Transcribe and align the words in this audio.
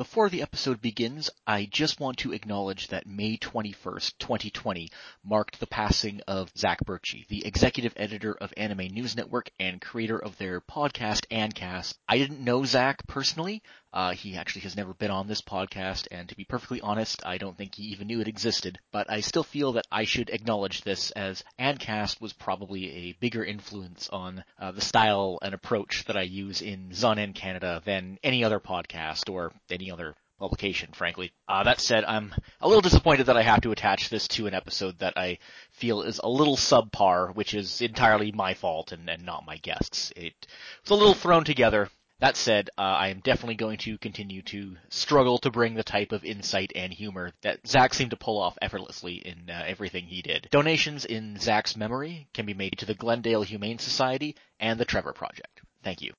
Before 0.00 0.30
the 0.30 0.40
episode 0.40 0.80
begins, 0.80 1.28
I 1.46 1.66
just 1.66 2.00
want 2.00 2.16
to 2.20 2.32
acknowledge 2.32 2.88
that 2.88 3.06
May 3.06 3.36
21st, 3.36 4.14
2020 4.18 4.90
marked 5.22 5.60
the 5.60 5.66
passing 5.66 6.22
of 6.26 6.50
Zac 6.56 6.82
Bertschy, 6.86 7.26
the 7.28 7.44
executive 7.44 7.92
editor 7.98 8.32
of 8.32 8.54
Anime 8.56 8.86
News 8.94 9.14
Network 9.14 9.50
and 9.60 9.78
creator 9.78 10.16
of 10.18 10.38
their 10.38 10.62
podcast 10.62 11.26
ANNCast. 11.30 11.98
I 12.08 12.16
didn't 12.16 12.42
know 12.42 12.64
Zach 12.64 13.06
personally. 13.08 13.62
Uh, 13.92 14.12
he 14.12 14.36
actually 14.36 14.62
has 14.62 14.76
never 14.76 14.94
been 14.94 15.10
on 15.10 15.26
this 15.26 15.42
podcast, 15.42 16.06
and 16.10 16.28
to 16.28 16.36
be 16.36 16.44
perfectly 16.44 16.80
honest, 16.80 17.26
I 17.26 17.38
don't 17.38 17.56
think 17.56 17.74
he 17.74 17.84
even 17.84 18.06
knew 18.06 18.20
it 18.20 18.28
existed. 18.28 18.78
But 18.92 19.10
I 19.10 19.20
still 19.20 19.42
feel 19.42 19.72
that 19.72 19.86
I 19.90 20.04
should 20.04 20.30
acknowledge 20.30 20.82
this 20.82 21.10
as 21.12 21.42
ANNCast 21.58 22.20
was 22.20 22.32
probably 22.32 22.90
a 22.90 23.12
bigger 23.12 23.44
influence 23.44 24.08
on 24.10 24.44
uh, 24.58 24.72
the 24.72 24.80
style 24.80 25.38
and 25.42 25.54
approach 25.54 26.04
that 26.06 26.16
I 26.16 26.22
use 26.22 26.62
in 26.62 26.90
Zonan 26.90 27.34
Canada 27.34 27.82
than 27.84 28.18
any 28.22 28.44
other 28.44 28.60
podcast 28.60 29.28
or 29.28 29.52
any 29.68 29.90
other 29.90 30.14
publication, 30.40 30.90
frankly. 30.92 31.32
Uh, 31.46 31.62
that 31.64 31.80
said, 31.80 32.04
I'm 32.04 32.34
a 32.60 32.66
little 32.66 32.80
disappointed 32.80 33.26
that 33.26 33.36
I 33.36 33.42
have 33.42 33.60
to 33.60 33.72
attach 33.72 34.08
this 34.08 34.26
to 34.28 34.46
an 34.46 34.54
episode 34.54 34.98
that 34.98 35.14
I 35.16 35.38
feel 35.70 36.02
is 36.02 36.18
a 36.18 36.28
little 36.28 36.56
subpar, 36.56 37.34
which 37.34 37.54
is 37.54 37.82
entirely 37.82 38.32
my 38.32 38.54
fault 38.54 38.90
and, 38.90 39.08
and 39.08 39.24
not 39.24 39.46
my 39.46 39.58
guests. 39.58 40.12
It 40.16 40.46
was 40.82 40.90
a 40.90 40.94
little 40.94 41.14
thrown 41.14 41.44
together. 41.44 41.90
That 42.20 42.36
said, 42.36 42.68
uh, 42.76 42.82
I 42.82 43.08
am 43.08 43.20
definitely 43.20 43.54
going 43.54 43.78
to 43.78 43.96
continue 43.96 44.42
to 44.42 44.76
struggle 44.90 45.38
to 45.38 45.50
bring 45.50 45.74
the 45.74 45.82
type 45.82 46.12
of 46.12 46.22
insight 46.22 46.70
and 46.74 46.92
humor 46.92 47.32
that 47.40 47.66
Zac 47.66 47.94
seemed 47.94 48.10
to 48.10 48.16
pull 48.18 48.38
off 48.38 48.58
effortlessly 48.60 49.14
in 49.14 49.48
uh, 49.48 49.64
everything 49.66 50.04
he 50.04 50.20
did. 50.20 50.46
Donations 50.50 51.06
in 51.06 51.38
Zac's 51.38 51.76
memory 51.76 52.28
can 52.34 52.44
be 52.44 52.52
made 52.52 52.76
to 52.78 52.84
the 52.84 52.94
Glendale 52.94 53.42
Humane 53.42 53.78
Society 53.78 54.36
and 54.58 54.78
the 54.78 54.84
Trevor 54.84 55.14
Project. 55.14 55.62
Thank 55.82 56.02
you. 56.02 56.12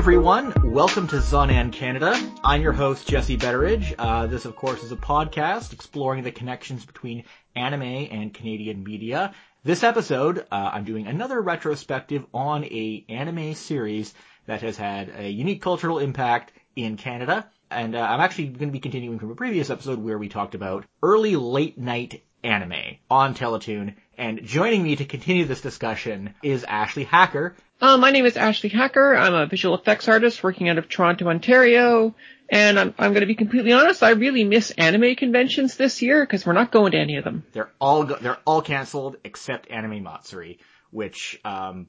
Everyone, 0.00 0.54
welcome 0.64 1.06
to 1.06 1.16
Zonan 1.16 1.70
Canada. 1.70 2.18
I'm 2.42 2.62
your 2.62 2.72
host 2.72 3.06
Jesse 3.06 3.36
Betteridge. 3.36 3.94
Uh, 3.98 4.26
this, 4.28 4.46
of 4.46 4.56
course, 4.56 4.82
is 4.82 4.92
a 4.92 4.96
podcast 4.96 5.74
exploring 5.74 6.24
the 6.24 6.32
connections 6.32 6.86
between 6.86 7.24
anime 7.54 7.82
and 7.82 8.32
Canadian 8.32 8.82
media. 8.82 9.34
This 9.62 9.84
episode, 9.84 10.46
uh, 10.50 10.70
I'm 10.72 10.84
doing 10.84 11.06
another 11.06 11.38
retrospective 11.38 12.24
on 12.32 12.64
a 12.64 13.04
anime 13.10 13.52
series 13.52 14.14
that 14.46 14.62
has 14.62 14.78
had 14.78 15.12
a 15.18 15.28
unique 15.28 15.60
cultural 15.60 15.98
impact 15.98 16.52
in 16.74 16.96
Canada. 16.96 17.46
And 17.70 17.94
uh, 17.94 18.00
I'm 18.00 18.20
actually 18.20 18.46
going 18.46 18.70
to 18.70 18.72
be 18.72 18.80
continuing 18.80 19.18
from 19.18 19.32
a 19.32 19.36
previous 19.36 19.68
episode 19.68 19.98
where 19.98 20.16
we 20.16 20.30
talked 20.30 20.54
about 20.54 20.86
early 21.02 21.36
late 21.36 21.76
night 21.76 22.22
anime 22.42 22.96
on 23.10 23.34
Teletoon. 23.34 23.96
And 24.16 24.44
joining 24.44 24.82
me 24.82 24.96
to 24.96 25.04
continue 25.04 25.44
this 25.44 25.60
discussion 25.60 26.36
is 26.42 26.64
Ashley 26.64 27.04
Hacker, 27.04 27.54
uh, 27.80 27.96
my 27.96 28.10
name 28.10 28.26
is 28.26 28.36
Ashley 28.36 28.68
Hacker. 28.68 29.14
I'm 29.16 29.34
a 29.34 29.46
visual 29.46 29.74
effects 29.74 30.08
artist 30.08 30.42
working 30.42 30.68
out 30.68 30.78
of 30.78 30.88
Toronto, 30.88 31.28
Ontario. 31.28 32.14
And 32.48 32.78
I'm, 32.78 32.94
I'm 32.98 33.12
going 33.12 33.20
to 33.20 33.26
be 33.26 33.36
completely 33.36 33.72
honest. 33.72 34.02
I 34.02 34.10
really 34.10 34.44
miss 34.44 34.72
anime 34.72 35.14
conventions 35.14 35.76
this 35.76 36.02
year 36.02 36.24
because 36.24 36.44
we're 36.44 36.52
not 36.52 36.72
going 36.72 36.92
to 36.92 36.98
any 36.98 37.16
of 37.16 37.24
them. 37.24 37.44
They're 37.52 37.70
all 37.80 38.04
go- 38.04 38.18
they're 38.20 38.38
all 38.44 38.60
canceled 38.60 39.16
except 39.24 39.70
Anime 39.70 40.02
Matsuri, 40.02 40.58
which 40.90 41.40
um, 41.44 41.86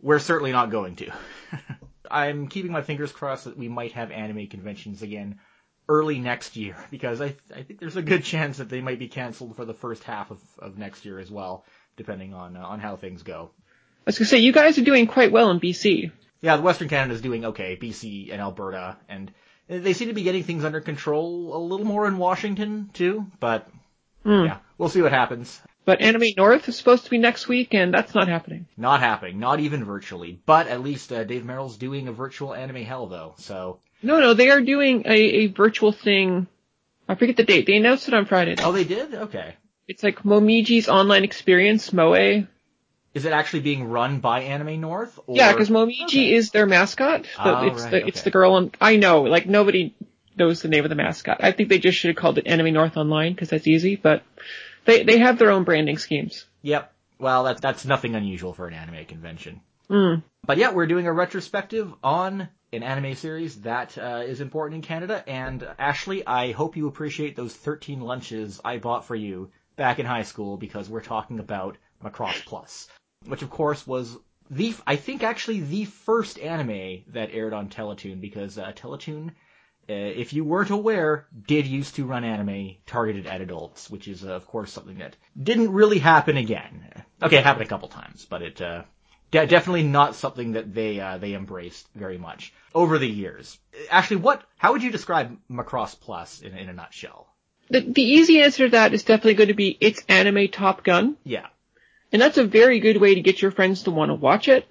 we're 0.00 0.18
certainly 0.18 0.52
not 0.52 0.70
going 0.70 0.96
to. 0.96 1.10
I'm 2.10 2.48
keeping 2.48 2.72
my 2.72 2.82
fingers 2.82 3.10
crossed 3.10 3.44
that 3.44 3.56
we 3.56 3.68
might 3.68 3.92
have 3.92 4.10
anime 4.10 4.48
conventions 4.48 5.00
again 5.00 5.38
early 5.88 6.18
next 6.18 6.56
year 6.56 6.76
because 6.90 7.22
I 7.22 7.34
I 7.54 7.62
think 7.62 7.80
there's 7.80 7.96
a 7.96 8.02
good 8.02 8.22
chance 8.22 8.58
that 8.58 8.68
they 8.68 8.82
might 8.82 8.98
be 8.98 9.08
canceled 9.08 9.56
for 9.56 9.64
the 9.64 9.74
first 9.74 10.04
half 10.04 10.30
of, 10.30 10.40
of 10.58 10.76
next 10.76 11.06
year 11.06 11.18
as 11.18 11.30
well, 11.30 11.64
depending 11.96 12.34
on 12.34 12.56
uh, 12.56 12.60
on 12.60 12.80
how 12.80 12.96
things 12.96 13.22
go. 13.22 13.50
I 14.02 14.06
was 14.06 14.18
gonna 14.18 14.28
say, 14.28 14.38
you 14.38 14.52
guys 14.52 14.78
are 14.78 14.84
doing 14.84 15.06
quite 15.06 15.30
well 15.30 15.50
in 15.50 15.60
BC. 15.60 16.10
Yeah, 16.40 16.56
the 16.56 16.62
Western 16.62 16.88
Canada 16.88 17.14
is 17.14 17.20
doing 17.20 17.44
okay, 17.46 17.78
BC 17.80 18.32
and 18.32 18.40
Alberta, 18.40 18.96
and 19.08 19.32
they 19.68 19.92
seem 19.92 20.08
to 20.08 20.14
be 20.14 20.24
getting 20.24 20.42
things 20.42 20.64
under 20.64 20.80
control 20.80 21.56
a 21.56 21.58
little 21.58 21.86
more 21.86 22.06
in 22.08 22.18
Washington 22.18 22.90
too, 22.92 23.26
but 23.38 23.68
mm. 24.26 24.46
yeah, 24.46 24.58
we'll 24.76 24.88
see 24.88 25.02
what 25.02 25.12
happens. 25.12 25.60
But 25.84 26.00
Anime 26.00 26.34
North 26.36 26.68
is 26.68 26.76
supposed 26.76 27.04
to 27.04 27.10
be 27.10 27.18
next 27.18 27.48
week, 27.48 27.74
and 27.74 27.92
that's 27.92 28.14
not 28.14 28.28
happening. 28.28 28.66
Not 28.76 29.00
happening, 29.00 29.40
not 29.40 29.58
even 29.58 29.84
virtually. 29.84 30.40
But 30.46 30.68
at 30.68 30.80
least 30.80 31.12
uh, 31.12 31.24
Dave 31.24 31.44
Merrill's 31.44 31.76
doing 31.76 32.06
a 32.06 32.12
virtual 32.12 32.54
Anime 32.54 32.84
Hell, 32.84 33.08
though. 33.08 33.34
So 33.38 33.80
no, 34.02 34.20
no, 34.20 34.34
they 34.34 34.50
are 34.50 34.60
doing 34.60 35.02
a, 35.06 35.10
a 35.10 35.46
virtual 35.48 35.92
thing. 35.92 36.46
I 37.08 37.16
forget 37.16 37.36
the 37.36 37.42
date. 37.44 37.66
They 37.66 37.76
announced 37.76 38.06
it 38.06 38.14
on 38.14 38.26
Friday. 38.26 38.56
Oh, 38.60 38.72
they 38.72 38.84
did? 38.84 39.14
Okay. 39.14 39.56
It's 39.88 40.04
like 40.04 40.22
Momiji's 40.22 40.88
online 40.88 41.24
experience, 41.24 41.92
Moe. 41.92 42.46
Is 43.14 43.26
it 43.26 43.32
actually 43.32 43.60
being 43.60 43.84
run 43.84 44.20
by 44.20 44.40
Anime 44.40 44.80
North? 44.80 45.18
Or... 45.26 45.36
Yeah, 45.36 45.52
because 45.52 45.68
Momiji 45.68 46.04
okay. 46.04 46.32
is 46.32 46.50
their 46.50 46.66
mascot. 46.66 47.26
oh, 47.38 47.66
it's 47.66 47.82
right, 47.82 47.90
the 47.90 47.96
okay. 47.98 48.08
it's 48.08 48.22
the 48.22 48.30
girl. 48.30 48.54
On, 48.54 48.70
I 48.80 48.96
know, 48.96 49.22
like 49.22 49.46
nobody 49.46 49.94
knows 50.36 50.62
the 50.62 50.68
name 50.68 50.84
of 50.84 50.88
the 50.88 50.96
mascot. 50.96 51.38
I 51.44 51.52
think 51.52 51.68
they 51.68 51.78
just 51.78 51.98
should 51.98 52.08
have 52.08 52.16
called 52.16 52.38
it 52.38 52.46
Anime 52.46 52.72
North 52.72 52.96
Online 52.96 53.32
because 53.34 53.50
that's 53.50 53.66
easy. 53.66 53.96
But 53.96 54.22
they 54.86 55.02
they 55.02 55.18
have 55.18 55.38
their 55.38 55.50
own 55.50 55.64
branding 55.64 55.98
schemes. 55.98 56.46
Yep. 56.62 56.90
Well, 57.18 57.44
that's 57.44 57.60
that's 57.60 57.84
nothing 57.84 58.14
unusual 58.14 58.54
for 58.54 58.66
an 58.66 58.74
anime 58.74 59.04
convention. 59.04 59.60
Mm. 59.90 60.22
But 60.46 60.56
yeah, 60.56 60.72
we're 60.72 60.86
doing 60.86 61.06
a 61.06 61.12
retrospective 61.12 61.92
on 62.02 62.48
an 62.72 62.82
anime 62.82 63.14
series 63.14 63.60
that 63.60 63.98
uh, 63.98 64.22
is 64.24 64.40
important 64.40 64.76
in 64.76 64.82
Canada. 64.82 65.22
And 65.26 65.68
Ashley, 65.78 66.26
I 66.26 66.52
hope 66.52 66.78
you 66.78 66.88
appreciate 66.88 67.36
those 67.36 67.54
13 67.54 68.00
lunches 68.00 68.58
I 68.64 68.78
bought 68.78 69.04
for 69.04 69.14
you 69.14 69.50
back 69.76 69.98
in 69.98 70.06
high 70.06 70.22
school 70.22 70.56
because 70.56 70.88
we're 70.88 71.02
talking 71.02 71.38
about 71.38 71.76
Macross 72.02 72.44
Plus 72.46 72.88
which 73.26 73.42
of 73.42 73.50
course 73.50 73.86
was 73.86 74.16
the 74.50 74.74
I 74.86 74.96
think 74.96 75.22
actually 75.22 75.60
the 75.60 75.84
first 75.84 76.38
anime 76.38 77.04
that 77.08 77.30
aired 77.32 77.52
on 77.52 77.68
Teletoon 77.68 78.20
because 78.20 78.58
uh, 78.58 78.72
Teletoon, 78.72 79.30
uh, 79.30 79.32
if 79.92 80.32
you 80.32 80.44
weren't 80.44 80.70
aware, 80.70 81.26
did 81.46 81.66
used 81.66 81.96
to 81.96 82.04
run 82.04 82.24
anime 82.24 82.76
targeted 82.86 83.26
at 83.26 83.40
adults, 83.40 83.90
which 83.90 84.08
is 84.08 84.24
uh, 84.24 84.32
of 84.32 84.46
course 84.46 84.72
something 84.72 84.98
that 84.98 85.16
didn't 85.40 85.72
really 85.72 85.98
happen 85.98 86.36
again. 86.36 87.02
Okay, 87.22 87.38
it 87.38 87.44
happened 87.44 87.64
a 87.64 87.68
couple 87.68 87.88
times, 87.88 88.26
but 88.28 88.42
it 88.42 88.60
uh, 88.60 88.82
de- 89.30 89.46
definitely 89.46 89.84
not 89.84 90.14
something 90.14 90.52
that 90.52 90.74
they 90.74 91.00
uh, 91.00 91.18
they 91.18 91.34
embraced 91.34 91.88
very 91.94 92.18
much 92.18 92.52
over 92.74 92.98
the 92.98 93.08
years. 93.08 93.58
Actually, 93.90 94.18
what 94.18 94.42
how 94.58 94.72
would 94.72 94.82
you 94.82 94.90
describe 94.90 95.36
Macross 95.50 95.98
Plus 95.98 96.40
in, 96.42 96.56
in 96.56 96.68
a 96.68 96.72
nutshell? 96.72 97.28
The, 97.70 97.80
the 97.80 98.02
easy 98.02 98.42
answer 98.42 98.66
to 98.66 98.72
that 98.72 98.92
is 98.92 99.02
definitely 99.02 99.34
going 99.34 99.48
to 99.48 99.54
be 99.54 99.76
it's 99.80 100.02
anime 100.08 100.48
Top 100.48 100.84
Gun. 100.84 101.16
Yeah. 101.24 101.46
And 102.12 102.20
that's 102.20 102.38
a 102.38 102.44
very 102.44 102.78
good 102.80 102.98
way 102.98 103.14
to 103.14 103.22
get 103.22 103.40
your 103.40 103.50
friends 103.50 103.84
to 103.84 103.90
want 103.90 104.10
to 104.10 104.14
watch 104.14 104.48
it. 104.48 104.66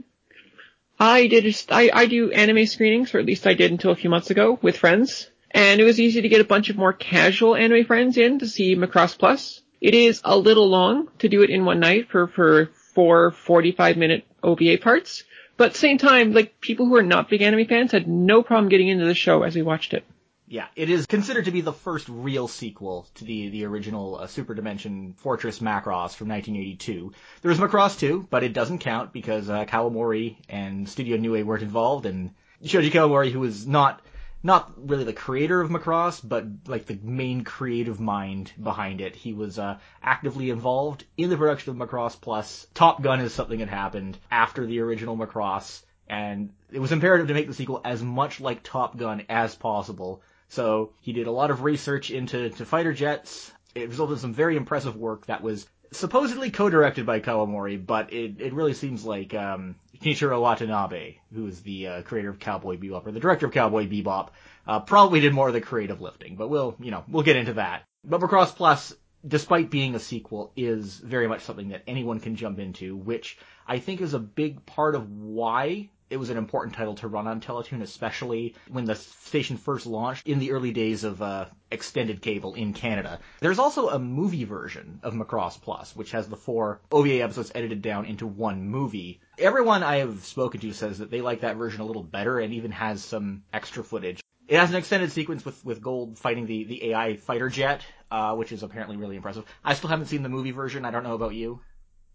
I 1.00 1.25
did, 1.25 1.56
I 1.69 1.90
I 1.91 2.06
do 2.06 2.31
anime 2.31 2.68
screenings, 2.68 3.13
or 3.16 3.19
at 3.19 3.25
least 3.25 3.47
I 3.47 3.56
did 3.56 3.72
until 3.72 3.91
a 3.91 3.96
few 3.96 4.09
months 4.09 4.29
ago 4.29 4.59
with 4.62 4.78
friends. 4.78 5.29
And 5.50 5.81
it 5.81 5.84
was 5.84 6.00
easy 6.00 6.22
to 6.22 6.29
get 6.29 6.41
a 6.41 6.46
bunch 6.46 6.69
of 6.69 6.78
more 6.78 6.94
casual 6.94 7.56
anime 7.56 7.85
friends 7.85 8.18
in 8.18 8.40
to 8.40 8.47
see 8.47 8.75
Macross 8.75 9.18
Plus. 9.18 9.62
It 9.81 9.96
is 9.96 10.22
a 10.24 10.38
little 10.38 10.69
long 10.69 11.09
to 11.19 11.28
do 11.28 11.41
it 11.41 11.50
in 11.50 11.66
one 11.66 11.79
night 11.79 12.09
for, 12.09 12.28
for 12.28 12.69
four 12.94 13.31
45 13.31 13.97
minute 13.97 14.25
OVA 14.44 14.78
parts. 14.78 15.23
But 15.58 15.66
at 15.66 15.73
the 15.73 15.79
same 15.79 15.97
time, 15.97 16.34
like 16.34 16.62
people 16.62 16.85
who 16.85 16.96
are 16.96 17.03
not 17.03 17.29
big 17.29 17.41
anime 17.41 17.66
fans 17.66 17.91
had 17.91 18.08
no 18.08 18.44
problem 18.44 18.69
getting 18.69 18.88
into 18.88 19.06
the 19.06 19.16
show 19.16 19.44
as 19.44 19.56
we 19.56 19.63
watched 19.63 19.94
it. 19.94 20.06
Yeah, 20.51 20.67
it 20.75 20.89
is 20.89 21.06
considered 21.06 21.45
to 21.45 21.51
be 21.51 21.62
the 21.62 21.72
first 21.72 22.09
real 22.09 22.50
sequel 22.50 23.07
to 23.16 23.23
the 23.23 23.47
the 23.47 23.63
original 23.63 24.17
uh, 24.17 24.28
Super 24.28 24.53
Dimension 24.53 25.13
Fortress 25.13 25.59
Macross 25.59 26.13
from 26.13 26.28
1982. 26.28 27.13
There's 27.41 27.57
Macross 27.57 27.97
2, 27.97 28.28
but 28.29 28.44
it 28.44 28.51
doesn't 28.51 28.79
count 28.79 29.13
because 29.13 29.50
uh, 29.50 29.63
Kawamori 29.63 30.35
and 30.49 30.90
Studio 30.90 31.16
Nue 31.16 31.46
weren't 31.46 31.64
involved, 31.64 32.05
and 32.05 32.31
Shoji 32.66 32.91
Kawamori, 32.91 33.31
who 33.31 33.40
was 33.40 33.66
not 33.66 34.02
not 34.43 34.73
really 34.76 35.05
the 35.05 35.14
creator 35.14 35.61
of 35.61 35.70
Macross, 35.70 36.20
but 36.22 36.46
like 36.67 36.85
the 36.85 36.99
main 37.02 37.46
creative 37.46 38.02
mind 38.02 38.52
behind 38.61 38.99
it. 38.99 39.16
He 39.16 39.31
was 39.31 39.58
uh, 39.58 39.78
actively 40.03 40.49
involved 40.49 41.05
in 41.16 41.29
the 41.29 41.37
production 41.37 41.72
of 41.72 41.78
Macross 41.78 42.20
Plus. 42.20 42.67
Top 42.73 43.02
Gun 43.02 43.22
is 43.22 43.34
something 43.34 43.59
that 43.59 43.70
happened 43.70 44.17
after 44.29 44.66
the 44.66 44.81
original 44.81 45.16
Macross, 45.16 45.81
and 46.09 46.49
it 46.73 46.79
was 46.79 46.91
imperative 46.91 47.29
to 47.29 47.34
make 47.34 47.47
the 47.47 47.53
sequel 47.53 47.79
as 47.85 48.03
much 48.03 48.41
like 48.41 48.64
Top 48.64 48.97
Gun 48.97 49.23
as 49.29 49.55
possible 49.55 50.22
so 50.52 50.92
he 51.00 51.14
did 51.14 51.28
a 51.28 51.32
lot 51.32 51.50
of 51.50 51.64
research 51.64 52.12
into 52.12 52.50
to 52.50 52.66
fighter 52.66 52.94
jets. 52.94 53.52
It 53.74 53.88
resulted 53.88 54.18
in 54.18 54.22
some 54.22 54.34
very 54.34 54.58
impressive 54.58 54.98
work 54.98 55.26
that 55.28 55.42
was 55.42 55.66
supposedly 55.92 56.52
co-directed 56.52 57.06
by 57.06 57.22
Kawamori, 57.22 57.86
but 57.86 58.12
it, 58.12 58.42
it 58.42 58.53
really 58.53 58.74
seems 58.74 59.06
like 59.06 59.34
um, 59.34 59.76
Shinichiro 60.02 60.42
Watanabe, 60.42 61.16
who 61.34 61.48
is 61.48 61.62
the 61.62 61.88
uh, 61.88 62.02
creator 62.02 62.30
of 62.30 62.40
Cowboy 62.40 62.78
Bebop 62.78 63.08
or 63.08 63.12
the 63.12 63.22
director 63.22 63.46
of 63.46 63.53
Cowboy 63.53 63.88
Bebop, 63.88 64.30
uh, 64.68 64.82
probably 64.82 65.22
did 65.22 65.34
more 65.34 65.48
of 65.48 65.53
the 65.53 65.62
creative 65.62 66.02
lifting. 66.02 66.36
But 66.36 66.50
we'll 66.50 66.76
you 66.80 66.92
know 66.92 67.06
we'll 67.08 67.24
get 67.24 67.38
into 67.38 67.53
that. 67.53 67.84
But 68.03 68.20
Plus 68.20 68.94
despite 69.26 69.70
being 69.70 69.96
a 69.96 70.00
sequel, 70.00 70.52
is 70.56 70.98
very 70.98 71.28
much 71.28 71.42
something 71.42 71.70
that 71.70 71.84
anyone 71.88 72.20
can 72.20 72.36
jump 72.36 72.59
into, 72.59 72.96
which 72.96 73.38
I 73.68 73.80
think 73.80 74.02
is 74.02 74.14
a 74.14 74.20
big 74.20 74.66
part 74.66 74.96
of 74.96 75.12
why 75.12 75.90
it 76.11 76.19
was 76.19 76.29
an 76.29 76.37
important 76.37 76.75
title 76.75 76.93
to 76.96 77.08
run 77.08 77.25
on 77.25 77.40
Teletoon, 77.40 77.81
especially 77.81 78.53
when 78.69 78.84
the 78.84 78.96
station 78.96 79.55
first 79.55 79.85
launched 79.85 80.28
in 80.28 80.40
the 80.40 80.52
early 80.52 80.72
days 80.72 81.05
of 81.05 81.22
uh, 81.22 81.46
extended 81.72 82.22
cable 82.22 82.53
in 82.53 82.73
Canada. 82.73 83.19
There's 83.40 83.59
also 83.59 83.87
a 83.87 83.97
movie 83.97 84.43
version 84.43 84.99
of 85.03 85.13
Macross 85.13 85.59
Plus, 85.59 85.96
which 85.96 86.11
has 86.11 86.28
the 86.28 86.35
four 86.35 86.81
OVA 86.91 87.22
episodes 87.22 87.53
edited 87.55 87.81
down 87.81 88.05
into 88.05 88.28
one 88.28 88.67
movie. 88.67 89.22
Everyone 89.40 89.84
I 89.84 89.97
have 89.97 90.25
spoken 90.25 90.59
to 90.59 90.73
says 90.73 90.99
that 90.99 91.09
they 91.09 91.22
like 91.22 91.41
that 91.41 91.55
version 91.55 91.79
a 91.79 91.85
little 91.85 92.03
better 92.03 92.40
and 92.40 92.53
even 92.53 92.72
has 92.72 93.02
some 93.02 93.43
extra 93.53 93.81
footage. 93.81 94.22
It 94.49 94.59
has 94.59 94.69
an 94.69 94.75
extended 94.75 95.14
sequence 95.14 95.46
with, 95.46 95.64
with 95.64 95.81
Gold 95.81 96.19
fighting 96.19 96.46
the, 96.46 96.66
the 96.66 96.90
AI 96.90 97.16
fighter 97.16 97.47
jet, 97.47 97.85
uh, 98.11 98.35
which 98.35 98.52
is 98.52 98.64
apparently 98.64 98.97
really 98.97 99.16
impressive. 99.16 99.46
I 99.64 99.75
still 99.75 99.90
haven't 99.90 100.07
seen 100.07 100.23
the 100.23 100.29
movie 100.29 100.52
version. 100.52 100.84
I 100.84 100.91
don't 100.91 101.03
know 101.03 101.16
about 101.16 101.35
you. 101.35 101.61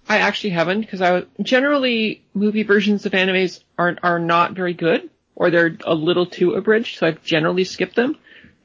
I 0.09 0.19
actually 0.19 0.51
haven't 0.51 0.83
because 0.83 1.03
I 1.03 1.25
generally 1.43 2.25
movie 2.35 2.63
versions 2.63 3.07
of 3.07 3.13
animes 3.13 3.63
aren't 3.79 4.01
are 4.03 4.19
not 4.19 4.53
very 4.53 4.75
good 4.75 5.11
or 5.35 5.51
they're 5.51 5.77
a 5.85 5.95
little 5.95 6.27
too 6.27 6.55
abridged, 6.55 6.99
so 6.99 7.07
I've 7.07 7.23
generally 7.23 7.65
skipped 7.65 7.95
them. 7.95 8.17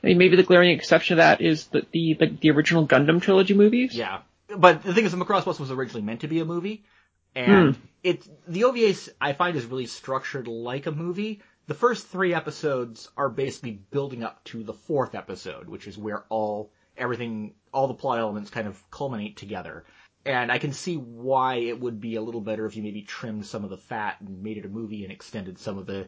I 0.03 0.07
mean, 0.07 0.17
maybe 0.17 0.35
the 0.35 0.43
glaring 0.43 0.71
exception 0.71 1.17
to 1.17 1.21
that 1.21 1.41
is 1.41 1.67
the 1.67 1.85
the, 1.91 2.13
the, 2.13 2.25
the 2.41 2.51
original 2.51 2.87
Gundam 2.87 3.21
trilogy 3.21 3.53
movies. 3.53 3.95
Yeah, 3.95 4.19
but 4.55 4.83
the 4.83 4.93
thing 4.93 5.05
is, 5.05 5.11
the 5.11 5.17
Macross 5.17 5.43
Plus 5.43 5.59
was 5.59 5.71
originally 5.71 6.01
meant 6.01 6.21
to 6.21 6.27
be 6.27 6.39
a 6.39 6.45
movie, 6.45 6.83
and 7.35 7.75
Hmm. 7.75 7.81
it 8.03 8.27
the 8.47 8.63
OVA 8.63 8.93
I 9.19 9.33
find 9.33 9.55
is 9.55 9.65
really 9.65 9.85
structured 9.85 10.47
like 10.47 10.87
a 10.87 10.91
movie. 10.91 11.41
The 11.67 11.73
first 11.75 12.07
three 12.07 12.33
episodes 12.33 13.09
are 13.15 13.29
basically 13.29 13.79
building 13.91 14.23
up 14.23 14.43
to 14.45 14.63
the 14.63 14.73
fourth 14.73 15.13
episode, 15.15 15.67
which 15.69 15.87
is 15.87 15.97
where 15.97 16.23
all 16.29 16.71
everything, 16.97 17.53
all 17.73 17.87
the 17.87 17.93
plot 17.93 18.19
elements 18.19 18.49
kind 18.49 18.67
of 18.67 18.81
culminate 18.91 19.37
together. 19.37 19.85
And 20.25 20.51
I 20.51 20.59
can 20.59 20.71
see 20.71 20.95
why 20.97 21.55
it 21.55 21.79
would 21.79 21.99
be 21.99 22.15
a 22.15 22.21
little 22.21 22.41
better 22.41 22.65
if 22.65 22.75
you 22.75 22.83
maybe 22.83 23.01
trimmed 23.01 23.45
some 23.45 23.63
of 23.63 23.69
the 23.69 23.77
fat 23.77 24.17
and 24.21 24.43
made 24.43 24.57
it 24.57 24.65
a 24.65 24.69
movie 24.69 25.03
and 25.03 25.11
extended 25.11 25.57
some 25.57 25.77
of 25.77 25.87
the 25.87 26.07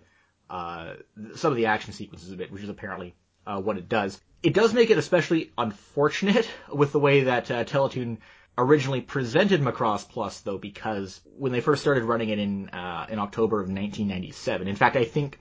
uh, 0.49 0.95
some 1.35 1.51
of 1.51 1.57
the 1.57 1.65
action 1.65 1.93
sequences 1.93 2.31
a 2.31 2.35
bit, 2.35 2.51
which 2.51 2.61
is 2.61 2.69
apparently 2.69 3.15
uh, 3.47 3.59
what 3.59 3.77
it 3.77 3.89
does. 3.89 4.21
It 4.43 4.53
does 4.53 4.73
make 4.73 4.89
it 4.89 4.97
especially 4.97 5.51
unfortunate 5.57 6.47
with 6.71 6.91
the 6.91 6.99
way 6.99 7.21
that 7.21 7.49
uh, 7.49 7.63
Teletoon 7.63 8.17
originally 8.57 9.01
presented 9.01 9.61
Macross 9.61 10.07
Plus, 10.07 10.41
though, 10.41 10.57
because 10.57 11.21
when 11.37 11.51
they 11.51 11.61
first 11.61 11.81
started 11.81 12.03
running 12.03 12.29
it 12.29 12.39
in 12.39 12.69
uh, 12.69 13.07
in 13.09 13.19
October 13.19 13.57
of 13.57 13.67
1997, 13.67 14.67
in 14.67 14.75
fact, 14.75 14.95
I 14.95 15.05
think 15.05 15.39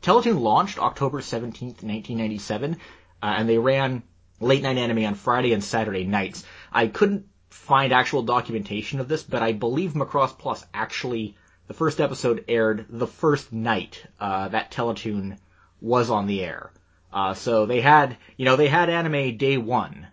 Teletoon 0.00 0.40
launched 0.40 0.78
October 0.78 1.20
17th, 1.20 1.82
1997, 1.82 2.74
uh, 2.74 2.76
and 3.22 3.48
they 3.48 3.58
ran 3.58 4.02
late 4.40 4.62
night 4.62 4.76
anime 4.76 5.04
on 5.04 5.14
Friday 5.14 5.52
and 5.52 5.62
Saturday 5.62 6.04
nights. 6.04 6.44
I 6.72 6.88
couldn't 6.88 7.26
find 7.52 7.92
actual 7.92 8.22
documentation 8.22 8.98
of 8.98 9.08
this, 9.08 9.22
but 9.22 9.42
I 9.42 9.52
believe 9.52 9.92
Macross 9.92 10.36
Plus 10.36 10.64
actually, 10.72 11.36
the 11.66 11.74
first 11.74 12.00
episode 12.00 12.44
aired 12.48 12.86
the 12.88 13.06
first 13.06 13.52
night 13.52 14.04
uh, 14.18 14.48
that 14.48 14.72
Teletoon 14.72 15.36
was 15.80 16.10
on 16.10 16.26
the 16.26 16.42
air. 16.42 16.72
Uh, 17.12 17.34
so 17.34 17.66
they 17.66 17.82
had, 17.82 18.16
you 18.38 18.46
know, 18.46 18.56
they 18.56 18.68
had 18.68 18.88
anime 18.88 19.36
day 19.36 19.58
one, 19.58 20.06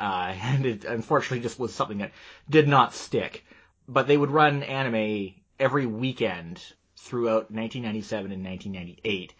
uh, 0.00 0.34
and 0.42 0.64
it 0.64 0.84
unfortunately 0.84 1.40
just 1.40 1.58
was 1.58 1.74
something 1.74 1.98
that 1.98 2.12
did 2.48 2.66
not 2.66 2.94
stick. 2.94 3.44
But 3.86 4.06
they 4.06 4.16
would 4.16 4.30
run 4.30 4.62
anime 4.62 5.34
every 5.58 5.86
weekend 5.86 6.62
throughout 6.96 7.50
1997 7.50 8.32
and 8.32 8.44
1998. 8.44 9.34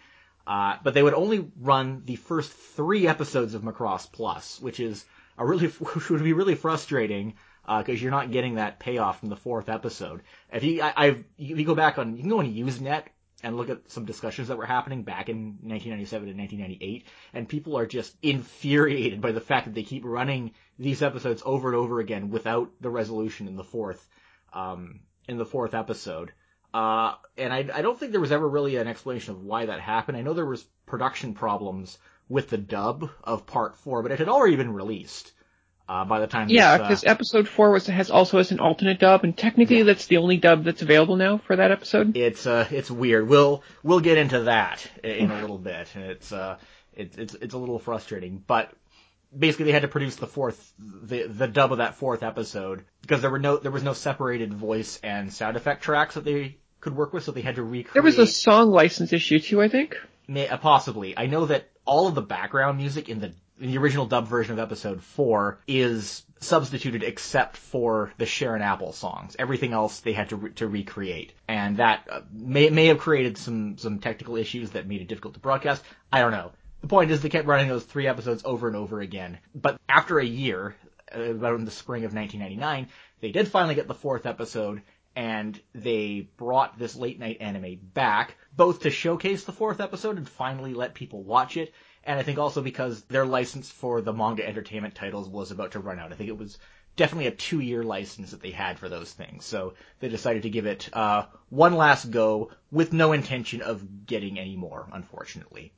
Uh, 0.46 0.76
but 0.82 0.92
they 0.92 1.02
would 1.02 1.14
only 1.14 1.50
run 1.60 2.02
the 2.04 2.16
first 2.16 2.52
three 2.52 3.06
episodes 3.06 3.54
of 3.54 3.62
Macross 3.62 4.10
Plus, 4.10 4.60
which 4.60 4.80
is 4.80 5.04
a 5.38 5.46
really, 5.46 5.70
would 6.10 6.22
be 6.22 6.32
really 6.32 6.54
frustrating, 6.54 7.34
uh, 7.66 7.82
cause 7.82 8.00
you're 8.00 8.10
not 8.10 8.32
getting 8.32 8.56
that 8.56 8.78
payoff 8.78 9.20
from 9.20 9.28
the 9.28 9.36
fourth 9.36 9.68
episode. 9.68 10.22
If 10.52 10.64
you, 10.64 10.82
I, 10.82 10.92
I've, 10.96 11.24
you 11.36 11.64
go 11.64 11.74
back 11.74 11.98
on, 11.98 12.16
you 12.16 12.22
can 12.22 12.30
go 12.30 12.40
on 12.40 12.52
Usenet 12.52 13.04
and 13.42 13.56
look 13.56 13.70
at 13.70 13.90
some 13.90 14.04
discussions 14.04 14.48
that 14.48 14.56
were 14.56 14.66
happening 14.66 15.02
back 15.02 15.28
in 15.28 15.58
1997 15.62 16.28
and 16.28 16.38
1998, 16.38 17.06
and 17.34 17.48
people 17.48 17.76
are 17.76 17.86
just 17.86 18.16
infuriated 18.22 19.20
by 19.20 19.32
the 19.32 19.40
fact 19.40 19.66
that 19.66 19.74
they 19.74 19.82
keep 19.82 20.04
running 20.04 20.52
these 20.78 21.02
episodes 21.02 21.42
over 21.44 21.68
and 21.68 21.76
over 21.76 21.98
again 22.00 22.30
without 22.30 22.70
the 22.80 22.90
resolution 22.90 23.48
in 23.48 23.56
the 23.56 23.64
fourth, 23.64 24.08
um, 24.52 25.00
in 25.28 25.38
the 25.38 25.46
fourth 25.46 25.74
episode. 25.74 26.32
Uh, 26.72 27.14
and 27.36 27.52
I, 27.52 27.68
I 27.74 27.82
don't 27.82 27.98
think 27.98 28.12
there 28.12 28.20
was 28.20 28.32
ever 28.32 28.48
really 28.48 28.76
an 28.76 28.88
explanation 28.88 29.34
of 29.34 29.42
why 29.42 29.66
that 29.66 29.80
happened. 29.80 30.16
I 30.16 30.22
know 30.22 30.32
there 30.32 30.46
was 30.46 30.64
production 30.86 31.34
problems 31.34 31.98
with 32.28 32.48
the 32.50 32.58
dub 32.58 33.10
of 33.24 33.46
part 33.46 33.76
four, 33.78 34.02
but 34.02 34.12
it 34.12 34.18
had 34.18 34.28
already 34.28 34.56
been 34.56 34.72
released, 34.72 35.32
uh, 35.88 36.04
by 36.04 36.20
the 36.20 36.26
time 36.26 36.48
Yeah, 36.48 36.76
this, 36.78 36.80
uh, 36.80 36.88
because 36.88 37.04
episode 37.04 37.48
four 37.48 37.70
was 37.70 37.86
has 37.86 38.10
also 38.10 38.38
has 38.38 38.50
an 38.52 38.60
alternate 38.60 38.98
dub, 39.00 39.24
and 39.24 39.36
technically 39.36 39.78
Yeah. 39.78 39.84
that's 39.84 40.06
the 40.06 40.16
only 40.18 40.36
dub 40.38 40.64
that's 40.64 40.82
available 40.82 41.16
now 41.16 41.38
for 41.38 41.56
that 41.56 41.70
episode. 41.70 42.16
it's 42.16 42.46
uh 42.46 42.66
it's 42.70 42.90
weird. 42.90 43.28
We'll 43.28 43.62
we'll 43.82 44.00
get 44.00 44.18
into 44.18 44.44
that 44.44 44.86
in 45.04 45.30
a 45.30 45.40
little 45.40 45.58
bit. 45.58 45.88
It's 45.94 46.32
uh 46.32 46.56
it's 46.94 47.16
it's 47.18 47.34
it's 47.34 47.54
a 47.54 47.58
little 47.58 47.78
frustrating, 47.78 48.42
but 48.46 48.72
basically 49.36 49.64
they 49.66 49.72
had 49.72 49.82
to 49.82 49.88
produce 49.88 50.16
the 50.16 50.26
fourth 50.26 50.72
the 50.78 51.26
the 51.26 51.48
dub 51.48 51.72
of 51.72 51.78
that 51.78 51.96
fourth 51.96 52.22
episode 52.22 52.84
because 53.02 53.20
there 53.20 53.30
were 53.30 53.38
no 53.38 53.56
there 53.56 53.72
was 53.72 53.82
no 53.82 53.92
separated 53.94 54.52
voice 54.54 55.00
and 55.02 55.32
sound 55.32 55.56
effect 55.56 55.82
tracks 55.82 56.14
that 56.14 56.24
they 56.24 56.56
could 56.80 56.96
work 56.96 57.12
with, 57.12 57.24
so 57.24 57.32
they 57.32 57.42
had 57.42 57.56
to 57.56 57.62
recreate. 57.62 57.92
There 57.94 58.02
was 58.02 58.18
a 58.18 58.26
song 58.26 58.70
license 58.70 59.12
issue 59.12 59.38
too, 59.38 59.60
I 59.62 59.68
think. 59.68 59.96
May, 60.28 60.48
uh, 60.48 60.56
possibly. 60.56 61.16
I 61.16 61.26
know 61.26 61.46
that 61.46 61.68
all 61.84 62.06
of 62.06 62.14
the 62.14 62.22
background 62.22 62.78
music 62.78 63.08
in 63.08 63.20
the 63.20 63.32
in 63.60 63.70
the 63.70 63.78
original 63.78 64.06
dub 64.06 64.26
version 64.26 64.52
of 64.54 64.58
episode 64.58 65.02
four 65.02 65.60
is 65.68 66.24
substituted 66.40 67.02
except 67.02 67.56
for 67.56 68.12
the 68.18 68.26
Sharon 68.26 68.62
Apple 68.62 68.92
songs. 68.92 69.36
Everything 69.38 69.72
else 69.72 70.00
they 70.00 70.12
had 70.12 70.30
to 70.30 70.36
re- 70.36 70.50
to 70.52 70.66
recreate, 70.66 71.32
and 71.48 71.76
that 71.76 72.08
uh, 72.10 72.20
may 72.32 72.70
may 72.70 72.86
have 72.86 72.98
created 72.98 73.38
some 73.38 73.78
some 73.78 73.98
technical 73.98 74.36
issues 74.36 74.70
that 74.70 74.86
made 74.86 75.00
it 75.00 75.08
difficult 75.08 75.34
to 75.34 75.40
broadcast. 75.40 75.82
I 76.12 76.20
don't 76.20 76.32
know. 76.32 76.52
The 76.80 76.88
point 76.88 77.12
is 77.12 77.22
they 77.22 77.28
kept 77.28 77.46
running 77.46 77.68
those 77.68 77.84
three 77.84 78.08
episodes 78.08 78.42
over 78.44 78.66
and 78.66 78.76
over 78.76 79.00
again. 79.00 79.38
But 79.54 79.80
after 79.88 80.18
a 80.18 80.24
year, 80.24 80.74
uh, 81.14 81.20
about 81.20 81.54
in 81.54 81.64
the 81.64 81.70
spring 81.70 82.04
of 82.04 82.12
1999, 82.12 82.88
they 83.20 83.30
did 83.30 83.46
finally 83.46 83.76
get 83.76 83.86
the 83.86 83.94
fourth 83.94 84.26
episode, 84.26 84.82
and 85.14 85.58
they 85.74 86.28
brought 86.36 86.78
this 86.78 86.96
late 86.96 87.20
night 87.20 87.36
anime 87.40 87.78
back, 87.94 88.36
both 88.56 88.80
to 88.80 88.90
showcase 88.90 89.44
the 89.44 89.52
fourth 89.52 89.80
episode 89.80 90.16
and 90.16 90.28
finally 90.28 90.74
let 90.74 90.94
people 90.94 91.22
watch 91.22 91.56
it, 91.56 91.72
and 92.04 92.18
I 92.18 92.22
think 92.22 92.38
also 92.38 92.62
because 92.62 93.02
their 93.04 93.24
license 93.24 93.70
for 93.70 94.00
the 94.00 94.12
manga 94.12 94.46
entertainment 94.46 94.94
titles 94.94 95.28
was 95.28 95.50
about 95.50 95.72
to 95.72 95.80
run 95.80 95.98
out. 95.98 96.12
I 96.12 96.16
think 96.16 96.28
it 96.28 96.38
was 96.38 96.58
definitely 96.96 97.28
a 97.28 97.32
two 97.32 97.60
year 97.60 97.82
license 97.82 98.32
that 98.32 98.42
they 98.42 98.50
had 98.50 98.78
for 98.78 98.88
those 98.88 99.12
things, 99.12 99.44
so 99.44 99.74
they 100.00 100.08
decided 100.08 100.42
to 100.42 100.50
give 100.50 100.66
it 100.66 100.88
uh, 100.92 101.24
one 101.48 101.74
last 101.74 102.10
go 102.10 102.50
with 102.70 102.92
no 102.92 103.12
intention 103.12 103.62
of 103.62 104.06
getting 104.06 104.38
any 104.38 104.56
more, 104.56 104.88
unfortunately. 104.92 105.72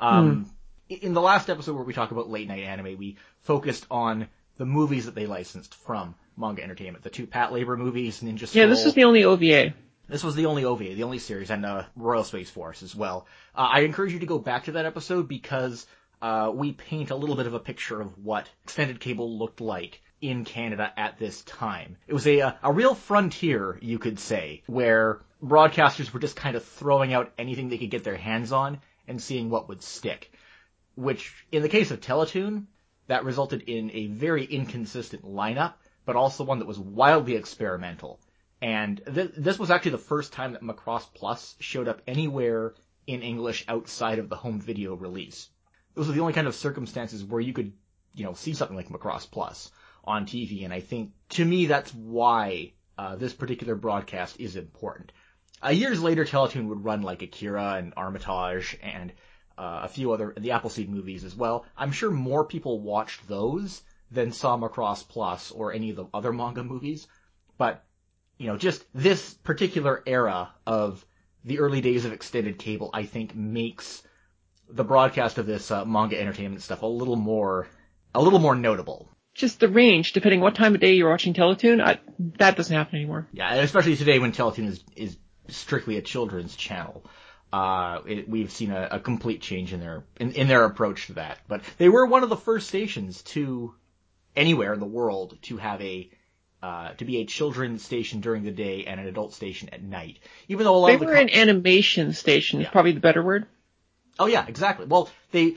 Um, 0.00 0.50
In 0.88 1.12
the 1.12 1.20
last 1.20 1.50
episode 1.50 1.74
where 1.74 1.84
we 1.84 1.92
talk 1.92 2.12
about 2.12 2.30
late 2.30 2.48
night 2.48 2.62
anime, 2.62 2.96
we 2.98 3.16
focused 3.42 3.86
on 3.90 4.28
the 4.56 4.66
movies 4.66 5.06
that 5.06 5.14
they 5.14 5.26
licensed 5.26 5.74
from 5.74 6.14
Manga 6.36 6.62
Entertainment, 6.62 7.04
the 7.04 7.10
two 7.10 7.26
Patlabor 7.26 7.76
movies, 7.76 8.22
Ninja 8.22 8.46
Scroll. 8.46 8.64
Yeah, 8.64 8.70
this 8.70 8.84
is 8.84 8.94
the 8.94 9.04
only 9.04 9.24
OVA. 9.24 9.74
This 10.08 10.24
was 10.24 10.34
the 10.34 10.46
only 10.46 10.64
OVA, 10.64 10.94
the 10.94 11.02
only 11.02 11.18
series, 11.18 11.50
and 11.50 11.66
uh, 11.66 11.84
Royal 11.94 12.24
Space 12.24 12.48
Force 12.48 12.82
as 12.82 12.96
well. 12.96 13.26
Uh, 13.54 13.68
I 13.72 13.80
encourage 13.80 14.14
you 14.14 14.20
to 14.20 14.26
go 14.26 14.38
back 14.38 14.64
to 14.64 14.72
that 14.72 14.86
episode 14.86 15.28
because 15.28 15.86
uh, 16.22 16.50
we 16.54 16.72
paint 16.72 17.10
a 17.10 17.16
little 17.16 17.36
bit 17.36 17.46
of 17.46 17.52
a 17.52 17.60
picture 17.60 18.00
of 18.00 18.16
what 18.16 18.48
extended 18.64 19.00
cable 19.00 19.38
looked 19.38 19.60
like 19.60 20.00
in 20.22 20.46
Canada 20.46 20.90
at 20.96 21.18
this 21.18 21.42
time. 21.42 21.98
It 22.06 22.14
was 22.14 22.26
a 22.26 22.40
uh, 22.40 22.52
a 22.62 22.72
real 22.72 22.94
frontier, 22.94 23.78
you 23.82 23.98
could 23.98 24.18
say, 24.18 24.62
where 24.66 25.20
broadcasters 25.44 26.10
were 26.10 26.20
just 26.20 26.36
kind 26.36 26.56
of 26.56 26.64
throwing 26.64 27.12
out 27.12 27.32
anything 27.36 27.68
they 27.68 27.78
could 27.78 27.90
get 27.90 28.02
their 28.02 28.16
hands 28.16 28.50
on 28.50 28.80
and 29.06 29.20
seeing 29.20 29.50
what 29.50 29.68
would 29.68 29.82
stick. 29.82 30.32
Which, 30.94 31.34
in 31.52 31.60
the 31.60 31.68
case 31.68 31.90
of 31.90 32.00
Teletoon, 32.00 32.64
that 33.08 33.26
resulted 33.26 33.62
in 33.62 33.90
a 33.92 34.06
very 34.06 34.44
inconsistent 34.44 35.22
lineup, 35.24 35.74
but 36.06 36.16
also 36.16 36.44
one 36.44 36.60
that 36.60 36.66
was 36.66 36.78
wildly 36.78 37.36
experimental. 37.36 38.18
And 38.60 39.00
th- 39.12 39.32
this 39.36 39.58
was 39.58 39.70
actually 39.70 39.92
the 39.92 39.98
first 39.98 40.32
time 40.32 40.52
that 40.52 40.62
Macross 40.62 41.06
Plus 41.14 41.54
showed 41.60 41.88
up 41.88 42.02
anywhere 42.06 42.74
in 43.06 43.22
English 43.22 43.64
outside 43.68 44.18
of 44.18 44.28
the 44.28 44.36
home 44.36 44.60
video 44.60 44.94
release. 44.94 45.48
Those 45.94 46.08
were 46.08 46.12
the 46.12 46.20
only 46.20 46.32
kind 46.32 46.46
of 46.46 46.54
circumstances 46.54 47.24
where 47.24 47.40
you 47.40 47.52
could, 47.52 47.72
you 48.14 48.24
know, 48.24 48.34
see 48.34 48.54
something 48.54 48.76
like 48.76 48.88
Macross 48.88 49.30
Plus 49.30 49.70
on 50.04 50.26
TV. 50.26 50.64
And 50.64 50.72
I 50.72 50.80
think, 50.80 51.12
to 51.30 51.44
me, 51.44 51.66
that's 51.66 51.94
why 51.94 52.72
uh, 52.96 53.16
this 53.16 53.32
particular 53.32 53.76
broadcast 53.76 54.40
is 54.40 54.56
important. 54.56 55.12
Uh, 55.64 55.70
years 55.70 56.02
later, 56.02 56.24
Teletoon 56.24 56.68
would 56.68 56.84
run 56.84 57.02
like 57.02 57.22
Akira 57.22 57.74
and 57.74 57.92
Armitage 57.96 58.76
and 58.82 59.12
uh, 59.56 59.80
a 59.84 59.88
few 59.88 60.12
other 60.12 60.34
the 60.36 60.52
Appleseed 60.52 60.88
movies 60.88 61.24
as 61.24 61.34
well. 61.34 61.64
I'm 61.76 61.92
sure 61.92 62.10
more 62.10 62.44
people 62.44 62.80
watched 62.80 63.26
those 63.26 63.82
than 64.10 64.32
saw 64.32 64.56
Macross 64.56 65.06
Plus 65.06 65.50
or 65.50 65.72
any 65.72 65.90
of 65.90 65.96
the 65.96 66.06
other 66.14 66.32
manga 66.32 66.62
movies. 66.62 67.08
But 67.56 67.84
you 68.38 68.46
know, 68.46 68.56
just 68.56 68.84
this 68.94 69.34
particular 69.34 70.02
era 70.06 70.50
of 70.66 71.04
the 71.44 71.58
early 71.58 71.80
days 71.80 72.04
of 72.04 72.12
extended 72.12 72.58
cable, 72.58 72.90
I 72.92 73.04
think 73.04 73.34
makes 73.34 74.02
the 74.68 74.84
broadcast 74.84 75.38
of 75.38 75.46
this 75.46 75.70
uh, 75.70 75.84
manga 75.84 76.20
entertainment 76.20 76.62
stuff 76.62 76.82
a 76.82 76.86
little 76.86 77.16
more, 77.16 77.68
a 78.14 78.22
little 78.22 78.38
more 78.38 78.54
notable. 78.54 79.10
just 79.34 79.60
the 79.60 79.68
range, 79.68 80.12
depending 80.12 80.40
what 80.40 80.54
time 80.54 80.74
of 80.74 80.80
day 80.80 80.94
you're 80.94 81.10
watching 81.10 81.34
Teletoon, 81.34 81.82
I, 81.82 82.00
that 82.38 82.56
doesn't 82.56 82.74
happen 82.74 82.96
anymore. 82.96 83.26
Yeah, 83.32 83.48
and 83.48 83.60
especially 83.60 83.96
today 83.96 84.18
when 84.18 84.32
Teletoon 84.32 84.66
is 84.66 84.84
is 84.96 85.16
strictly 85.48 85.96
a 85.96 86.02
children's 86.02 86.54
channel. 86.56 87.04
Uh, 87.50 88.00
it, 88.06 88.28
we've 88.28 88.52
seen 88.52 88.70
a, 88.70 88.88
a, 88.90 89.00
complete 89.00 89.40
change 89.40 89.72
in 89.72 89.80
their 89.80 90.04
in, 90.20 90.32
in 90.32 90.48
their 90.48 90.64
approach 90.64 91.06
to 91.06 91.14
that. 91.14 91.38
But 91.48 91.62
they 91.78 91.88
were 91.88 92.04
one 92.04 92.22
of 92.22 92.28
the 92.28 92.36
first 92.36 92.68
stations 92.68 93.22
to 93.22 93.74
anywhere 94.36 94.74
in 94.74 94.80
the 94.80 94.86
world 94.86 95.38
to 95.42 95.56
have 95.56 95.80
a 95.80 96.10
uh, 96.62 96.92
to 96.94 97.04
be 97.04 97.18
a 97.18 97.24
children's 97.24 97.84
station 97.84 98.20
during 98.20 98.42
the 98.42 98.50
day 98.50 98.84
and 98.84 99.00
an 99.00 99.06
adult 99.06 99.32
station 99.32 99.68
at 99.72 99.82
night. 99.82 100.18
Even 100.48 100.64
though 100.64 100.76
a 100.76 100.78
lot 100.78 100.88
they 100.88 100.94
of 100.94 101.00
the 101.00 101.06
were 101.06 101.14
an 101.14 101.30
animation 101.30 102.12
station, 102.12 102.60
yeah. 102.60 102.70
probably 102.70 102.92
the 102.92 103.00
better 103.00 103.22
word. 103.22 103.46
Oh 104.18 104.26
yeah, 104.26 104.44
exactly. 104.46 104.86
Well, 104.86 105.08
they 105.30 105.56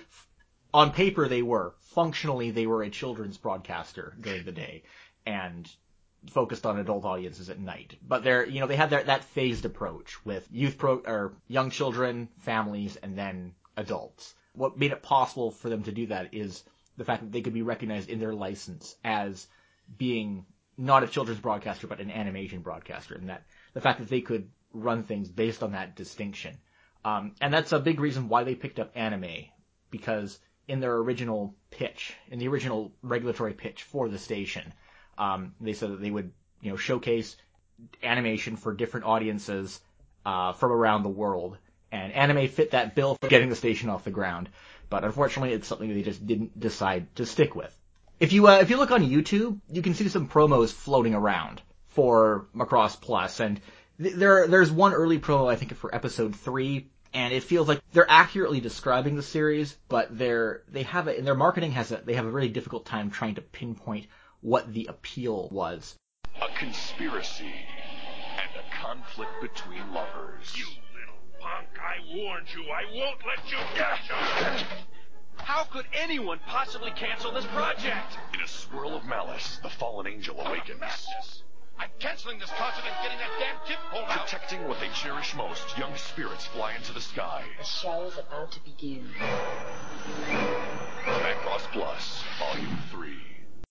on 0.74 0.92
paper 0.92 1.28
they 1.28 1.42
were 1.42 1.74
functionally 1.82 2.52
they 2.52 2.68
were 2.68 2.84
a 2.84 2.90
children's 2.90 3.38
broadcaster 3.38 4.16
during 4.22 4.46
the 4.46 4.52
day 4.52 4.84
and 5.26 5.70
focused 6.30 6.66
on 6.66 6.78
adult 6.78 7.04
audiences 7.04 7.50
at 7.50 7.60
night. 7.60 7.98
But 8.08 8.24
they're 8.24 8.46
you 8.46 8.60
know 8.60 8.68
they 8.68 8.76
had 8.76 8.90
their, 8.90 9.04
that 9.04 9.24
phased 9.24 9.66
approach 9.66 10.24
with 10.26 10.48
youth 10.52 10.78
pro 10.78 10.98
or 10.98 11.34
young 11.48 11.72
children, 11.72 12.30
families, 12.40 12.96
and 12.98 13.18
then 13.18 13.54
adults. 13.76 14.36
What 14.54 14.78
made 14.78 14.92
it 14.92 15.02
possible 15.02 15.52
for 15.52 15.70
them 15.70 15.84
to 15.84 15.92
do 15.92 16.08
that 16.08 16.34
is 16.34 16.64
the 16.98 17.06
fact 17.06 17.24
that 17.24 17.32
they 17.32 17.42
could 17.42 17.54
be 17.54 17.62
recognized 17.62 18.10
in 18.10 18.20
their 18.20 18.34
license 18.34 18.96
as 19.04 19.48
being 19.98 20.46
not 20.82 21.04
a 21.04 21.08
children's 21.08 21.40
broadcaster, 21.40 21.88
but 21.88 22.00
an 22.00 22.10
animation 22.10 22.62
broadcaster, 22.62 23.14
and 23.16 23.30
that 23.30 23.44
the 23.74 23.82
fact 23.82 24.00
that 24.00 24.10
they 24.10 24.22
could 24.22 24.50
run 24.74 25.04
things 25.04 25.30
based 25.30 25.62
on 25.62 25.74
that 25.74 25.96
distinction. 25.96 26.58
Um, 27.06 27.34
and 27.40 27.54
that's 27.54 27.72
a 27.72 27.80
big 27.80 28.00
reason 28.00 28.30
why 28.30 28.44
they 28.44 28.56
picked 28.56 28.80
up 28.80 28.92
anime, 28.96 29.46
because 29.92 30.40
in 30.68 30.80
their 30.80 30.96
original 30.96 31.56
pitch, 31.70 32.14
in 32.30 32.40
the 32.40 32.48
original 32.48 32.92
regulatory 33.04 33.54
pitch 33.54 33.84
for 33.84 34.10
the 34.10 34.18
station, 34.18 34.74
um, 35.18 35.54
they 35.62 35.74
said 35.74 35.92
that 35.92 36.02
they 36.02 36.12
would, 36.12 36.32
you 36.62 36.72
know, 36.72 36.78
showcase 36.78 37.36
animation 38.02 38.56
for 38.56 38.74
different 38.74 39.06
audiences 39.06 39.80
uh, 40.26 40.54
from 40.54 40.72
around 40.72 41.04
the 41.04 41.10
world, 41.10 41.58
and 41.92 42.14
anime 42.14 42.48
fit 42.48 42.72
that 42.72 42.96
bill 42.96 43.16
for 43.22 43.28
getting 43.28 43.50
the 43.50 43.56
station 43.56 43.90
off 43.90 44.04
the 44.04 44.12
ground. 44.12 44.50
But 44.90 45.04
unfortunately, 45.04 45.54
it's 45.54 45.68
something 45.68 45.94
they 45.94 46.02
just 46.02 46.26
didn't 46.26 46.60
decide 46.60 47.16
to 47.16 47.26
stick 47.26 47.56
with. 47.56 47.76
If 48.22 48.34
you 48.34 48.48
uh, 48.48 48.60
if 48.60 48.70
you 48.70 48.78
look 48.78 48.92
on 48.92 49.02
YouTube, 49.04 49.60
you 49.72 49.82
can 49.82 49.96
see 49.96 50.08
some 50.08 50.28
promos 50.28 50.72
floating 50.72 51.16
around 51.16 51.60
for 51.88 52.46
Macross 52.56 52.96
Plus, 53.02 53.40
and 53.40 53.60
th- 54.00 54.14
there 54.14 54.46
there's 54.46 54.72
one 54.72 54.94
early 54.94 55.18
promo 55.18 55.52
I 55.52 55.56
think 55.56 55.74
for 55.74 55.94
episode 55.94 56.36
three, 56.36 56.92
and 57.16 57.34
it 57.34 57.42
feels 57.42 57.68
like 57.68 57.82
they're 57.94 58.06
accurately 58.08 58.60
describing 58.60 59.16
the 59.16 59.24
series, 59.24 59.76
but 59.90 60.16
they're 60.16 60.62
they 60.70 60.84
have 60.84 61.08
it 61.08 61.18
in 61.18 61.26
their 61.26 61.34
marketing 61.34 61.72
has 61.72 61.92
a 61.92 61.98
they 61.98 62.14
have 62.14 62.28
a 62.28 62.30
really 62.30 62.50
difficult 62.50 62.86
time 62.86 63.10
trying 63.10 63.34
to 63.36 63.42
pinpoint 63.42 64.06
what 64.42 64.72
the 64.72 64.86
appeal 64.86 65.50
was. 65.50 65.96
A 66.40 66.60
conspiracy 66.60 67.52
and 68.38 68.52
a 68.56 68.84
conflict 68.84 69.32
between 69.42 69.92
lovers. 69.96 70.56
You 70.56 70.68
little 70.94 71.18
punk! 71.40 71.70
I 71.82 71.98
warned 72.16 72.46
you. 72.54 72.66
I 72.70 72.84
won't 72.94 73.18
let 73.26 73.52
you 73.52 73.58
get. 73.76 74.64
How 75.44 75.64
could 75.66 75.86
anyone 75.94 76.40
possibly 76.48 76.92
cancel 76.92 77.32
this 77.32 77.46
project? 77.48 78.18
In 78.34 78.42
a 78.42 78.48
swirl 78.48 78.96
of 78.96 79.06
malice, 79.06 79.60
the 79.64 79.70
fallen 79.70 80.08
angel 80.08 80.40
awakens. 80.40 80.80
Madness. 80.80 81.44
I'm 81.80 81.90
canceling 82.00 82.38
this 82.40 82.50
concert 82.52 82.84
and 82.86 82.96
getting 83.04 83.18
that 83.18 83.30
damn 83.40 83.56
tip 83.68 83.78
pulled 83.92 84.04
out. 84.04 84.28
Protecting 84.28 84.68
what 84.68 84.80
they 84.80 84.90
cherish 84.90 85.36
most, 85.36 85.78
young 85.78 85.96
spirits 85.96 86.46
fly 86.46 86.76
into 86.76 86.94
the 86.94 87.02
sky. 87.02 87.44
The 87.58 87.66
show 87.66 88.04
is 88.06 88.18
about 88.18 88.52
to 88.52 88.60
begin. 88.64 89.10
Macross 91.06 91.64
Plus, 91.72 92.24
Volume 92.38 92.78
3. 92.92 93.14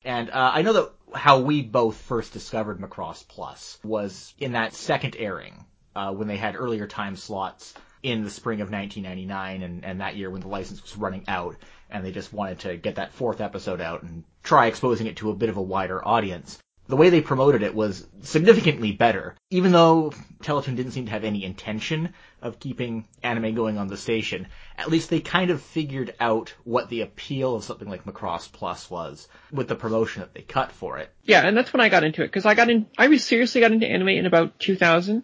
And 0.04 0.30
uh, 0.30 0.50
I 0.54 0.62
know 0.62 0.72
that 0.72 0.90
how 1.14 1.40
we 1.40 1.62
both 1.62 1.96
first 1.96 2.32
discovered 2.32 2.80
Macross 2.80 3.26
Plus 3.28 3.78
was 3.84 4.34
in 4.38 4.52
that 4.52 4.74
second 4.74 5.14
airing, 5.18 5.64
uh, 5.94 6.12
when 6.12 6.28
they 6.28 6.36
had 6.36 6.56
earlier 6.56 6.86
time 6.86 7.16
slots 7.16 7.74
in 8.02 8.24
the 8.24 8.30
spring 8.30 8.60
of 8.60 8.70
1999 8.70 9.62
and, 9.62 9.84
and 9.84 10.00
that 10.00 10.16
year 10.16 10.30
when 10.30 10.40
the 10.40 10.48
license 10.48 10.82
was 10.82 10.96
running 10.96 11.24
out 11.28 11.56
and 11.90 12.04
they 12.04 12.12
just 12.12 12.32
wanted 12.32 12.60
to 12.60 12.76
get 12.76 12.96
that 12.96 13.12
fourth 13.12 13.40
episode 13.40 13.80
out 13.80 14.02
and 14.02 14.24
try 14.42 14.66
exposing 14.66 15.06
it 15.06 15.16
to 15.16 15.30
a 15.30 15.34
bit 15.34 15.48
of 15.48 15.56
a 15.56 15.62
wider 15.62 16.06
audience. 16.06 16.58
The 16.86 16.96
way 16.96 17.10
they 17.10 17.20
promoted 17.20 17.62
it 17.62 17.72
was 17.72 18.04
significantly 18.22 18.90
better, 18.90 19.36
even 19.50 19.70
though 19.70 20.12
Teletoon 20.42 20.74
didn't 20.74 20.90
seem 20.90 21.06
to 21.06 21.12
have 21.12 21.22
any 21.22 21.44
intention 21.44 22.14
of 22.42 22.58
keeping 22.58 23.06
anime 23.22 23.54
going 23.54 23.78
on 23.78 23.86
the 23.86 23.96
station. 23.96 24.48
At 24.76 24.90
least 24.90 25.08
they 25.08 25.20
kind 25.20 25.52
of 25.52 25.62
figured 25.62 26.14
out 26.18 26.52
what 26.64 26.88
the 26.88 27.02
appeal 27.02 27.54
of 27.54 27.62
something 27.62 27.88
like 27.88 28.06
Macross 28.06 28.50
Plus 28.50 28.90
was 28.90 29.28
with 29.52 29.68
the 29.68 29.76
promotion 29.76 30.22
that 30.22 30.34
they 30.34 30.40
cut 30.42 30.72
for 30.72 30.98
it. 30.98 31.12
Yeah, 31.22 31.46
and 31.46 31.56
that's 31.56 31.72
when 31.72 31.80
I 31.80 31.90
got 31.90 32.02
into 32.02 32.22
it 32.22 32.26
because 32.26 32.46
I 32.46 32.54
got 32.54 32.70
in. 32.70 32.86
I 32.98 33.06
was 33.06 33.22
seriously 33.22 33.60
got 33.60 33.70
into 33.70 33.86
anime 33.86 34.08
in 34.08 34.26
about 34.26 34.58
2000 34.58 35.22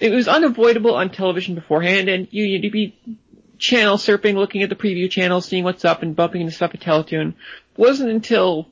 it 0.00 0.10
was 0.10 0.28
unavoidable 0.28 0.94
on 0.94 1.10
television 1.10 1.54
beforehand, 1.54 2.08
and 2.08 2.28
you, 2.30 2.44
you'd 2.44 2.72
be 2.72 2.96
channel 3.58 3.96
surfing, 3.96 4.34
looking 4.34 4.62
at 4.62 4.70
the 4.70 4.74
preview 4.74 5.10
channel, 5.10 5.40
seeing 5.40 5.64
what's 5.64 5.84
up, 5.84 6.02
and 6.02 6.16
bumping 6.16 6.40
into 6.40 6.52
stuff 6.52 6.74
at 6.74 6.80
Teletoon. 6.80 7.28
It 7.28 7.34
wasn't 7.76 8.10
until 8.10 8.66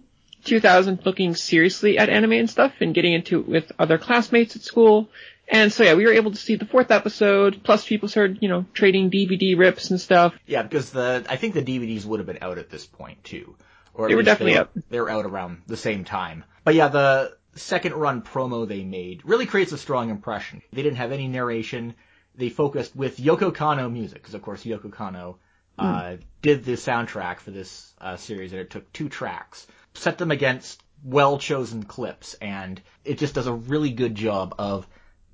2000 0.44 1.00
looking 1.04 1.34
seriously 1.34 1.98
at 1.98 2.08
anime 2.08 2.32
and 2.32 2.50
stuff, 2.50 2.72
and 2.80 2.94
getting 2.94 3.12
into 3.12 3.40
it 3.40 3.48
with 3.48 3.72
other 3.78 3.98
classmates 3.98 4.56
at 4.56 4.62
school. 4.62 5.10
And 5.50 5.72
so 5.72 5.82
yeah, 5.82 5.94
we 5.94 6.04
were 6.04 6.12
able 6.12 6.30
to 6.30 6.36
see 6.36 6.56
the 6.56 6.66
fourth 6.66 6.90
episode, 6.90 7.62
plus 7.62 7.86
people 7.86 8.08
started, 8.08 8.38
you 8.40 8.48
know, 8.48 8.66
trading 8.74 9.10
DVD 9.10 9.58
rips 9.58 9.90
and 9.90 10.00
stuff. 10.00 10.34
Yeah, 10.46 10.62
because 10.62 10.90
the, 10.90 11.24
I 11.28 11.36
think 11.36 11.54
the 11.54 11.62
DVDs 11.62 12.04
would 12.04 12.20
have 12.20 12.26
been 12.26 12.38
out 12.42 12.58
at 12.58 12.68
this 12.70 12.86
point 12.86 13.24
too. 13.24 13.56
Or 13.94 14.08
they 14.08 14.14
were 14.14 14.22
definitely 14.22 14.54
they, 14.54 14.58
out. 14.58 14.70
They 14.90 15.00
were 15.00 15.10
out 15.10 15.24
around 15.24 15.62
the 15.66 15.76
same 15.76 16.04
time. 16.04 16.44
But 16.64 16.74
yeah, 16.74 16.88
the, 16.88 17.36
second 17.58 17.94
run 17.94 18.22
promo 18.22 18.66
they 18.66 18.84
made 18.84 19.22
really 19.24 19.46
creates 19.46 19.72
a 19.72 19.78
strong 19.78 20.10
impression. 20.10 20.62
They 20.72 20.82
didn't 20.82 20.96
have 20.98 21.12
any 21.12 21.28
narration. 21.28 21.94
They 22.34 22.48
focused 22.48 22.94
with 22.94 23.18
Yoko 23.18 23.52
Kanno 23.52 23.92
music, 23.92 24.22
because 24.22 24.34
of 24.34 24.42
course 24.42 24.64
Yoko 24.64 24.90
Kanno 24.90 25.36
uh, 25.78 26.02
mm. 26.02 26.20
did 26.42 26.64
the 26.64 26.72
soundtrack 26.72 27.40
for 27.40 27.50
this 27.50 27.92
uh, 28.00 28.16
series, 28.16 28.52
and 28.52 28.60
it 28.60 28.70
took 28.70 28.92
two 28.92 29.08
tracks, 29.08 29.66
set 29.94 30.18
them 30.18 30.30
against 30.30 30.82
well 31.04 31.38
chosen 31.38 31.84
clips, 31.84 32.34
and 32.34 32.80
it 33.04 33.18
just 33.18 33.34
does 33.34 33.46
a 33.46 33.52
really 33.52 33.90
good 33.90 34.14
job 34.14 34.54
of 34.58 34.86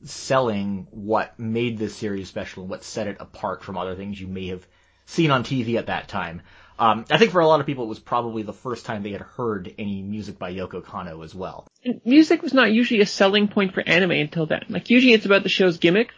selling 0.05 0.87
what 0.91 1.39
made 1.39 1.79
this 1.79 1.97
series 1.97 2.29
special 2.29 2.63
and 2.63 2.71
what 2.71 2.85
set 2.85 3.07
it 3.07 3.17
apart 3.21 3.63
from 3.63 3.79
other 3.79 3.95
things 3.95 4.21
you 4.21 4.27
may 4.27 4.49
have 4.49 4.67
seen 5.07 5.31
on 5.31 5.45
TV 5.45 5.77
at 5.77 5.87
that 5.87 6.09
time. 6.09 6.43
Um, 6.79 7.05
I 7.11 7.19
think 7.19 7.31
for 7.31 7.41
a 7.41 7.47
lot 7.47 7.61
of 7.61 7.67
people, 7.67 7.85
it 7.85 7.89
was 7.89 8.01
probably 8.01 8.43
the 8.43 8.53
first 8.53 8.85
time 8.85 9.03
they 9.03 9.13
had 9.13 9.21
heard 9.21 9.73
any 9.79 10.03
music 10.03 10.39
by 10.39 10.53
Yoko 10.53 10.83
Kanno 10.83 11.25
as 11.25 11.35
well. 11.35 11.67
And 11.85 12.01
music 12.05 12.43
was 12.43 12.53
not 12.53 12.73
usually 12.73 13.01
a 13.01 13.07
selling 13.07 13.49
point 13.49 13.75
for 13.75 13.83
anime 13.87 14.11
until 14.13 14.47
then. 14.47 14.65
Like 14.69 14.91
usually 14.91 15.13
it's 15.13 15.27
about 15.27 15.45
the 15.45 15.49
show's 15.49 15.79
gimmick, 15.79 16.11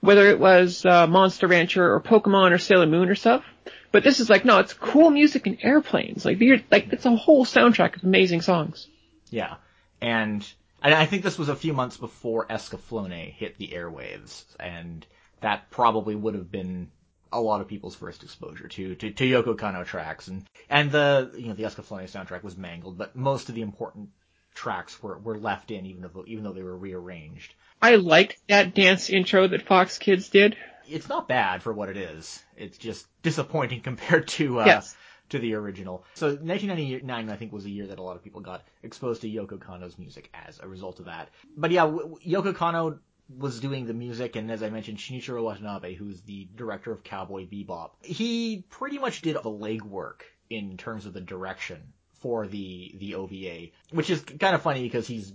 whether 0.00 0.26
it 0.26 0.40
was 0.40 0.86
uh, 0.86 1.06
Monster 1.06 1.46
Rancher 1.48 1.94
or 1.94 2.00
Pokemon 2.00 2.52
or 2.52 2.58
Sailor 2.58 2.86
Moon 2.86 3.08
or 3.10 3.14
stuff. 3.14 3.44
But 3.92 4.02
this 4.02 4.20
is 4.20 4.28
like, 4.28 4.44
no, 4.44 4.58
it's 4.58 4.72
cool 4.72 5.10
music 5.10 5.46
and 5.46 5.58
airplanes. 5.62 6.24
Like, 6.24 6.40
like 6.70 6.92
it's 6.92 7.06
a 7.06 7.14
whole 7.14 7.44
soundtrack 7.44 7.96
of 7.96 8.04
amazing 8.04 8.40
songs. 8.40 8.88
Yeah, 9.30 9.56
and 10.00 10.44
I 10.82 11.06
think 11.06 11.22
this 11.22 11.38
was 11.38 11.48
a 11.48 11.56
few 11.56 11.72
months 11.72 11.96
before 11.96 12.46
Escaflowne 12.46 13.32
hit 13.32 13.56
the 13.56 13.68
airwaves, 13.68 14.44
and 14.58 15.06
that 15.40 15.70
probably 15.70 16.14
would 16.14 16.34
have 16.34 16.50
been 16.50 16.90
a 17.34 17.40
lot 17.40 17.60
of 17.60 17.68
people's 17.68 17.96
first 17.96 18.22
exposure 18.22 18.68
to, 18.68 18.94
to, 18.94 19.10
to 19.10 19.24
Yoko 19.24 19.56
Kanno 19.56 19.84
tracks. 19.84 20.28
And, 20.28 20.44
and 20.70 20.90
the, 20.90 21.32
you 21.36 21.48
know, 21.48 21.54
the 21.54 21.64
Escaflowne 21.64 22.10
soundtrack 22.10 22.42
was 22.42 22.56
mangled, 22.56 22.96
but 22.96 23.16
most 23.16 23.48
of 23.48 23.54
the 23.54 23.62
important 23.62 24.10
tracks 24.54 25.02
were, 25.02 25.18
were 25.18 25.36
left 25.36 25.72
in 25.72 25.84
even 25.84 26.02
though, 26.02 26.24
even 26.26 26.44
though 26.44 26.52
they 26.52 26.62
were 26.62 26.76
rearranged. 26.76 27.54
I 27.82 27.96
liked 27.96 28.36
that 28.48 28.74
dance 28.74 29.10
intro 29.10 29.48
that 29.48 29.62
Fox 29.62 29.98
Kids 29.98 30.28
did. 30.28 30.56
It's 30.88 31.08
not 31.08 31.26
bad 31.28 31.62
for 31.62 31.72
what 31.72 31.88
it 31.88 31.96
is. 31.96 32.42
It's 32.56 32.78
just 32.78 33.06
disappointing 33.22 33.80
compared 33.82 34.28
to, 34.28 34.60
uh, 34.60 34.66
yes. 34.66 34.96
to 35.30 35.40
the 35.40 35.54
original. 35.54 36.04
So 36.14 36.28
1999, 36.28 37.30
I 37.30 37.36
think, 37.36 37.52
was 37.52 37.64
a 37.64 37.70
year 37.70 37.88
that 37.88 37.98
a 37.98 38.02
lot 38.02 38.14
of 38.14 38.22
people 38.22 38.42
got 38.42 38.62
exposed 38.84 39.22
to 39.22 39.28
Yoko 39.28 39.58
Kanno's 39.58 39.98
music 39.98 40.30
as 40.32 40.60
a 40.60 40.68
result 40.68 41.00
of 41.00 41.06
that. 41.06 41.30
But 41.56 41.72
yeah, 41.72 41.86
Yoko 41.86 42.54
Kanno 42.54 43.00
was 43.28 43.60
doing 43.60 43.86
the 43.86 43.94
music, 43.94 44.36
and 44.36 44.50
as 44.50 44.62
I 44.62 44.70
mentioned, 44.70 44.98
Shinichiro 44.98 45.42
Watanabe, 45.42 45.94
who's 45.94 46.20
the 46.22 46.48
director 46.54 46.92
of 46.92 47.02
Cowboy 47.02 47.46
Bebop, 47.46 47.90
he 48.02 48.64
pretty 48.68 48.98
much 48.98 49.22
did 49.22 49.36
the 49.36 49.42
legwork 49.42 50.22
in 50.50 50.76
terms 50.76 51.06
of 51.06 51.12
the 51.14 51.20
direction 51.20 51.92
for 52.20 52.46
the 52.46 52.94
the 52.98 53.14
OVA, 53.14 53.68
which 53.90 54.10
is 54.10 54.22
kind 54.22 54.54
of 54.54 54.62
funny 54.62 54.82
because 54.82 55.06
he's 55.06 55.32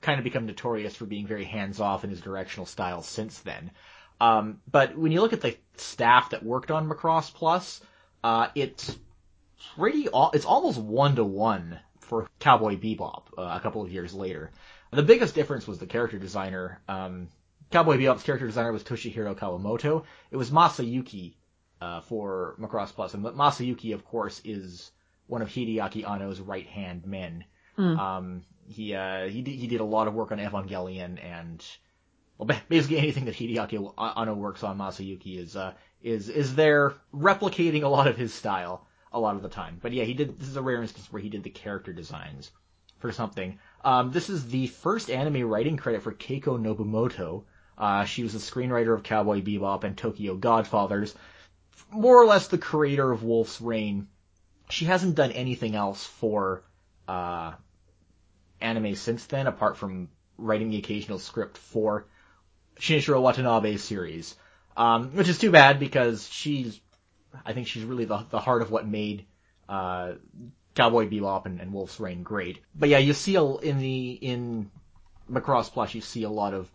kind 0.00 0.18
of 0.18 0.24
become 0.24 0.46
notorious 0.46 0.96
for 0.96 1.06
being 1.06 1.26
very 1.26 1.44
hands 1.44 1.80
off 1.80 2.04
in 2.04 2.10
his 2.10 2.20
directional 2.20 2.66
style 2.66 3.02
since 3.02 3.38
then. 3.40 3.70
Um, 4.20 4.60
but 4.70 4.96
when 4.96 5.12
you 5.12 5.20
look 5.20 5.32
at 5.32 5.40
the 5.40 5.56
staff 5.76 6.30
that 6.30 6.42
worked 6.42 6.70
on 6.70 6.88
Macross 6.88 7.32
Plus, 7.32 7.80
uh, 8.24 8.48
it's 8.54 8.96
pretty, 9.76 10.08
it's 10.34 10.44
almost 10.44 10.78
one 10.78 11.16
to 11.16 11.24
one 11.24 11.78
for 12.00 12.28
Cowboy 12.40 12.76
Bebop 12.76 13.24
uh, 13.36 13.42
a 13.42 13.60
couple 13.60 13.82
of 13.82 13.92
years 13.92 14.12
later. 14.14 14.50
The 14.90 15.02
biggest 15.02 15.34
difference 15.34 15.66
was 15.66 15.78
the 15.78 15.86
character 15.86 16.18
designer. 16.18 16.80
Um, 16.88 17.28
Cowboy 17.70 17.98
Bebop's 17.98 18.22
character 18.22 18.46
designer 18.46 18.72
was 18.72 18.82
Toshihiro 18.82 19.36
Kawamoto. 19.36 20.04
It 20.30 20.36
was 20.36 20.50
Masayuki 20.50 21.34
uh, 21.80 22.00
for 22.00 22.56
Macross 22.58 22.92
Plus, 22.94 23.14
and 23.14 23.22
Masayuki, 23.22 23.92
of 23.92 24.04
course, 24.04 24.40
is 24.44 24.90
one 25.26 25.42
of 25.42 25.48
Hideaki 25.48 26.08
Anno's 26.08 26.40
right 26.40 26.66
hand 26.66 27.06
men. 27.06 27.44
Um, 27.98 28.44
he 28.66 28.94
uh, 28.94 29.26
he 29.28 29.42
did, 29.42 29.54
he 29.54 29.66
did 29.66 29.80
a 29.80 29.84
lot 29.84 30.08
of 30.08 30.14
work 30.14 30.32
on 30.32 30.38
Evangelion 30.38 31.22
and 31.22 31.64
well, 32.38 32.58
basically 32.68 32.98
anything 32.98 33.26
that 33.26 33.34
Hideaki 33.34 33.92
Anno 34.16 34.34
works 34.34 34.62
on, 34.62 34.78
Masayuki 34.78 35.38
is 35.38 35.54
uh, 35.54 35.74
is 36.02 36.28
is 36.28 36.54
there 36.54 36.94
replicating 37.14 37.82
a 37.82 37.88
lot 37.88 38.06
of 38.06 38.16
his 38.16 38.32
style 38.32 38.86
a 39.12 39.20
lot 39.20 39.36
of 39.36 39.42
the 39.42 39.48
time. 39.48 39.78
But 39.82 39.92
yeah, 39.92 40.04
he 40.04 40.14
did. 40.14 40.38
This 40.38 40.48
is 40.48 40.56
a 40.56 40.62
rare 40.62 40.80
instance 40.80 41.12
where 41.12 41.22
he 41.22 41.28
did 41.28 41.42
the 41.42 41.50
character 41.50 41.92
designs 41.92 42.50
for 42.98 43.12
something. 43.12 43.58
Um, 43.84 44.10
this 44.12 44.28
is 44.28 44.46
the 44.48 44.66
first 44.66 45.10
anime 45.10 45.48
writing 45.48 45.76
credit 45.76 46.02
for 46.02 46.12
Keiko 46.12 46.58
Nobumoto. 46.58 47.44
Uh, 47.76 48.04
she 48.04 48.22
was 48.22 48.32
the 48.32 48.38
screenwriter 48.38 48.94
of 48.94 49.04
Cowboy 49.04 49.40
Bebop 49.40 49.84
and 49.84 49.96
Tokyo 49.96 50.34
Godfathers, 50.34 51.14
more 51.90 52.20
or 52.20 52.26
less 52.26 52.48
the 52.48 52.58
creator 52.58 53.10
of 53.10 53.22
Wolf's 53.22 53.60
Rain. 53.60 54.08
She 54.68 54.84
hasn't 54.84 55.14
done 55.14 55.32
anything 55.32 55.74
else 55.74 56.04
for 56.04 56.64
uh, 57.06 57.52
anime 58.60 58.96
since 58.96 59.24
then, 59.26 59.46
apart 59.46 59.76
from 59.76 60.08
writing 60.36 60.70
the 60.70 60.78
occasional 60.78 61.18
script 61.18 61.56
for 61.56 62.06
Shinichiro 62.80 63.22
Watanabe's 63.22 63.82
series, 63.82 64.36
um, 64.76 65.10
which 65.16 65.28
is 65.28 65.38
too 65.38 65.50
bad 65.50 65.80
because 65.80 66.28
she's, 66.28 66.80
I 67.44 67.52
think 67.52 67.66
she's 67.66 67.84
really 67.84 68.04
the 68.04 68.24
the 68.30 68.40
heart 68.40 68.62
of 68.62 68.70
what 68.70 68.86
made 68.86 69.26
uh, 69.68 70.12
Cowboy 70.78 71.08
Bebop 71.08 71.44
and, 71.46 71.60
and 71.60 71.72
Wolf's 71.72 71.98
Rain 71.98 72.22
great. 72.22 72.60
But 72.72 72.88
yeah, 72.88 72.98
you 72.98 73.12
see 73.12 73.34
a, 73.34 73.44
in 73.44 73.80
the 73.80 74.10
in 74.12 74.70
Macross 75.28 75.72
Plus, 75.72 75.92
you 75.92 76.00
see 76.00 76.22
a 76.22 76.30
lot 76.30 76.54
of 76.54 76.70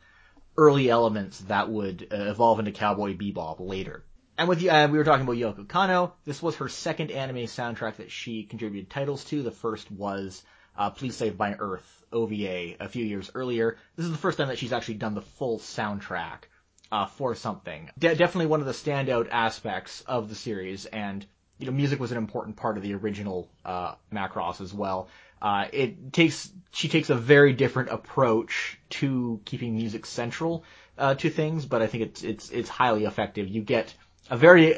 early 0.58 0.90
elements 0.90 1.40
that 1.48 1.70
would 1.70 2.10
uh, 2.12 2.16
evolve 2.16 2.60
into 2.60 2.74
Cowboy 2.74 3.16
Bebop 3.16 3.56
later. 3.60 4.04
And 4.38 4.50
with 4.50 4.68
uh, 4.68 4.90
we 4.92 4.98
were 4.98 5.06
talking 5.06 5.24
about 5.24 5.38
Yoko 5.38 5.66
Kanno. 5.66 6.12
This 6.26 6.44
was 6.44 6.58
her 6.58 6.68
second 6.68 7.12
anime 7.12 7.46
soundtrack 7.46 7.96
that 7.96 8.12
she 8.12 8.44
contributed 8.44 8.90
titles 8.90 9.24
to. 9.26 9.42
The 9.42 9.52
first 9.52 9.90
was 9.90 10.44
uh, 10.78 10.90
Please 10.90 11.16
Save 11.16 11.40
My 11.40 11.56
Earth 11.58 12.04
OVA 12.12 12.76
a 12.82 12.90
few 12.90 13.06
years 13.06 13.32
earlier. 13.34 13.78
This 13.96 14.06
is 14.06 14.12
the 14.12 14.18
first 14.18 14.38
time 14.38 14.50
that 14.50 14.58
she's 14.58 14.74
actually 14.74 14.96
done 14.96 15.16
the 15.16 15.22
full 15.22 15.60
soundtrack 15.60 16.50
uh, 16.92 17.06
for 17.06 17.36
something. 17.36 17.90
De- 17.98 18.16
definitely 18.16 18.48
one 18.48 18.60
of 18.60 18.66
the 18.66 18.74
standout 18.74 19.30
aspects 19.32 20.02
of 20.02 20.28
the 20.28 20.36
series, 20.36 20.88
and 20.88 21.26
you 21.60 21.66
know, 21.66 21.72
music 21.72 22.00
was 22.00 22.12
an 22.12 22.18
important 22.18 22.56
part 22.56 22.78
of 22.78 22.84
the 22.84 22.94
original 22.94 23.50
uh, 23.64 23.96
Macross 24.12 24.62
as 24.62 24.74
well. 24.74 25.08
Uh, 25.42 25.68
it 25.74 26.14
takes 26.14 26.50
she 26.72 26.88
takes 26.88 27.10
a 27.10 27.16
very 27.16 27.54
different 27.54 27.90
approach 27.90 28.80
to 28.90 29.42
keeping 29.46 29.76
music 29.76 30.06
central 30.06 30.64
uh, 30.98 31.16
to 31.16 31.30
things, 31.30 31.66
but 31.66 31.82
I 31.82 31.88
think 31.88 32.04
it's 32.04 32.24
it's 32.24 32.50
it's 32.50 32.70
highly 32.70 33.06
effective. 33.06 33.48
You 33.48 33.62
get 33.62 33.94
a 34.30 34.38
very 34.38 34.76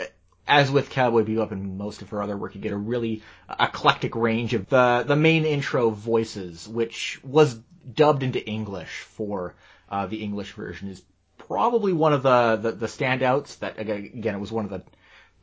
as 0.47 0.69
with 0.71 0.89
Cowboy 0.89 1.23
Bebop 1.23 1.51
and 1.51 1.77
most 1.77 2.01
of 2.01 2.09
her 2.09 2.21
other 2.21 2.37
work, 2.37 2.55
you 2.55 2.61
get 2.61 2.71
a 2.71 2.77
really 2.77 3.23
eclectic 3.59 4.15
range 4.15 4.53
of 4.53 4.67
the 4.69 5.03
the 5.07 5.15
main 5.15 5.45
intro 5.45 5.89
voices, 5.89 6.67
which 6.67 7.19
was 7.23 7.59
dubbed 7.93 8.23
into 8.23 8.45
English 8.45 9.01
for 9.01 9.55
uh, 9.89 10.07
the 10.07 10.23
English 10.23 10.53
version, 10.53 10.89
is 10.89 11.01
probably 11.37 11.93
one 11.93 12.13
of 12.13 12.23
the, 12.23 12.57
the 12.57 12.71
the 12.71 12.87
standouts. 12.87 13.59
That 13.59 13.79
again, 13.79 14.35
it 14.35 14.39
was 14.39 14.51
one 14.51 14.65
of 14.65 14.71
the 14.71 14.83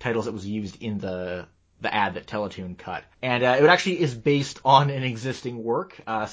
titles 0.02 0.26
that 0.26 0.32
was 0.32 0.46
used 0.46 0.82
in 0.82 0.98
the 0.98 1.46
the 1.80 1.92
ad 1.92 2.14
that 2.14 2.26
Teletoon 2.26 2.78
cut, 2.78 3.02
and 3.22 3.42
uh, 3.42 3.56
it 3.58 3.64
actually 3.64 4.00
is 4.00 4.14
based 4.14 4.60
on 4.64 4.90
an 4.90 5.02
existing 5.02 5.62
work, 5.62 6.00
uh. 6.06 6.26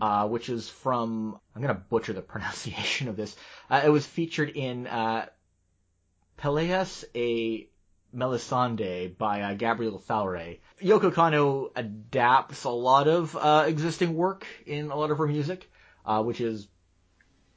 Uh, 0.00 0.26
which 0.26 0.48
is 0.48 0.68
from, 0.68 1.38
I'm 1.54 1.62
gonna 1.62 1.74
butcher 1.74 2.12
the 2.12 2.22
pronunciation 2.32 3.06
of 3.06 3.16
this. 3.16 3.36
Uh, 3.70 3.82
it 3.84 3.90
was 3.90 4.04
featured 4.04 4.50
in, 4.50 4.88
uh, 4.88 5.26
Peleas 6.36 7.04
a 7.14 7.68
Melisande 8.12 9.08
by 9.08 9.42
uh, 9.42 9.54
Gabriel 9.54 9.98
Faure. 9.98 10.56
Yoko 10.80 11.12
Kanno 11.12 11.70
adapts 11.74 12.64
a 12.64 12.70
lot 12.70 13.08
of 13.08 13.36
uh, 13.36 13.64
existing 13.66 14.14
work 14.14 14.46
in 14.66 14.90
a 14.90 14.96
lot 14.96 15.10
of 15.10 15.18
her 15.18 15.26
music, 15.26 15.70
uh, 16.06 16.22
which 16.22 16.40
is, 16.40 16.68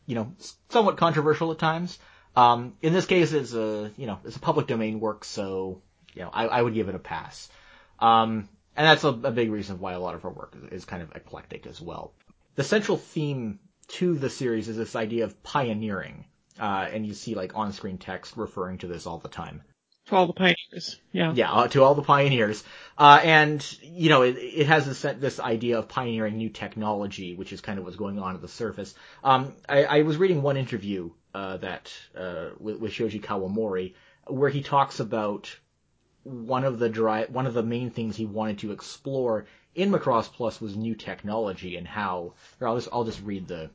you 0.05 0.15
know, 0.15 0.33
somewhat 0.69 0.97
controversial 0.97 1.51
at 1.51 1.59
times. 1.59 1.99
Um, 2.37 2.75
in 2.83 2.93
this 2.93 3.07
case, 3.07 3.33
it's 3.33 3.53
a, 3.53 3.91
you 3.97 4.05
know, 4.05 4.19
it's 4.23 4.35
a 4.35 4.39
public 4.39 4.67
domain 4.67 4.99
work, 4.99 5.25
so, 5.25 5.81
you 6.13 6.21
know, 6.21 6.29
I, 6.31 6.45
I 6.45 6.61
would 6.61 6.75
give 6.75 6.87
it 6.87 6.93
a 6.93 6.99
pass. 6.99 7.49
Um, 7.97 8.47
and 8.75 8.85
that's 8.85 9.03
a, 9.03 9.07
a, 9.07 9.31
big 9.31 9.49
reason 9.49 9.79
why 9.79 9.93
a 9.93 9.99
lot 9.99 10.13
of 10.13 10.21
her 10.21 10.29
work 10.29 10.55
is, 10.55 10.83
is 10.83 10.85
kind 10.85 11.01
of 11.01 11.15
eclectic 11.15 11.65
as 11.65 11.81
well. 11.81 12.13
The 12.53 12.63
central 12.63 12.95
theme 12.95 13.57
to 13.87 14.19
the 14.19 14.29
series 14.29 14.67
is 14.67 14.77
this 14.77 14.95
idea 14.95 15.23
of 15.23 15.41
pioneering. 15.41 16.25
Uh, 16.59 16.87
and 16.91 17.07
you 17.07 17.15
see 17.15 17.33
like 17.33 17.55
on-screen 17.55 17.97
text 17.97 18.37
referring 18.37 18.77
to 18.79 18.87
this 18.87 19.07
all 19.07 19.17
the 19.17 19.29
time. 19.29 19.63
To 20.07 20.15
all 20.15 20.27
the 20.27 20.33
pioneers, 20.33 21.01
yeah. 21.11 21.33
Yeah, 21.33 21.51
uh, 21.51 21.67
to 21.69 21.83
all 21.83 21.95
the 21.95 22.03
pioneers. 22.03 22.63
Uh, 22.99 23.19
and, 23.23 23.77
you 23.81 24.09
know, 24.09 24.21
it, 24.21 24.37
it 24.37 24.67
has 24.67 24.85
this, 24.85 25.01
this 25.19 25.39
idea 25.39 25.79
of 25.79 25.89
pioneering 25.89 26.37
new 26.37 26.49
technology, 26.49 27.35
which 27.35 27.51
is 27.51 27.61
kind 27.61 27.79
of 27.79 27.85
what's 27.85 27.97
going 27.97 28.19
on 28.19 28.35
at 28.35 28.41
the 28.41 28.47
surface. 28.47 28.93
Um, 29.23 29.53
I, 29.67 29.83
I 29.85 30.01
was 30.03 30.17
reading 30.17 30.43
one 30.43 30.55
interview, 30.55 31.09
uh, 31.37 31.57
that, 31.57 31.93
uh, 32.17 32.49
with, 32.57 32.79
with 32.79 32.91
Shoji 32.91 33.19
Kawamori, 33.19 33.93
where 34.25 34.49
he 34.49 34.63
talks 34.63 34.99
about 34.99 35.55
one 36.23 36.63
of 36.63 36.79
the 36.79 36.89
dry, 36.89 37.25
one 37.25 37.45
of 37.45 37.53
the 37.53 37.61
main 37.61 37.91
things 37.91 38.15
he 38.15 38.25
wanted 38.25 38.57
to 38.59 38.71
explore 38.71 39.45
in 39.75 39.91
Macross 39.91 40.33
Plus 40.33 40.59
was 40.59 40.75
new 40.75 40.95
technology 40.95 41.77
and 41.77 41.87
how, 41.87 42.33
I'll 42.59 42.77
just, 42.77 42.89
I'll 42.91 43.03
just 43.03 43.21
read 43.21 43.47
the, 43.47 43.69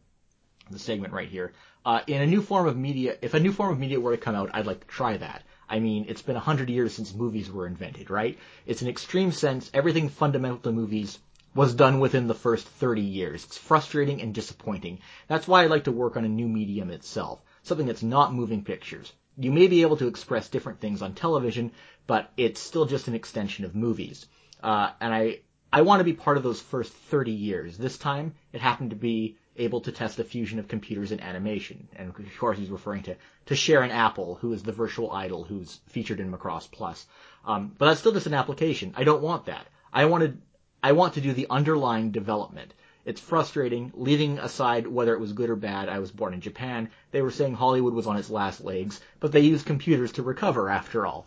the 0.73 0.79
segment 0.81 1.13
right 1.13 1.29
here. 1.29 1.53
Uh, 1.87 2.01
in 2.09 2.21
a 2.21 2.27
new 2.27 2.43
form 2.43 2.67
of 2.67 2.77
media, 2.77 3.17
if 3.23 3.35
a 3.35 3.41
new 3.41 3.53
form 3.53 3.71
of 3.71 3.79
media 3.79 4.01
were 4.01 4.17
to 4.17 4.21
come 4.21 4.35
out, 4.35 4.51
I'd 4.53 4.67
like 4.67 4.81
to 4.81 4.87
try 4.89 5.17
that. 5.17 5.45
I 5.69 5.79
mean, 5.79 6.07
it's 6.09 6.23
been 6.23 6.35
a 6.35 6.49
hundred 6.51 6.69
years 6.69 6.93
since 6.93 7.15
movies 7.15 7.49
were 7.49 7.69
invented, 7.69 8.11
right? 8.11 8.37
It's 8.67 8.83
an 8.83 8.89
extreme 8.89 9.31
sense, 9.31 9.71
everything 9.73 10.09
fundamental 10.09 10.59
to 10.59 10.73
movies 10.73 11.21
was 11.55 11.75
done 11.75 12.01
within 12.01 12.27
the 12.27 12.35
first 12.35 12.67
30 12.67 13.03
years. 13.03 13.45
It's 13.45 13.59
frustrating 13.59 14.21
and 14.21 14.35
disappointing. 14.35 14.99
That's 15.29 15.47
why 15.47 15.63
I 15.63 15.67
like 15.67 15.85
to 15.85 15.93
work 15.93 16.17
on 16.17 16.25
a 16.25 16.29
new 16.29 16.49
medium 16.49 16.91
itself. 16.91 17.41
Something 17.63 17.87
that's 17.87 18.03
not 18.03 18.35
moving 18.35 18.65
pictures. 18.65 19.13
You 19.39 19.51
may 19.51 19.67
be 19.67 19.83
able 19.83 19.97
to 19.99 20.09
express 20.09 20.49
different 20.49 20.81
things 20.81 21.01
on 21.01 21.15
television, 21.15 21.73
but 22.07 22.31
it's 22.37 22.61
still 22.61 22.85
just 22.85 23.09
an 23.09 23.15
extension 23.15 23.65
of 23.65 23.75
movies. 23.75 24.27
Uh, 24.63 24.91
and 25.01 25.15
I, 25.15 25.41
I 25.73 25.83
want 25.83 26.01
to 26.01 26.05
be 26.05 26.13
part 26.13 26.37
of 26.37 26.43
those 26.43 26.61
first 26.61 26.93
30 26.93 27.33
years. 27.33 27.79
This 27.79 27.97
time, 27.97 28.35
it 28.53 28.61
happened 28.61 28.91
to 28.91 28.97
be 28.97 29.37
able 29.57 29.81
to 29.83 29.93
test 29.93 30.17
the 30.17 30.25
fusion 30.25 30.59
of 30.59 30.69
computers 30.69 31.13
and 31.13 31.23
animation. 31.23 31.89
And 31.97 32.09
of 32.09 32.39
course, 32.39 32.59
he's 32.59 32.71
referring 32.71 33.03
to, 33.05 33.17
to 33.47 33.57
Sharon 33.57 33.91
Apple, 33.91 34.37
who 34.37 34.53
is 34.53 34.63
the 34.63 34.73
virtual 34.73 35.11
idol 35.11 35.45
who's 35.45 35.81
featured 35.89 36.21
in 36.21 36.31
Macross 36.31 36.71
Plus. 36.71 37.07
Um, 37.45 37.75
but 37.77 37.87
that's 37.87 38.01
still 38.01 38.13
just 38.13 38.27
an 38.27 38.35
application. 38.35 38.95
I 38.97 39.05
don't 39.05 39.23
want 39.23 39.47
that. 39.47 39.67
I 39.93 40.07
wanted, 40.07 40.41
I 40.83 40.93
want 40.93 41.15
to 41.15 41.21
do 41.21 41.33
the 41.33 41.49
underlying 41.51 42.13
development. 42.13 42.73
It's 43.05 43.21
frustrating, 43.21 43.93
leaving 43.95 44.39
aside 44.39 44.87
whether 44.87 45.15
it 45.15 45.21
was 45.21 45.33
good 45.33 45.51
or 45.51 45.57
bad. 45.57 45.89
I 45.89 45.99
was 45.99 46.11
born 46.11 46.35
in 46.35 46.41
Japan. 46.41 46.91
They 47.11 47.23
were 47.23 47.31
saying 47.31 47.55
Hollywood 47.55 47.95
was 47.95 48.07
on 48.07 48.17
its 48.17 48.31
last 48.31 48.61
legs, 48.61 49.01
but 49.19 49.33
they 49.33 49.41
used 49.41 49.67
computers 49.67 50.13
to 50.13 50.23
recover 50.23 50.69
after 50.69 51.07
all. 51.07 51.27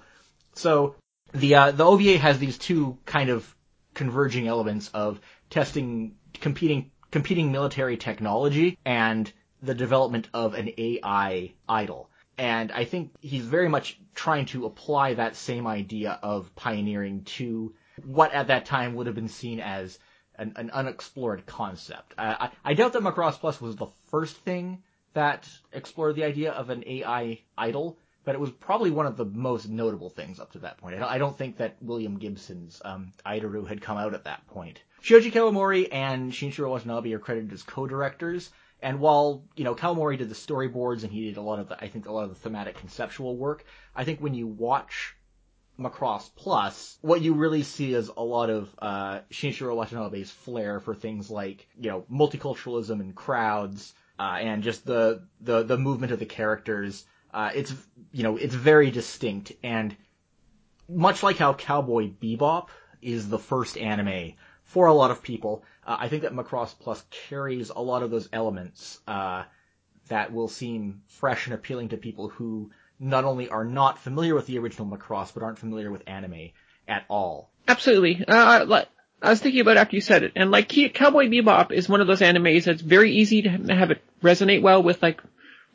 So, 0.53 0.95
the, 1.33 1.55
uh, 1.55 1.71
the 1.71 1.83
OVA 1.83 2.17
has 2.17 2.39
these 2.39 2.57
two 2.57 2.97
kind 3.05 3.29
of 3.29 3.53
converging 3.93 4.47
elements 4.47 4.89
of 4.93 5.19
testing 5.49 6.15
competing 6.33 6.91
competing 7.11 7.51
military 7.51 7.97
technology 7.97 8.77
and 8.85 9.31
the 9.61 9.73
development 9.73 10.27
of 10.33 10.53
an 10.53 10.69
AI 10.77 11.53
idol. 11.67 12.09
And 12.37 12.71
I 12.71 12.83
think 12.83 13.11
he's 13.21 13.45
very 13.45 13.69
much 13.69 13.97
trying 14.13 14.45
to 14.47 14.65
apply 14.65 15.13
that 15.13 15.37
same 15.37 15.65
idea 15.65 16.19
of 16.21 16.53
pioneering 16.55 17.23
to 17.37 17.73
what 18.03 18.33
at 18.33 18.47
that 18.47 18.65
time 18.65 18.95
would 18.95 19.07
have 19.07 19.15
been 19.15 19.29
seen 19.29 19.61
as 19.61 19.97
an, 20.37 20.53
an 20.55 20.69
unexplored 20.71 21.45
concept. 21.45 22.13
I, 22.17 22.49
I, 22.63 22.73
doubt 22.73 22.93
that 22.93 23.01
Macross 23.01 23.39
Plus 23.39 23.61
was 23.61 23.75
the 23.75 23.87
first 24.07 24.35
thing 24.37 24.83
that 25.13 25.47
explored 25.71 26.15
the 26.15 26.23
idea 26.23 26.51
of 26.51 26.69
an 26.69 26.83
AI 26.85 27.39
idol, 27.57 27.97
but 28.23 28.35
it 28.35 28.41
was 28.41 28.51
probably 28.51 28.91
one 28.91 29.05
of 29.05 29.17
the 29.17 29.25
most 29.25 29.69
notable 29.69 30.09
things 30.09 30.39
up 30.39 30.51
to 30.53 30.59
that 30.59 30.77
point. 30.77 31.01
I 31.01 31.17
don't, 31.17 31.37
think 31.37 31.57
that 31.57 31.75
William 31.81 32.17
Gibson's 32.17 32.81
um, 32.83 33.13
Idoru 33.25 33.67
had 33.67 33.81
come 33.81 33.97
out 33.97 34.13
at 34.13 34.25
that 34.25 34.45
point. 34.47 34.81
Shoji 35.01 35.31
Kawamori 35.31 35.87
and 35.91 36.31
Shinichiro 36.31 36.69
Watanabe 36.69 37.13
are 37.13 37.19
credited 37.19 37.53
as 37.53 37.63
co-directors. 37.63 38.51
And 38.81 38.99
while, 38.99 39.43
you 39.55 39.63
know, 39.63 39.73
Kawamori 39.73 40.17
did 40.17 40.29
the 40.29 40.35
storyboards 40.35 41.03
and 41.03 41.11
he 41.11 41.25
did 41.25 41.37
a 41.37 41.41
lot 41.41 41.59
of 41.59 41.69
the, 41.69 41.83
I 41.83 41.87
think 41.87 42.07
a 42.07 42.11
lot 42.11 42.23
of 42.23 42.29
the 42.29 42.35
thematic 42.35 42.77
conceptual 42.77 43.37
work, 43.37 43.65
I 43.95 44.03
think 44.03 44.19
when 44.19 44.33
you 44.33 44.47
watch 44.47 45.14
Macross 45.77 46.29
Plus, 46.35 46.97
what 47.01 47.21
you 47.21 47.33
really 47.33 47.63
see 47.63 47.93
is 47.93 48.09
a 48.15 48.23
lot 48.23 48.49
of, 48.49 48.73
uh, 48.79 49.19
Shinichiro 49.31 49.75
Watanabe's 49.75 50.31
flair 50.31 50.79
for 50.79 50.95
things 50.95 51.29
like, 51.29 51.67
you 51.79 51.89
know, 51.89 52.05
multiculturalism 52.11 52.99
and 52.99 53.15
crowds, 53.15 53.93
uh, 54.17 54.37
and 54.39 54.63
just 54.63 54.85
the, 54.85 55.23
the, 55.41 55.63
the 55.63 55.77
movement 55.77 56.11
of 56.11 56.19
the 56.19 56.25
characters. 56.25 57.05
Uh, 57.33 57.51
it's, 57.53 57.73
you 58.13 58.23
know, 58.23 58.37
it's 58.37 58.55
very 58.55 58.91
distinct 58.91 59.51
and 59.63 59.95
much 60.87 61.23
like 61.23 61.37
how 61.37 61.53
Cowboy 61.53 62.09
Bebop 62.09 62.67
is 63.01 63.27
the 63.27 63.39
first 63.39 63.77
anime 63.77 64.33
for 64.63 64.87
a 64.87 64.93
lot 64.93 65.11
of 65.11 65.21
people. 65.21 65.63
Uh, 65.85 65.97
I 65.99 66.07
think 66.09 66.23
that 66.23 66.33
Macross 66.33 66.77
Plus 66.77 67.03
carries 67.09 67.69
a 67.69 67.79
lot 67.79 68.03
of 68.03 68.11
those 68.11 68.29
elements 68.31 68.99
uh, 69.07 69.43
that 70.07 70.31
will 70.31 70.47
seem 70.47 71.01
fresh 71.07 71.47
and 71.47 71.53
appealing 71.53 71.89
to 71.89 71.97
people 71.97 72.29
who 72.29 72.71
not 72.99 73.23
only 73.25 73.49
are 73.49 73.65
not 73.65 73.99
familiar 73.99 74.35
with 74.35 74.45
the 74.47 74.57
original 74.59 74.87
Macross, 74.87 75.33
but 75.33 75.43
aren't 75.43 75.59
familiar 75.59 75.91
with 75.91 76.03
anime. 76.07 76.49
at 76.87 77.03
all. 77.09 77.49
Absolutely. 77.67 78.23
Uh, 78.27 78.83
I 79.21 79.29
was 79.29 79.39
thinking 79.39 79.61
about 79.61 79.77
it 79.77 79.79
after 79.79 79.95
you 79.95 80.01
said 80.01 80.21
it, 80.23 80.33
and 80.35 80.51
like 80.51 80.69
Ke- 80.69 80.93
Cowboy 80.93 81.27
Bebop 81.29 81.71
is 81.71 81.89
one 81.89 81.99
of 81.99 82.05
those 82.05 82.21
animes 82.21 82.65
that's 82.65 82.81
very 82.81 83.11
easy 83.13 83.41
to 83.43 83.49
have 83.49 83.89
it 83.89 84.03
resonate 84.21 84.61
well 84.61 84.83
with 84.83 85.01
like, 85.01 85.19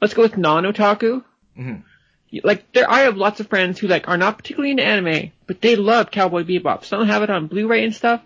let's 0.01 0.15
go 0.15 0.23
with 0.23 0.37
non-otaku. 0.37 1.25
Mhm. 1.59 1.83
Like 2.45 2.71
there, 2.73 2.89
I 2.89 3.01
have 3.01 3.17
lots 3.17 3.41
of 3.41 3.49
friends 3.49 3.81
who 3.81 3.89
like 3.89 4.07
are 4.09 4.17
not 4.17 4.39
particularly 4.39 4.71
into 4.71 4.85
anime, 4.85 5.33
but 5.49 5.61
they 5.61 5.75
love 5.75 6.13
Cowboy 6.13 6.45
Bebop. 6.45 6.85
Some 6.85 7.07
have 7.09 7.25
it 7.25 7.31
on 7.31 7.49
Blu-ray 7.49 7.83
and 7.83 7.95
stuff. 7.95 8.23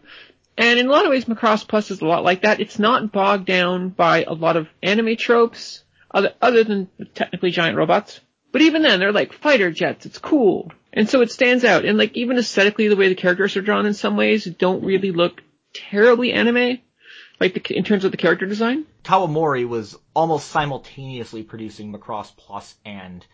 And 0.58 0.78
in 0.78 0.86
a 0.86 0.90
lot 0.90 1.06
of 1.06 1.10
ways, 1.10 1.24
Macross 1.24 1.66
Plus 1.66 1.90
is 1.90 2.02
a 2.02 2.06
lot 2.06 2.22
like 2.22 2.42
that. 2.42 2.60
It's 2.60 2.78
not 2.78 3.10
bogged 3.10 3.46
down 3.46 3.88
by 3.88 4.24
a 4.24 4.34
lot 4.34 4.56
of 4.58 4.68
anime 4.82 5.16
tropes, 5.16 5.82
other, 6.10 6.32
other 6.42 6.64
than 6.64 6.88
technically 7.14 7.50
giant 7.50 7.78
robots. 7.78 8.20
But 8.54 8.62
even 8.62 8.82
then, 8.82 9.00
they're 9.00 9.10
like 9.10 9.32
fighter 9.32 9.72
jets. 9.72 10.06
It's 10.06 10.20
cool. 10.20 10.70
And 10.92 11.10
so 11.10 11.22
it 11.22 11.32
stands 11.32 11.64
out. 11.64 11.84
And 11.84 11.98
like 11.98 12.16
even 12.16 12.38
aesthetically, 12.38 12.86
the 12.86 12.94
way 12.94 13.08
the 13.08 13.16
characters 13.16 13.56
are 13.56 13.62
drawn 13.62 13.84
in 13.84 13.94
some 13.94 14.16
ways 14.16 14.44
don't 14.44 14.84
really 14.84 15.10
look 15.10 15.42
terribly 15.74 16.32
anime. 16.32 16.78
Like 17.40 17.54
the, 17.54 17.76
in 17.76 17.82
terms 17.82 18.04
of 18.04 18.12
the 18.12 18.16
character 18.16 18.46
design. 18.46 18.86
Kawamori 19.02 19.66
was 19.66 19.98
almost 20.14 20.50
simultaneously 20.50 21.42
producing 21.42 21.92
Macross 21.92 22.30
Plus 22.36 22.76
and 22.84 23.26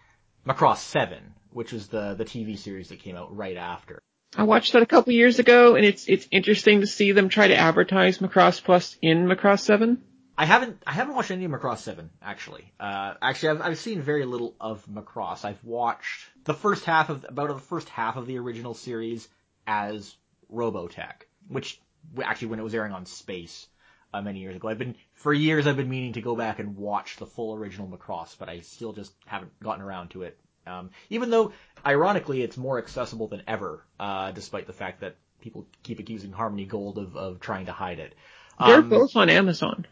Macross 0.46 0.78
7, 0.78 1.18
which 1.50 1.70
was 1.70 1.88
the, 1.88 2.14
the 2.14 2.24
TV 2.24 2.56
series 2.56 2.88
that 2.88 3.00
came 3.00 3.16
out 3.16 3.36
right 3.36 3.58
after. 3.58 4.00
I 4.34 4.44
watched 4.44 4.72
that 4.72 4.82
a 4.82 4.86
couple 4.86 5.12
years 5.12 5.38
ago, 5.38 5.74
and 5.74 5.84
it's 5.84 6.08
it's 6.08 6.28
interesting 6.30 6.80
to 6.80 6.86
see 6.86 7.12
them 7.12 7.28
try 7.28 7.48
to 7.48 7.56
advertise 7.56 8.20
Macross 8.20 8.64
Plus 8.64 8.96
in 9.02 9.26
Macross 9.26 9.60
Seven. 9.60 10.00
I 10.40 10.46
haven't 10.46 10.82
I 10.86 10.92
haven't 10.92 11.16
watched 11.16 11.30
any 11.30 11.44
of 11.44 11.50
Macross 11.50 11.80
Seven 11.80 12.08
actually. 12.22 12.72
Uh, 12.80 13.12
actually, 13.20 13.50
I've 13.50 13.60
I've 13.60 13.78
seen 13.78 14.00
very 14.00 14.24
little 14.24 14.56
of 14.58 14.86
Macross. 14.86 15.44
I've 15.44 15.62
watched 15.62 16.30
the 16.44 16.54
first 16.54 16.86
half 16.86 17.10
of 17.10 17.26
about 17.28 17.48
the 17.48 17.58
first 17.58 17.90
half 17.90 18.16
of 18.16 18.26
the 18.26 18.38
original 18.38 18.72
series 18.72 19.28
as 19.66 20.16
Robotech, 20.50 21.26
which 21.48 21.78
actually 22.24 22.48
when 22.48 22.58
it 22.58 22.62
was 22.62 22.74
airing 22.74 22.92
on 22.92 23.04
Space 23.04 23.68
uh, 24.14 24.22
many 24.22 24.38
years 24.40 24.56
ago. 24.56 24.68
I've 24.68 24.78
been 24.78 24.94
for 25.12 25.34
years 25.34 25.66
I've 25.66 25.76
been 25.76 25.90
meaning 25.90 26.14
to 26.14 26.22
go 26.22 26.34
back 26.34 26.58
and 26.58 26.74
watch 26.74 27.18
the 27.18 27.26
full 27.26 27.54
original 27.54 27.86
Macross, 27.86 28.34
but 28.38 28.48
I 28.48 28.60
still 28.60 28.94
just 28.94 29.12
haven't 29.26 29.52
gotten 29.60 29.82
around 29.82 30.12
to 30.12 30.22
it. 30.22 30.38
Um, 30.66 30.88
even 31.10 31.28
though 31.28 31.52
ironically 31.84 32.42
it's 32.42 32.56
more 32.56 32.78
accessible 32.78 33.28
than 33.28 33.42
ever, 33.46 33.84
uh, 33.98 34.30
despite 34.30 34.66
the 34.66 34.72
fact 34.72 35.02
that 35.02 35.16
people 35.42 35.66
keep 35.82 35.98
accusing 35.98 36.32
Harmony 36.32 36.64
Gold 36.64 36.96
of, 36.96 37.14
of 37.14 37.40
trying 37.40 37.66
to 37.66 37.72
hide 37.72 37.98
it. 37.98 38.14
They're 38.58 38.76
Um, 38.76 38.88
both 38.88 39.16
on 39.16 39.28
Amazon. 39.28 39.86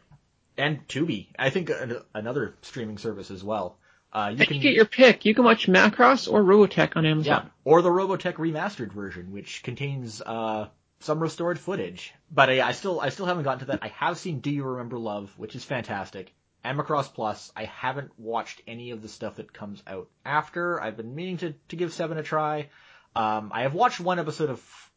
And 0.58 0.86
Tubi. 0.88 1.28
I 1.38 1.50
think 1.50 1.70
an- 1.70 2.02
another 2.14 2.54
streaming 2.62 2.98
service 2.98 3.30
as 3.30 3.42
well. 3.44 3.78
Uh, 4.12 4.28
you 4.32 4.38
You 4.38 4.46
can 4.46 4.54
can 4.54 4.62
get 4.62 4.74
your 4.74 4.84
pick. 4.86 5.24
You 5.24 5.34
can 5.34 5.44
watch 5.44 5.66
Macross 5.66 6.30
or 6.32 6.42
Robotech 6.42 6.96
on 6.96 7.04
yeah, 7.04 7.10
Amazon. 7.10 7.50
or 7.64 7.82
the 7.82 7.90
Robotech 7.90 8.34
remastered 8.34 8.92
version, 8.92 9.32
which 9.32 9.62
contains 9.62 10.22
uh, 10.22 10.68
some 11.00 11.20
restored 11.20 11.58
footage. 11.58 12.14
But 12.30 12.48
uh, 12.48 12.62
I 12.64 12.72
still 12.72 13.00
I 13.00 13.10
still 13.10 13.26
haven't 13.26 13.44
gotten 13.44 13.60
to 13.60 13.64
that. 13.66 13.80
I 13.82 13.88
have 13.88 14.16
seen 14.18 14.40
Do 14.40 14.50
You 14.50 14.64
Remember 14.64 14.98
Love, 14.98 15.32
which 15.36 15.54
is 15.54 15.64
fantastic. 15.64 16.32
And 16.64 16.78
Macross 16.78 17.12
Plus. 17.12 17.52
I 17.54 17.64
haven't 17.66 18.10
watched 18.18 18.62
any 18.66 18.90
of 18.90 19.00
the 19.02 19.08
stuff 19.08 19.36
that 19.36 19.52
comes 19.52 19.82
out 19.86 20.08
after. 20.24 20.82
I've 20.82 20.96
been 20.96 21.14
meaning 21.14 21.36
to 21.38 21.54
to 21.68 21.76
give 21.76 21.92
Seven 21.92 22.18
a 22.18 22.22
try. 22.22 22.68
Um, 23.14 23.50
I 23.54 23.62
have 23.62 23.74
watched 23.74 24.00
one 24.00 24.18
episode 24.18 24.50
of 24.50 24.87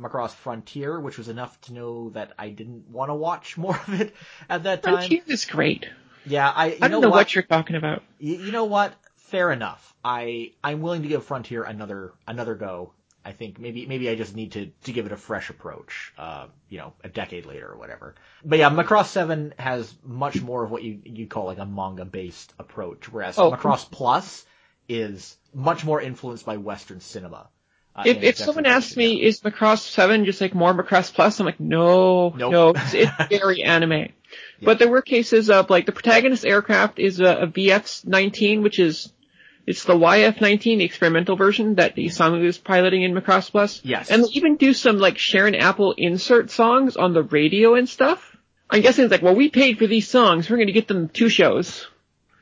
Macross 0.00 0.32
Frontier, 0.34 0.98
which 0.98 1.18
was 1.18 1.28
enough 1.28 1.60
to 1.62 1.72
know 1.74 2.10
that 2.10 2.32
I 2.38 2.48
didn't 2.50 2.88
want 2.88 3.10
to 3.10 3.14
watch 3.14 3.56
more 3.58 3.76
of 3.86 4.00
it 4.00 4.14
at 4.48 4.64
that 4.64 4.82
time. 4.82 4.94
Frontier 4.98 5.22
is 5.26 5.44
great. 5.44 5.86
Yeah, 6.26 6.48
I 6.50 6.66
you 6.72 6.78
I 6.82 6.88
don't 6.88 7.00
know, 7.00 7.10
what? 7.10 7.34
you're 7.34 7.42
talking 7.44 7.76
about. 7.76 8.02
you, 8.18 8.36
you 8.36 8.52
know 8.52 8.64
what? 8.64 8.94
Fair 9.16 9.52
enough. 9.52 9.94
I 10.04 10.52
I'm 10.62 10.80
willing 10.82 11.02
to 11.02 11.08
give 11.08 11.24
Frontier 11.24 11.62
another 11.62 12.12
another 12.26 12.54
go. 12.54 12.92
I 13.24 13.32
think 13.32 13.58
maybe 13.58 13.84
maybe 13.86 14.08
I 14.08 14.14
just 14.14 14.34
need 14.34 14.52
to 14.52 14.70
to 14.84 14.92
give 14.92 15.06
it 15.06 15.12
a 15.12 15.16
fresh 15.16 15.50
approach. 15.50 16.12
Uh, 16.18 16.46
you 16.68 16.78
know, 16.78 16.94
a 17.04 17.08
decade 17.08 17.46
later 17.46 17.68
or 17.70 17.76
whatever. 17.78 18.14
But 18.44 18.58
yeah, 18.58 18.70
Macross 18.70 19.06
Seven 19.08 19.54
has 19.58 19.94
much 20.04 20.40
more 20.42 20.64
of 20.64 20.70
what 20.70 20.82
you 20.82 21.00
you 21.04 21.26
call 21.26 21.44
like 21.46 21.58
a 21.58 21.66
manga 21.66 22.04
based 22.04 22.52
approach, 22.58 23.10
whereas 23.12 23.38
Oh. 23.38 23.50
Macross 23.50 23.90
Plus 23.90 24.44
is 24.88 25.36
much 25.54 25.84
more 25.84 26.00
influenced 26.00 26.44
by 26.46 26.56
Western 26.56 27.00
cinema. 27.00 27.48
If 28.04 28.22
if 28.22 28.38
someone 28.38 28.66
asks 28.66 28.96
me, 28.96 29.20
yeah. 29.20 29.28
is 29.28 29.40
Macross 29.40 29.80
Seven 29.80 30.24
just 30.24 30.40
like 30.40 30.54
more 30.54 30.72
Macross 30.72 31.12
Plus? 31.12 31.40
I'm 31.40 31.46
like, 31.46 31.60
no, 31.60 32.30
Nope. 32.30 32.52
no, 32.52 32.68
it's, 32.70 32.94
it's 32.94 33.12
very 33.30 33.62
anime. 33.62 34.08
But 34.62 34.78
there 34.78 34.88
were 34.88 35.02
cases 35.02 35.50
of 35.50 35.70
like 35.70 35.86
the 35.86 35.92
protagonist 35.92 36.44
aircraft 36.44 36.98
is 36.98 37.20
a, 37.20 37.24
a 37.24 37.46
VF-19, 37.46 38.62
which 38.62 38.78
is 38.78 39.12
it's 39.66 39.84
the 39.84 39.94
YF-19, 39.94 40.78
the 40.78 40.84
experimental 40.84 41.36
version 41.36 41.76
that 41.76 41.94
the 41.94 42.06
Isamu 42.06 42.44
is 42.44 42.58
piloting 42.58 43.02
in 43.02 43.14
Macross 43.14 43.50
Plus. 43.50 43.80
Yes. 43.84 44.10
And 44.10 44.24
they 44.24 44.28
even 44.32 44.56
do 44.56 44.72
some 44.72 44.98
like 44.98 45.18
Sharon 45.18 45.54
Apple 45.54 45.92
insert 45.96 46.50
songs 46.50 46.96
on 46.96 47.12
the 47.12 47.22
radio 47.22 47.74
and 47.74 47.88
stuff. 47.88 48.36
I'm 48.68 48.82
guessing 48.82 49.04
it's 49.04 49.12
like, 49.12 49.22
well, 49.22 49.34
we 49.34 49.48
paid 49.48 49.78
for 49.78 49.86
these 49.86 50.08
songs, 50.08 50.48
we're 50.48 50.58
gonna 50.58 50.72
get 50.72 50.88
them 50.88 51.08
two 51.08 51.28
shows. 51.28 51.86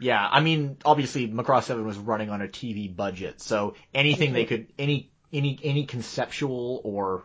Yeah, 0.01 0.25
I 0.31 0.41
mean, 0.41 0.77
obviously, 0.85 1.27
Macross 1.27 1.65
Seven 1.65 1.85
was 1.85 1.99
running 1.99 2.31
on 2.31 2.41
a 2.41 2.47
TV 2.47 2.95
budget, 2.95 3.41
so 3.41 3.75
anything 3.93 4.33
they 4.33 4.45
could, 4.45 4.69
any 4.79 5.11
any 5.33 5.59
any 5.63 5.85
conceptual 5.87 6.81
or 6.85 7.25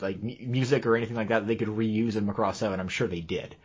like 0.00 0.22
music 0.22 0.86
or 0.86 0.96
anything 0.96 1.16
like 1.16 1.28
that 1.28 1.46
they 1.46 1.56
could 1.56 1.68
reuse 1.68 2.16
in 2.16 2.26
Macross 2.26 2.56
Seven, 2.56 2.80
I'm 2.80 2.88
sure 2.88 3.08
they 3.08 3.20
did. 3.20 3.56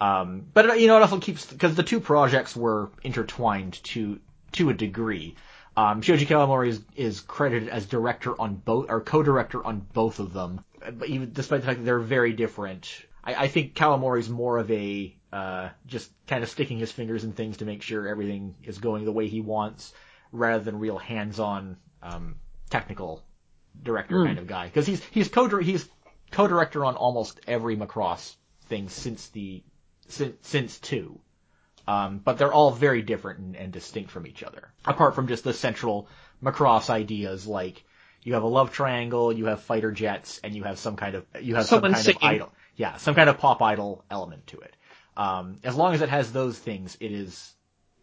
Um, 0.00 0.46
but 0.52 0.80
you 0.80 0.86
know, 0.86 0.96
it 0.96 1.02
also 1.02 1.18
keeps 1.18 1.46
because 1.46 1.74
the 1.74 1.82
two 1.82 2.00
projects 2.00 2.56
were 2.56 2.90
intertwined 3.02 3.82
to 3.84 4.18
to 4.52 4.70
a 4.70 4.74
degree. 4.74 5.36
Um, 5.76 6.02
Shoji 6.02 6.26
Kawamori 6.26 6.68
is, 6.68 6.82
is 6.96 7.20
credited 7.20 7.68
as 7.68 7.86
director 7.86 8.38
on 8.40 8.56
both 8.56 8.90
or 8.90 9.00
co-director 9.00 9.64
on 9.64 9.86
both 9.92 10.18
of 10.18 10.32
them, 10.32 10.64
but 10.92 11.08
even 11.08 11.32
despite 11.32 11.60
the 11.60 11.66
fact 11.66 11.78
that 11.80 11.84
they're 11.84 11.98
very 11.98 12.32
different. 12.32 13.04
I, 13.22 13.34
I 13.34 13.48
think 13.48 13.74
Kawamori's 13.74 14.28
more 14.28 14.58
of 14.58 14.70
a 14.70 15.14
uh, 15.32 15.68
just 15.86 16.10
kind 16.26 16.42
of 16.42 16.50
sticking 16.50 16.78
his 16.78 16.90
fingers 16.90 17.22
in 17.22 17.32
things 17.32 17.58
to 17.58 17.64
make 17.64 17.82
sure 17.82 18.08
everything 18.08 18.56
is 18.64 18.78
going 18.78 19.04
the 19.04 19.12
way 19.12 19.28
he 19.28 19.40
wants, 19.40 19.92
rather 20.32 20.64
than 20.64 20.78
real 20.78 20.98
hands-on 20.98 21.76
um, 22.02 22.36
technical 22.70 23.22
director 23.82 24.24
kind 24.24 24.38
of 24.38 24.46
guy. 24.46 24.66
Because 24.66 24.86
he's 24.86 25.02
he's 25.04 25.28
co 25.28 25.58
he's 25.58 25.88
co-director 26.30 26.84
on 26.84 26.96
almost 26.96 27.40
every 27.46 27.76
Macross 27.76 28.34
thing 28.66 28.88
since 28.88 29.28
the 29.28 29.62
since, 30.08 30.36
since 30.42 30.78
two. 30.78 31.20
Um, 31.88 32.20
but 32.22 32.38
they're 32.38 32.52
all 32.52 32.70
very 32.70 33.02
different 33.02 33.40
and, 33.40 33.56
and 33.56 33.72
distinct 33.72 34.10
from 34.10 34.26
each 34.26 34.42
other. 34.42 34.72
Apart 34.84 35.14
from 35.14 35.26
just 35.26 35.44
the 35.44 35.52
central 35.52 36.08
Macross 36.42 36.88
ideas 36.90 37.46
like 37.46 37.82
you 38.22 38.34
have 38.34 38.42
a 38.42 38.48
love 38.48 38.70
triangle, 38.70 39.32
you 39.32 39.46
have 39.46 39.62
fighter 39.62 39.90
jets, 39.90 40.40
and 40.44 40.54
you 40.54 40.62
have 40.62 40.78
some 40.78 40.96
kind 40.96 41.16
of 41.16 41.26
you 41.40 41.56
have 41.56 41.66
Someone 41.66 41.94
some 41.94 41.94
kind 41.94 42.04
singing. 42.04 42.22
of 42.22 42.34
idol. 42.34 42.52
Yeah, 42.76 42.96
some 42.96 43.14
kind 43.14 43.28
of 43.28 43.38
pop 43.38 43.60
idol 43.62 44.04
element 44.10 44.46
to 44.48 44.60
it. 44.60 44.76
Um, 45.16 45.56
as 45.64 45.74
long 45.74 45.94
as 45.94 46.00
it 46.00 46.08
has 46.08 46.32
those 46.32 46.58
things, 46.58 46.96
it 47.00 47.12
is 47.12 47.54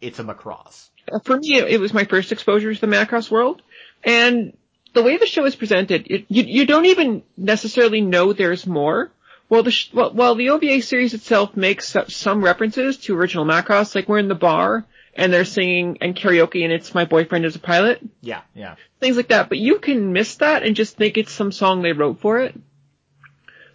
it's 0.01 0.19
a 0.19 0.23
Macross. 0.23 0.89
for 1.23 1.38
me, 1.38 1.58
it 1.58 1.80
was 1.80 1.93
my 1.93 2.03
first 2.03 2.32
exposure 2.32 2.73
to 2.73 2.82
the 2.82 2.88
Macross 2.88 3.32
world, 3.32 3.62
and 4.03 4.55
the 4.93 5.03
way 5.03 5.17
the 5.17 5.25
show 5.27 5.45
is 5.45 5.55
presented, 5.55 6.07
it, 6.10 6.25
you 6.29 6.43
you 6.43 6.65
don't 6.65 6.86
even 6.86 7.23
necessarily 7.36 8.01
know 8.01 8.33
there's 8.33 8.65
more. 8.65 9.12
Well, 9.49 9.63
the 9.63 9.71
sh- 9.71 9.91
well, 9.93 10.13
well, 10.13 10.36
the 10.36 10.49
OVA 10.49 10.81
series 10.81 11.13
itself 11.13 11.55
makes 11.55 11.88
so- 11.88 12.05
some 12.07 12.43
references 12.43 12.97
to 12.97 13.15
original 13.17 13.45
Macross, 13.45 13.95
like 13.95 14.10
we're 14.10 14.17
in 14.19 14.27
the 14.27 14.36
bar 14.36 14.86
and 15.15 15.31
they're 15.33 15.45
singing 15.45 15.97
and 16.01 16.15
karaoke, 16.15 16.63
and 16.63 16.71
it's 16.73 16.93
"My 16.93 17.05
Boyfriend 17.05 17.45
Is 17.45 17.55
a 17.55 17.60
Pilot," 17.60 18.01
Yeah, 18.21 18.41
yeah. 18.53 18.75
things 18.99 19.17
like 19.17 19.29
that. 19.29 19.49
But 19.49 19.57
you 19.57 19.79
can 19.79 20.13
miss 20.13 20.36
that 20.36 20.63
and 20.63 20.75
just 20.75 20.97
think 20.97 21.17
it's 21.17 21.31
some 21.31 21.51
song 21.51 21.81
they 21.81 21.93
wrote 21.93 22.19
for 22.19 22.39
it. 22.39 22.55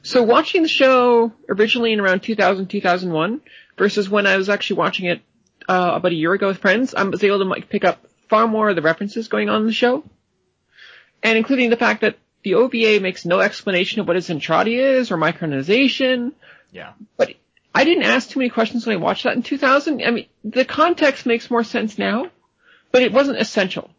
So 0.03 0.23
watching 0.25 0.63
the 0.63 0.69
show 0.69 1.33
originally 1.49 1.93
in 1.93 2.01
around 2.01 2.23
2000, 2.23 2.67
2001 2.67 3.41
versus 3.79 4.09
when 4.11 4.27
I 4.27 4.37
was 4.37 4.49
actually 4.49 4.77
watching 4.77 5.07
it 5.07 5.21
uh, 5.69 5.93
about 5.95 6.11
a 6.13 6.17
year 6.17 6.33
ago 6.33 6.49
with 6.49 6.59
friends, 6.59 6.93
I 6.95 7.03
was 7.05 7.23
able 7.23 7.39
to 7.39 7.45
like, 7.45 7.69
pick 7.69 7.85
up 7.85 8.05
far 8.33 8.49
more 8.49 8.71
of 8.71 8.77
the 8.77 8.81
references 8.81 9.29
going 9.29 9.51
on 9.51 9.61
in 9.61 9.67
the 9.67 9.75
show, 9.75 10.03
and 11.23 11.37
including 11.37 11.69
the 11.69 11.77
fact 11.77 12.01
that 12.01 12.17
the 12.43 12.55
OVA 12.55 12.99
makes 12.99 13.27
no 13.27 13.41
explanation 13.41 14.01
of 14.01 14.09
what 14.09 14.17
a 14.17 14.21
Zentradi 14.21 14.79
is 14.79 15.11
or 15.11 15.19
micronization. 15.19 16.33
Yeah. 16.71 16.95
But 17.19 17.35
I 17.75 17.85
didn't 17.85 18.05
ask 18.05 18.31
too 18.31 18.39
many 18.39 18.49
questions 18.49 18.87
when 18.87 18.97
I 18.97 19.01
watched 19.01 19.25
that 19.25 19.37
in 19.37 19.43
2000. 19.43 20.03
I 20.03 20.11
mean, 20.13 20.27
the 20.45 20.65
context 20.65 21.27
makes 21.27 21.51
more 21.51 21.63
sense 21.63 21.99
now, 21.99 22.31
but 22.91 23.03
it 23.03 23.13
wasn't 23.13 23.37
essential. 23.37 23.91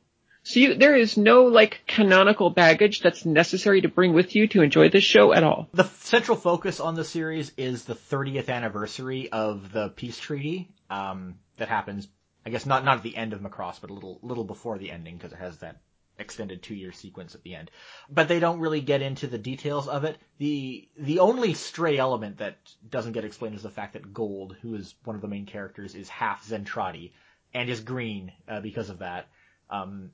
So 0.41 0.59
you, 0.59 0.73
there 0.73 0.95
is 0.95 1.15
no 1.15 1.43
like 1.43 1.81
canonical 1.85 2.49
baggage 2.49 3.01
that's 3.01 3.25
necessary 3.25 3.81
to 3.81 3.87
bring 3.87 4.13
with 4.13 4.35
you 4.35 4.47
to 4.47 4.63
enjoy 4.63 4.89
this 4.89 5.03
show 5.03 5.31
at 5.31 5.43
all. 5.43 5.69
The 5.75 5.85
central 6.01 6.37
focus 6.37 6.79
on 6.79 6.95
the 6.95 7.05
series 7.05 7.51
is 7.55 7.85
the 7.85 7.93
30th 7.93 8.49
anniversary 8.49 9.31
of 9.31 9.71
the 9.71 9.89
peace 9.89 10.17
treaty 10.17 10.69
um, 10.89 11.35
that 11.57 11.69
happens. 11.69 12.07
I 12.45 12.49
guess 12.49 12.65
not 12.65 12.83
not 12.83 12.97
at 12.97 13.03
the 13.03 13.15
end 13.15 13.33
of 13.33 13.41
Macross, 13.41 13.79
but 13.79 13.89
a 13.89 13.93
little 13.93 14.19
little 14.21 14.43
before 14.43 14.77
the 14.77 14.91
ending 14.91 15.17
because 15.17 15.33
it 15.33 15.39
has 15.39 15.59
that 15.59 15.81
extended 16.19 16.61
two 16.61 16.75
year 16.75 16.91
sequence 16.91 17.35
at 17.35 17.43
the 17.43 17.55
end. 17.55 17.71
But 18.09 18.27
they 18.27 18.39
don't 18.39 18.59
really 18.59 18.81
get 18.81 19.01
into 19.01 19.27
the 19.27 19.37
details 19.37 19.87
of 19.87 20.03
it. 20.03 20.17
The 20.37 20.87
the 20.97 21.19
only 21.19 21.53
stray 21.53 21.97
element 21.97 22.37
that 22.37 22.57
doesn't 22.87 23.13
get 23.13 23.25
explained 23.25 23.55
is 23.55 23.63
the 23.63 23.69
fact 23.69 23.93
that 23.93 24.13
Gold, 24.13 24.55
who 24.61 24.75
is 24.75 24.95
one 25.03 25.15
of 25.15 25.21
the 25.21 25.27
main 25.27 25.45
characters, 25.45 25.95
is 25.95 26.09
half 26.09 26.45
Zentradi 26.45 27.11
and 27.53 27.69
is 27.69 27.79
green 27.81 28.31
uh, 28.47 28.61
because 28.61 28.89
of 28.89 28.99
that. 28.99 29.27
Um, 29.69 30.11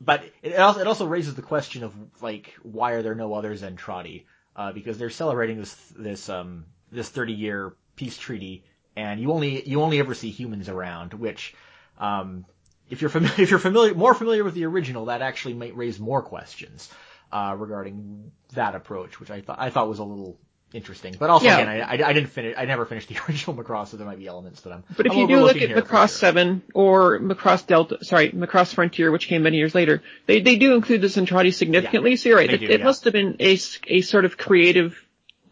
but 0.00 0.24
it 0.42 0.58
also 0.58 0.80
it 0.80 0.86
also 0.86 1.06
raises 1.06 1.34
the 1.34 1.42
question 1.42 1.84
of 1.84 1.94
like 2.20 2.54
why 2.62 2.92
are 2.92 3.02
there 3.02 3.14
no 3.14 3.34
other 3.34 3.54
Zentradi? 3.54 4.24
Uh, 4.54 4.72
because 4.72 4.98
they're 4.98 5.10
celebrating 5.10 5.58
this 5.58 5.74
this 5.96 6.28
um 6.28 6.66
this 6.90 7.08
30 7.08 7.32
year 7.32 7.74
peace 7.96 8.18
treaty, 8.18 8.64
and 8.96 9.20
you 9.20 9.32
only 9.32 9.66
you 9.68 9.82
only 9.82 9.98
ever 9.98 10.14
see 10.14 10.30
humans 10.30 10.68
around, 10.68 11.14
which 11.14 11.54
um 11.98 12.44
if 12.90 13.00
you're 13.00 13.10
familiar 13.10 13.34
if 13.42 13.50
you're 13.50 13.58
familiar 13.58 13.94
more 13.94 14.14
familiar 14.14 14.44
with 14.44 14.54
the 14.54 14.64
original, 14.64 15.06
that 15.06 15.22
actually 15.22 15.54
might 15.54 15.76
raise 15.76 15.98
more 15.98 16.22
questions 16.22 16.88
uh, 17.32 17.54
regarding 17.58 18.30
that 18.54 18.74
approach, 18.74 19.18
which 19.20 19.30
I 19.30 19.40
thought 19.40 19.58
I 19.58 19.70
thought 19.70 19.88
was 19.88 19.98
a 19.98 20.04
little 20.04 20.38
interesting. 20.74 21.14
But 21.18 21.30
also 21.30 21.46
Yeah. 21.46 21.58
again, 21.58 21.68
I, 21.68 21.80
I, 21.80 22.08
I 22.08 22.12
didn't 22.12 22.30
finish. 22.30 22.54
I 22.58 22.64
never 22.66 22.84
finished 22.86 23.08
the 23.08 23.16
original 23.28 23.56
Macross, 23.56 23.88
so 23.88 23.96
there 23.96 24.06
might 24.06 24.18
be 24.18 24.26
elements 24.26 24.62
that 24.62 24.72
I'm. 24.72 24.84
But 24.96 25.06
if 25.06 25.12
I'm 25.12 25.18
you 25.18 25.28
do 25.28 25.40
look 25.40 25.56
at 25.56 25.70
Macross 25.70 26.08
sure. 26.18 26.32
7 26.34 26.62
or 26.74 27.18
Macross 27.20 27.66
Delta, 27.66 28.04
sorry, 28.04 28.30
Macross 28.30 28.74
Frontier, 28.74 29.10
which 29.10 29.28
came 29.28 29.42
many 29.42 29.56
years 29.58 29.74
later, 29.74 30.02
they, 30.26 30.40
they 30.40 30.56
do 30.56 30.74
include 30.74 31.00
the 31.02 31.08
Zentradi 31.08 31.52
significantly, 31.54 32.16
so 32.16 32.30
you're 32.30 32.38
right. 32.38 32.48
they 32.48 32.54
It, 32.54 32.58
do, 32.60 32.66
it 32.66 32.80
yeah. 32.80 32.84
must 32.84 33.04
have 33.04 33.12
been 33.12 33.36
a 33.40 33.58
a 33.86 34.00
sort 34.02 34.24
of 34.24 34.36
creative 34.36 34.98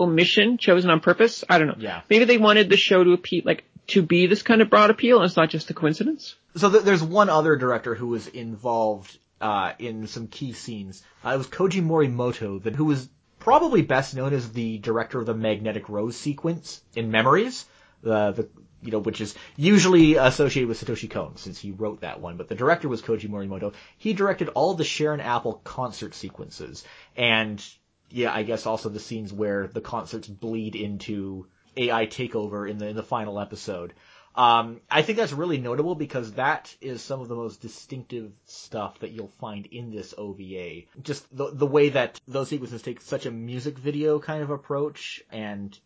omission 0.01 0.59
chosen 0.59 0.91
on 0.91 1.01
purpose. 1.01 1.45
I 1.49 1.59
don't 1.59 1.69
know. 1.69 1.77
Yeah. 1.79 2.01
Maybe 2.09 2.25
they 2.25 2.39
wanted 2.39 2.69
the 2.69 2.77
show 2.77 3.05
to 3.05 3.13
appeal, 3.13 3.43
like, 3.45 3.65
to 3.89 4.03
be 4.03 4.27
this 4.27 4.43
kind 4.43 4.63
of 4.63 4.71
broad 4.71 4.91
appeal 4.91 5.19
and 5.19 5.27
it's 5.27 5.37
not 5.37 5.51
just 5.51 5.71
a 5.71 5.75
coincidence. 5.75 6.35
So 6.57 6.71
th- 6.71 6.85
there's 6.85 7.03
one 7.03 7.29
other 7.29 7.57
director 7.57 7.95
who 7.95 8.09
was 8.09 8.27
involved 8.27 9.19
uh, 9.41 9.73
in 9.79 10.07
some 10.07 10.29
key 10.29 10.53
scenes. 10.53 11.03
Uh, 11.25 11.31
it 11.31 11.39
was 11.39 11.47
Koji 11.47 11.83
Morimoto, 11.83 12.63
that 12.63 12.75
who 12.75 12.85
was 12.85 13.09
probably 13.39 13.83
best 13.83 14.15
known 14.15 14.33
as 14.33 14.53
the 14.53 14.79
director 14.79 15.19
of 15.19 15.27
the 15.27 15.35
Magnetic 15.35 15.89
Rose 15.89 16.17
sequence 16.17 16.81
in 16.95 17.11
Memories, 17.11 17.67
the 18.03 18.33
the 18.33 18.49
you 18.83 18.93
know 18.93 18.99
which 18.99 19.21
is 19.21 19.35
usually 19.57 20.15
associated 20.15 20.69
with 20.69 20.83
Satoshi 20.83 21.11
Kon 21.11 21.37
since 21.37 21.59
he 21.59 21.71
wrote 21.71 22.01
that 22.01 22.21
one. 22.21 22.37
But 22.37 22.49
the 22.49 22.55
director 22.55 22.89
was 22.89 23.03
Koji 23.03 23.29
Morimoto. 23.29 23.75
He 23.99 24.13
directed 24.13 24.49
all 24.51 24.75
the 24.75 24.85
Sharon 24.85 25.21
Apple 25.21 25.61
concert 25.65 26.15
sequences, 26.15 26.85
and 27.17 27.63
yeah, 28.11 28.33
I 28.33 28.43
guess 28.43 28.67
also 28.67 28.89
the 28.89 29.01
scenes 29.01 29.33
where 29.33 29.67
the 29.67 29.81
concerts 29.81 30.29
bleed 30.29 30.77
into 30.77 31.47
AI 31.77 32.07
takeover 32.07 32.69
in 32.69 32.79
the 32.79 32.89
in 32.89 32.97
the 32.97 33.03
final 33.03 33.41
episode. 33.41 33.95
Um, 34.35 34.81
I 34.89 35.03
think 35.03 35.19
that's 35.19 35.33
really 35.33 35.59
notable 35.59 35.97
because 35.97 36.33
that 36.33 36.75
is 36.81 37.03
some 37.03 37.21
of 37.21 37.29
the 37.29 37.35
most 37.35 37.61
distinctive 37.61 38.33
stuff 38.45 39.01
that 39.01 39.11
you'll 39.11 39.33
find 39.41 39.67
in 39.67 39.91
this 39.91 40.15
OVA. 40.17 40.83
Just 41.03 41.25
the 41.37 41.51
the 41.53 41.67
way 41.67 41.91
that 41.91 42.21
those 42.29 42.49
sequences 42.49 42.83
take 42.83 43.01
such 43.01 43.27
a 43.27 43.31
music 43.31 43.77
video 43.79 44.21
kind 44.21 44.43
of 44.43 44.51
approach 44.51 45.23
and 45.31 45.77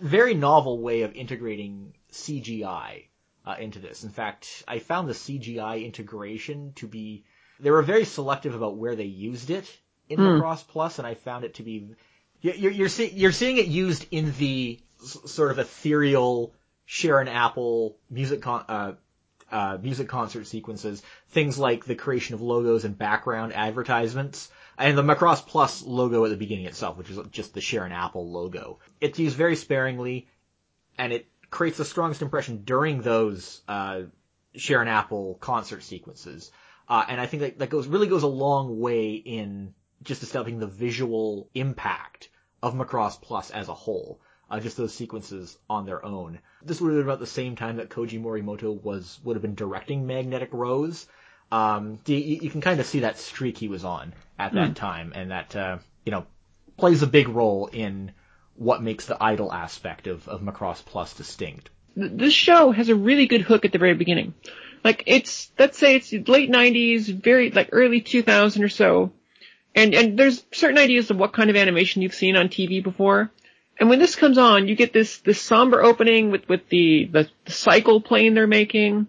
very 0.00 0.34
novel 0.34 0.80
way 0.80 1.02
of 1.02 1.14
integrating 1.14 1.92
CGI 2.12 3.06
uh, 3.44 3.56
into 3.58 3.80
this. 3.80 4.04
In 4.04 4.10
fact, 4.10 4.62
I 4.68 4.78
found 4.78 5.08
the 5.08 5.14
CGI 5.14 5.84
integration 5.84 6.72
to 6.76 6.86
be 6.86 7.24
they 7.58 7.70
were 7.72 7.82
very 7.82 8.04
selective 8.04 8.54
about 8.54 8.76
where 8.76 8.94
they 8.94 9.04
used 9.04 9.50
it 9.50 9.68
in 10.08 10.18
Macross 10.40 10.66
Plus, 10.66 10.98
and 10.98 11.06
I 11.06 11.14
found 11.14 11.44
it 11.44 11.54
to 11.54 11.62
be 11.62 11.90
you're 12.40 12.54
you're, 12.54 12.72
you're, 12.72 12.88
see, 12.88 13.10
you're 13.10 13.32
seeing 13.32 13.56
it 13.56 13.66
used 13.66 14.06
in 14.10 14.32
the 14.38 14.78
s- 15.02 15.18
sort 15.26 15.50
of 15.50 15.58
ethereal 15.58 16.54
Sharon 16.86 17.28
Apple 17.28 17.98
music 18.10 18.42
con- 18.42 18.64
uh, 18.68 18.92
uh, 19.50 19.78
music 19.82 20.08
concert 20.08 20.46
sequences, 20.46 21.02
things 21.30 21.58
like 21.58 21.84
the 21.84 21.94
creation 21.94 22.34
of 22.34 22.42
logos 22.42 22.84
and 22.84 22.96
background 22.96 23.52
advertisements, 23.54 24.50
and 24.76 24.96
the 24.96 25.02
Macross 25.02 25.44
Plus 25.44 25.82
logo 25.82 26.24
at 26.24 26.30
the 26.30 26.36
beginning 26.36 26.66
itself, 26.66 26.96
which 26.96 27.10
is 27.10 27.18
just 27.30 27.54
the 27.54 27.60
Sharon 27.60 27.92
Apple 27.92 28.30
logo. 28.30 28.78
It's 29.00 29.18
used 29.18 29.36
very 29.36 29.56
sparingly, 29.56 30.28
and 30.96 31.12
it 31.12 31.26
creates 31.50 31.78
the 31.78 31.84
strongest 31.84 32.22
impression 32.22 32.62
during 32.64 33.00
those 33.00 33.62
uh, 33.66 34.02
Sharon 34.54 34.88
Apple 34.88 35.36
concert 35.40 35.82
sequences. 35.82 36.50
Uh, 36.88 37.04
and 37.08 37.20
I 37.20 37.26
think 37.26 37.40
that, 37.42 37.58
that 37.58 37.70
goes 37.70 37.86
really 37.86 38.06
goes 38.06 38.22
a 38.22 38.28
long 38.28 38.78
way 38.78 39.12
in 39.14 39.74
just 40.02 40.22
establishing 40.22 40.58
the 40.58 40.66
visual 40.66 41.48
impact 41.54 42.28
of 42.62 42.74
Macross 42.74 43.20
Plus 43.20 43.50
as 43.50 43.68
a 43.68 43.74
whole. 43.74 44.20
Uh, 44.50 44.60
just 44.60 44.78
those 44.78 44.94
sequences 44.94 45.58
on 45.68 45.84
their 45.84 46.02
own. 46.02 46.38
This 46.62 46.80
would 46.80 46.88
have 46.88 46.96
been 46.96 47.06
about 47.06 47.20
the 47.20 47.26
same 47.26 47.54
time 47.54 47.76
that 47.76 47.90
Koji 47.90 48.18
Morimoto 48.18 48.82
was 48.82 49.20
would 49.22 49.36
have 49.36 49.42
been 49.42 49.54
directing 49.54 50.06
Magnetic 50.06 50.48
Rose. 50.52 51.06
Um, 51.52 51.98
you, 52.06 52.16
you 52.16 52.48
can 52.48 52.62
kind 52.62 52.80
of 52.80 52.86
see 52.86 53.00
that 53.00 53.18
streak 53.18 53.58
he 53.58 53.68
was 53.68 53.84
on 53.84 54.14
at 54.38 54.54
that 54.54 54.74
time, 54.74 55.12
and 55.14 55.32
that 55.32 55.54
uh, 55.54 55.78
you 56.06 56.12
know 56.12 56.26
plays 56.78 57.02
a 57.02 57.06
big 57.06 57.28
role 57.28 57.66
in 57.66 58.12
what 58.54 58.82
makes 58.82 59.06
the 59.06 59.22
idol 59.22 59.52
aspect 59.52 60.06
of, 60.06 60.26
of 60.28 60.40
Macross 60.40 60.84
Plus 60.84 61.14
distinct. 61.14 61.70
This 61.96 62.32
show 62.32 62.70
has 62.70 62.88
a 62.88 62.94
really 62.94 63.26
good 63.26 63.42
hook 63.42 63.64
at 63.64 63.72
the 63.72 63.78
very 63.78 63.94
beginning. 63.94 64.34
Like, 64.84 65.04
it's, 65.06 65.50
let's 65.58 65.78
say 65.78 65.96
it's 65.96 66.12
late 66.12 66.50
90s, 66.50 67.06
very, 67.22 67.50
like 67.50 67.70
early 67.72 68.00
2000 68.00 68.62
or 68.62 68.68
so, 68.68 69.12
and, 69.78 69.94
and 69.94 70.18
there's 70.18 70.44
certain 70.52 70.76
ideas 70.76 71.12
of 71.12 71.18
what 71.18 71.32
kind 71.32 71.50
of 71.50 71.56
animation 71.56 72.02
you've 72.02 72.12
seen 72.12 72.36
on 72.36 72.48
TV 72.48 72.82
before. 72.82 73.30
And 73.78 73.88
when 73.88 74.00
this 74.00 74.16
comes 74.16 74.36
on, 74.36 74.66
you 74.66 74.74
get 74.74 74.92
this, 74.92 75.18
this 75.18 75.40
somber 75.40 75.80
opening 75.80 76.32
with, 76.32 76.48
with 76.48 76.68
the, 76.68 77.08
the, 77.12 77.28
the 77.44 77.52
cycle 77.52 78.00
plane 78.00 78.34
they're 78.34 78.48
making. 78.48 79.06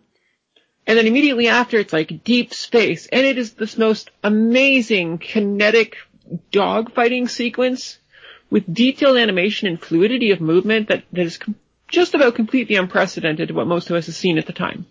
And 0.86 0.97
then 0.97 1.08
immediately 1.08 1.47
after, 1.47 1.79
it's 1.79 1.91
like 1.91 2.23
deep 2.23 2.53
space. 2.53 3.08
And 3.08 3.25
it 3.25 3.39
is 3.39 3.53
this 3.53 3.79
most 3.79 4.12
amazing 4.23 5.17
kinetic 5.17 5.97
dogfighting 6.51 7.32
sequence 7.32 7.97
with 8.51 8.71
detailed 8.71 9.17
animation 9.17 9.67
and 9.67 9.82
fluidity 9.82 10.29
of 10.29 10.39
movement 10.39 10.89
that, 10.89 11.03
that 11.13 11.25
is 11.25 11.39
com- 11.39 11.55
just 11.88 12.13
about 12.13 12.36
completely 12.36 12.75
unprecedented 12.75 13.47
to 13.47 13.55
what 13.55 13.65
most 13.65 13.89
of 13.89 13.95
us 13.95 14.05
have 14.05 14.13
seen 14.13 14.38
at 14.38 14.45
the 14.45 14.53
time. 14.53 14.86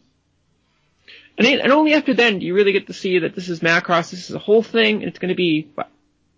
And, 1.38 1.46
it, 1.46 1.60
and 1.60 1.72
only 1.72 1.94
after 1.94 2.14
then 2.14 2.40
do 2.40 2.46
you 2.46 2.54
really 2.54 2.72
get 2.72 2.88
to 2.88 2.92
see 2.92 3.20
that 3.20 3.34
this 3.34 3.48
is 3.48 3.60
Macross, 3.60 4.10
this 4.10 4.28
is 4.28 4.34
a 4.34 4.40
whole 4.40 4.62
thing, 4.62 4.96
and 4.96 5.04
it's 5.04 5.20
going 5.20 5.28
to 5.28 5.36
be, 5.36 5.70
what, 5.74 5.88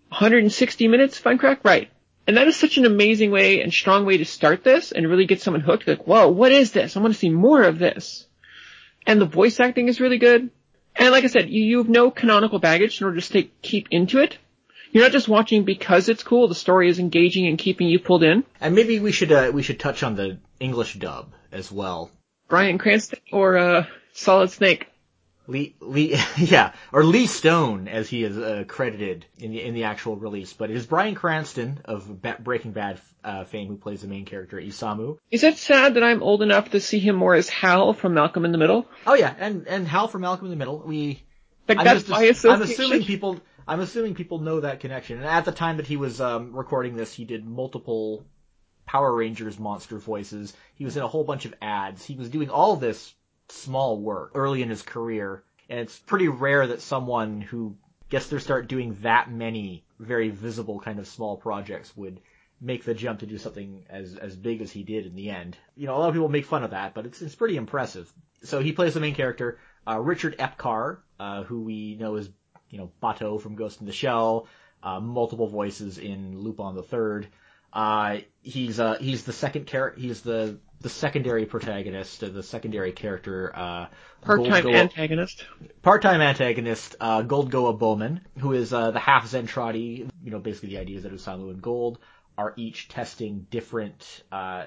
160 0.09 0.87
minutes, 0.87 1.19
if 1.19 1.25
I'm 1.25 1.39
correct? 1.39 1.65
Right. 1.65 1.89
And 2.27 2.37
that 2.37 2.47
is 2.47 2.55
such 2.55 2.77
an 2.77 2.85
amazing 2.85 3.31
way 3.31 3.61
and 3.61 3.73
strong 3.73 4.05
way 4.05 4.17
to 4.17 4.25
start 4.25 4.63
this 4.63 4.91
and 4.91 5.09
really 5.09 5.25
get 5.25 5.41
someone 5.41 5.61
hooked. 5.61 5.87
Like, 5.87 6.05
whoa, 6.05 6.29
what 6.29 6.51
is 6.51 6.71
this? 6.71 6.95
I 6.95 6.99
want 6.99 7.13
to 7.13 7.19
see 7.19 7.29
more 7.31 7.63
of 7.63 7.79
this. 7.79 8.27
And 9.07 9.19
the 9.19 9.25
voice 9.25 9.59
acting 9.59 9.87
is 9.87 9.99
really 9.99 10.19
good. 10.19 10.51
And 10.95 11.11
like 11.11 11.23
I 11.23 11.27
said, 11.27 11.49
you, 11.49 11.63
you 11.63 11.77
have 11.79 11.89
no 11.89 12.11
canonical 12.11 12.59
baggage 12.59 13.01
in 13.01 13.05
order 13.05 13.17
to 13.17 13.25
stay, 13.25 13.49
keep 13.63 13.87
into 13.89 14.19
it. 14.19 14.37
You're 14.91 15.03
not 15.03 15.13
just 15.13 15.29
watching 15.29 15.63
because 15.63 16.09
it's 16.09 16.21
cool. 16.21 16.47
The 16.47 16.55
story 16.55 16.89
is 16.89 16.99
engaging 16.99 17.47
and 17.47 17.57
keeping 17.57 17.87
you 17.87 17.99
pulled 17.99 18.23
in. 18.23 18.43
And 18.59 18.75
maybe 18.75 18.99
we 18.99 19.13
should 19.13 19.31
uh, 19.31 19.49
we 19.53 19.63
should 19.63 19.79
touch 19.79 20.03
on 20.03 20.15
the 20.15 20.37
English 20.59 20.95
dub 20.95 21.31
as 21.51 21.71
well. 21.71 22.11
Bryan 22.49 22.77
Cranston 22.77 23.19
or 23.31 23.57
uh, 23.57 23.85
Solid 24.11 24.51
Snake. 24.51 24.90
Lee, 25.47 25.75
Lee, 25.79 26.17
yeah, 26.37 26.73
or 26.91 27.03
Lee 27.03 27.25
Stone, 27.27 27.87
as 27.87 28.07
he 28.07 28.23
is 28.23 28.37
uh, 28.37 28.63
credited 28.67 29.25
in 29.37 29.51
the 29.51 29.61
in 29.61 29.73
the 29.73 29.85
actual 29.85 30.15
release. 30.15 30.53
But 30.53 30.69
it 30.69 30.75
is 30.75 30.85
Bryan 30.85 31.15
Cranston 31.15 31.79
of 31.85 32.21
ba- 32.21 32.37
Breaking 32.39 32.71
Bad 32.71 33.01
uh, 33.23 33.43
fame 33.45 33.67
who 33.67 33.75
plays 33.77 34.01
the 34.01 34.07
main 34.07 34.25
character 34.25 34.57
Isamu. 34.57 35.17
Is 35.31 35.43
it 35.43 35.57
sad 35.57 35.95
that 35.95 36.03
I'm 36.03 36.21
old 36.23 36.41
enough 36.41 36.71
to 36.71 36.79
see 36.79 36.99
him 36.99 37.15
more 37.15 37.33
as 37.35 37.49
Hal 37.49 37.93
from 37.93 38.13
Malcolm 38.13 38.45
in 38.45 38.51
the 38.51 38.57
Middle? 38.57 38.87
Oh 39.07 39.15
yeah, 39.15 39.33
and 39.37 39.67
and 39.67 39.87
Hal 39.87 40.07
from 40.07 40.21
Malcolm 40.21 40.45
in 40.45 40.51
the 40.51 40.57
Middle. 40.57 40.79
We 40.85 41.23
Like 41.67 41.79
I'm 41.79 41.85
that's 41.85 42.03
just- 42.03 42.45
I'm 42.45 42.61
assuming 42.61 43.03
people. 43.03 43.39
I'm 43.67 43.79
assuming 43.79 44.15
people 44.15 44.39
know 44.39 44.59
that 44.61 44.79
connection. 44.79 45.17
And 45.17 45.25
at 45.25 45.45
the 45.45 45.51
time 45.51 45.77
that 45.77 45.85
he 45.87 45.95
was 45.95 46.19
um, 46.19 46.51
recording 46.53 46.95
this, 46.95 47.13
he 47.13 47.25
did 47.25 47.45
multiple 47.45 48.25
Power 48.85 49.13
Rangers 49.13 49.57
monster 49.59 49.97
voices. 49.97 50.53
He 50.75 50.83
was 50.83 50.97
in 50.97 51.03
a 51.03 51.07
whole 51.07 51.23
bunch 51.23 51.45
of 51.45 51.53
ads. 51.61 52.03
He 52.03 52.15
was 52.15 52.29
doing 52.29 52.49
all 52.49 52.75
this 52.75 53.13
small 53.51 53.99
work 53.99 54.31
early 54.35 54.61
in 54.61 54.69
his 54.69 54.81
career, 54.81 55.43
and 55.69 55.79
it's 55.79 55.99
pretty 55.99 56.27
rare 56.27 56.67
that 56.67 56.81
someone 56.81 57.41
who 57.41 57.75
gets 58.09 58.27
their 58.27 58.39
start 58.39 58.67
doing 58.67 58.97
that 59.01 59.31
many 59.31 59.85
very 59.99 60.29
visible 60.29 60.79
kind 60.79 60.99
of 60.99 61.07
small 61.07 61.37
projects 61.37 61.95
would 61.95 62.19
make 62.59 62.83
the 62.83 62.93
jump 62.93 63.19
to 63.19 63.25
do 63.25 63.37
something 63.37 63.85
as 63.89 64.15
as 64.15 64.35
big 64.35 64.61
as 64.61 64.71
he 64.71 64.83
did 64.83 65.05
in 65.05 65.15
the 65.15 65.29
end. 65.29 65.57
You 65.75 65.87
know, 65.87 65.95
a 65.95 65.97
lot 65.97 66.09
of 66.09 66.13
people 66.13 66.29
make 66.29 66.45
fun 66.45 66.63
of 66.63 66.71
that, 66.71 66.93
but 66.93 67.05
it's 67.05 67.21
it's 67.21 67.35
pretty 67.35 67.57
impressive. 67.57 68.11
So 68.43 68.59
he 68.59 68.73
plays 68.73 68.93
the 68.93 68.99
main 68.99 69.15
character, 69.15 69.59
uh, 69.87 69.99
Richard 69.99 70.37
Epcar, 70.37 70.99
uh, 71.19 71.43
who 71.43 71.61
we 71.61 71.95
know 71.95 72.15
as 72.15 72.29
you 72.69 72.77
know 72.77 72.91
Bato 73.01 73.41
from 73.41 73.55
Ghost 73.55 73.79
in 73.79 73.87
the 73.87 73.91
Shell, 73.91 74.47
uh, 74.83 74.99
multiple 74.99 75.47
voices 75.47 75.97
in 75.97 76.39
Lupin 76.39 76.75
the 76.75 76.83
Third. 76.83 77.27
Uh, 77.73 78.17
he's 78.41 78.79
uh 78.79 78.97
he's 78.99 79.23
the 79.23 79.33
second 79.33 79.65
character. 79.65 79.99
He's 79.99 80.21
the 80.21 80.59
the 80.81 80.89
secondary 80.89 81.45
protagonist, 81.45 82.23
uh, 82.23 82.29
the 82.29 82.43
secondary 82.43 82.91
character. 82.91 83.51
Uh, 83.55 83.87
Part-time 84.21 84.63
Gold- 84.63 84.75
antagonist. 84.75 85.45
part-time 85.81 86.21
antagonist, 86.21 86.95
uh, 86.99 87.21
Gold 87.21 87.49
Goa 87.51 87.73
Bowman, 87.73 88.21
who 88.39 88.53
is 88.53 88.73
uh, 88.73 88.91
the 88.91 88.99
half 88.99 89.25
Zentradi. 89.29 90.09
You 90.23 90.31
know, 90.31 90.39
basically 90.39 90.69
the 90.69 90.77
idea 90.79 90.97
is 90.97 91.03
that 91.03 91.13
Isamu 91.13 91.49
and 91.51 91.61
Gold 91.61 91.99
are 92.37 92.53
each 92.55 92.87
testing 92.87 93.45
different 93.49 94.23
uh, 94.31 94.65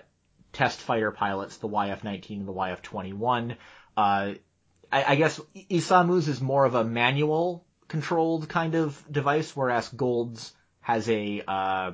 test 0.53 0.81
fighter 0.81 1.11
pilots, 1.11 1.57
the 1.59 1.69
YF-19 1.69 2.31
and 2.41 2.49
the 2.49 2.53
YF-21. 2.53 3.57
Uh, 3.97 4.35
I, 4.93 5.05
I 5.09 5.15
guess 5.17 5.41
Isamu's 5.71 6.29
is 6.29 6.41
more 6.41 6.65
of 6.65 6.75
a 6.75 6.85
manual 6.85 7.65
controlled 7.89 8.49
kind 8.49 8.75
of 8.75 9.03
device, 9.11 9.55
whereas 9.57 9.89
Gold's 9.89 10.53
has 10.81 11.09
a 11.09 11.43
uh, 11.47 11.93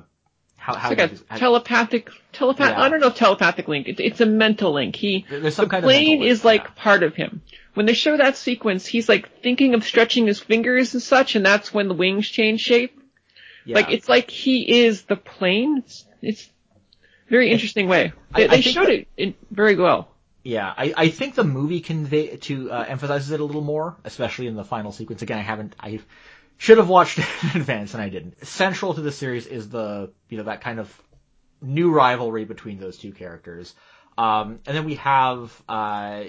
How, 0.61 0.75
how 0.75 0.91
It's 0.91 0.99
like 1.01 1.21
a 1.31 1.39
telepathic, 1.39 2.09
telepath. 2.33 2.69
Yeah. 2.77 2.81
I 2.83 2.89
don't 2.89 2.99
know 2.99 3.07
if 3.07 3.15
telepathic 3.15 3.67
link. 3.67 3.87
It's, 3.87 3.99
it's 3.99 4.21
a 4.21 4.27
mental 4.27 4.71
link. 4.73 4.95
He, 4.95 5.25
There's 5.27 5.55
some 5.55 5.65
the 5.65 5.69
kind 5.71 5.83
of 5.83 5.87
plane 5.87 6.19
link, 6.19 6.29
is 6.31 6.45
like 6.45 6.63
yeah. 6.63 6.69
part 6.75 7.01
of 7.01 7.15
him. 7.15 7.41
When 7.73 7.87
they 7.87 7.93
show 7.95 8.15
that 8.15 8.37
sequence, 8.37 8.85
he's 8.85 9.09
like 9.09 9.41
thinking 9.41 9.73
of 9.73 9.83
stretching 9.83 10.27
his 10.27 10.39
fingers 10.39 10.93
and 10.93 11.01
such, 11.01 11.35
and 11.35 11.43
that's 11.43 11.73
when 11.73 11.87
the 11.87 11.95
wings 11.95 12.27
change 12.29 12.61
shape. 12.61 12.95
yeah. 13.65 13.75
Like 13.77 13.89
it's 13.89 14.07
like 14.07 14.29
he 14.29 14.83
is 14.83 15.01
the 15.03 15.15
plane. 15.15 15.77
It's, 15.77 16.05
it's 16.21 16.49
very 17.27 17.49
interesting 17.49 17.87
way. 17.87 18.13
They, 18.35 18.43
I- 18.47 18.51
I 18.51 18.55
they 18.57 18.61
showed 18.61 18.85
that- 18.85 18.93
it 18.99 19.07
in, 19.17 19.33
very 19.49 19.75
well. 19.77 20.09
Yeah, 20.43 20.71
I, 20.75 20.93
I 20.97 21.09
think 21.09 21.33
the 21.35 21.43
movie 21.43 21.81
convey 21.81 22.35
to 22.35 22.71
uh, 22.71 22.85
emphasizes 22.87 23.29
it 23.31 23.39
a 23.39 23.43
little 23.45 23.61
more, 23.61 23.95
especially 24.03 24.45
in 24.47 24.55
the 24.55 24.63
final 24.63 24.91
sequence. 24.91 25.21
Again, 25.23 25.37
I 25.37 25.41
haven't, 25.43 25.75
I 25.79 25.99
should 26.61 26.77
have 26.77 26.89
watched 26.89 27.17
it 27.17 27.25
in 27.43 27.61
advance 27.61 27.95
and 27.95 28.03
I 28.03 28.09
didn't. 28.09 28.45
Central 28.45 28.93
to 28.93 29.01
the 29.01 29.11
series 29.11 29.47
is 29.47 29.69
the, 29.69 30.13
you 30.29 30.37
know, 30.37 30.43
that 30.43 30.61
kind 30.61 30.79
of 30.79 31.01
new 31.59 31.91
rivalry 31.91 32.45
between 32.45 32.77
those 32.77 32.99
two 32.99 33.13
characters. 33.13 33.73
Um, 34.15 34.59
and 34.67 34.77
then 34.77 34.85
we 34.85 34.95
have, 34.95 35.51
uh, 35.67 36.25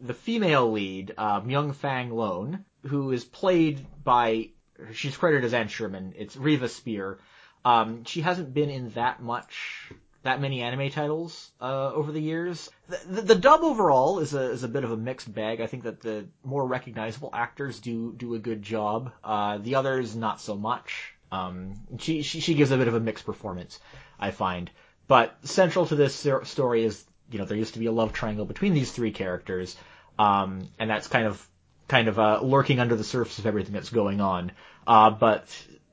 the 0.00 0.14
female 0.14 0.72
lead, 0.72 1.14
uh, 1.16 1.42
Myung 1.42 1.76
Fang 1.76 2.10
Lone, 2.10 2.64
who 2.88 3.12
is 3.12 3.24
played 3.24 3.86
by, 4.02 4.50
she's 4.92 5.16
credited 5.16 5.44
as 5.44 5.54
Ann 5.54 5.68
Sherman. 5.68 6.14
It's 6.16 6.36
Riva 6.36 6.68
Spier. 6.68 7.20
Um, 7.64 8.04
she 8.04 8.22
hasn't 8.22 8.52
been 8.52 8.68
in 8.68 8.90
that 8.90 9.22
much, 9.22 9.92
that 10.26 10.40
many 10.40 10.62
anime 10.62 10.90
titles, 10.90 11.50
uh, 11.60 11.92
over 11.92 12.12
the 12.12 12.20
years. 12.20 12.70
The, 12.88 13.00
the, 13.06 13.22
the 13.22 13.34
dub 13.34 13.62
overall 13.62 14.18
is 14.18 14.34
a, 14.34 14.50
is 14.50 14.62
a 14.62 14.68
bit 14.68 14.84
of 14.84 14.92
a 14.92 14.96
mixed 14.96 15.32
bag. 15.32 15.60
I 15.60 15.66
think 15.66 15.84
that 15.84 16.00
the 16.00 16.26
more 16.44 16.66
recognizable 16.66 17.30
actors 17.32 17.80
do, 17.80 18.12
do 18.16 18.34
a 18.34 18.38
good 18.38 18.62
job. 18.62 19.12
Uh, 19.24 19.58
the 19.58 19.76
others 19.76 20.14
not 20.14 20.40
so 20.40 20.54
much. 20.54 21.14
Um, 21.32 21.74
she, 21.98 22.22
she, 22.22 22.40
she 22.40 22.54
gives 22.54 22.70
a 22.70 22.76
bit 22.76 22.88
of 22.88 22.94
a 22.94 23.00
mixed 23.00 23.24
performance, 23.26 23.80
I 24.18 24.30
find. 24.30 24.70
But 25.08 25.36
central 25.44 25.86
to 25.86 25.94
this 25.94 26.26
story 26.44 26.84
is, 26.84 27.04
you 27.30 27.38
know, 27.38 27.44
there 27.44 27.56
used 27.56 27.74
to 27.74 27.80
be 27.80 27.86
a 27.86 27.92
love 27.92 28.12
triangle 28.12 28.44
between 28.44 28.74
these 28.74 28.90
three 28.90 29.12
characters, 29.12 29.76
um, 30.18 30.68
and 30.78 30.90
that's 30.90 31.08
kind 31.08 31.26
of, 31.26 31.48
kind 31.88 32.08
of, 32.08 32.18
uh, 32.18 32.40
lurking 32.42 32.80
under 32.80 32.96
the 32.96 33.04
surface 33.04 33.38
of 33.38 33.46
everything 33.46 33.72
that's 33.72 33.90
going 33.90 34.20
on. 34.20 34.52
Uh, 34.86 35.10
but 35.10 35.44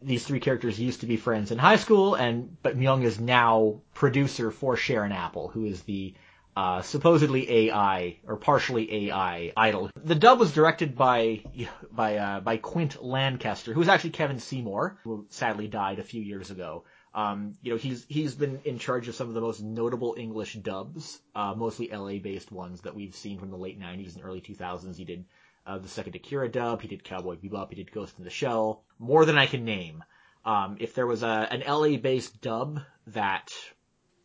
these 0.05 0.25
three 0.25 0.39
characters 0.39 0.79
used 0.79 1.01
to 1.01 1.05
be 1.05 1.17
friends 1.17 1.51
in 1.51 1.57
high 1.57 1.77
school, 1.77 2.15
and, 2.15 2.57
but 2.61 2.77
Myung 2.77 3.03
is 3.03 3.19
now 3.19 3.81
producer 3.93 4.51
for 4.51 4.75
Sharon 4.75 5.11
Apple, 5.11 5.49
who 5.49 5.65
is 5.65 5.83
the, 5.83 6.13
uh, 6.55 6.81
supposedly 6.81 7.69
AI, 7.69 8.17
or 8.27 8.35
partially 8.35 9.09
AI 9.09 9.51
idol. 9.57 9.89
The 10.03 10.15
dub 10.15 10.39
was 10.39 10.53
directed 10.53 10.95
by, 10.95 11.43
by, 11.91 12.17
uh, 12.17 12.39
by 12.41 12.57
Quint 12.57 13.03
Lancaster, 13.03 13.73
who 13.73 13.79
was 13.79 13.89
actually 13.89 14.11
Kevin 14.11 14.39
Seymour, 14.39 14.99
who 15.03 15.25
sadly 15.29 15.67
died 15.67 15.99
a 15.99 16.03
few 16.03 16.21
years 16.21 16.51
ago. 16.51 16.83
Um, 17.15 17.55
you 17.61 17.71
know, 17.71 17.77
he's, 17.77 18.05
he's 18.09 18.33
been 18.33 18.61
in 18.65 18.79
charge 18.79 19.07
of 19.07 19.15
some 19.15 19.27
of 19.27 19.35
the 19.35 19.41
most 19.41 19.61
notable 19.61 20.15
English 20.17 20.55
dubs, 20.55 21.19
uh, 21.35 21.53
mostly 21.55 21.89
LA 21.89 22.17
based 22.17 22.51
ones 22.51 22.81
that 22.81 22.95
we've 22.95 23.15
seen 23.15 23.37
from 23.37 23.51
the 23.51 23.57
late 23.57 23.79
90s 23.79 24.15
and 24.15 24.25
early 24.25 24.41
2000s. 24.41 24.97
He 24.97 25.05
did, 25.05 25.25
uh, 25.65 25.77
the 25.77 25.87
second 25.87 26.15
Akira 26.15 26.49
dub, 26.49 26.81
he 26.81 26.87
did 26.87 27.03
Cowboy 27.03 27.35
Bebop, 27.35 27.69
he 27.69 27.75
did 27.75 27.91
Ghost 27.91 28.15
in 28.17 28.23
the 28.23 28.29
Shell, 28.29 28.83
more 28.99 29.25
than 29.25 29.37
I 29.37 29.45
can 29.45 29.65
name. 29.65 30.03
Um, 30.45 30.77
if 30.79 30.93
there 30.93 31.07
was 31.07 31.23
a, 31.23 31.47
an 31.51 31.63
LA 31.65 31.97
based 31.97 32.41
dub 32.41 32.81
that, 33.07 33.53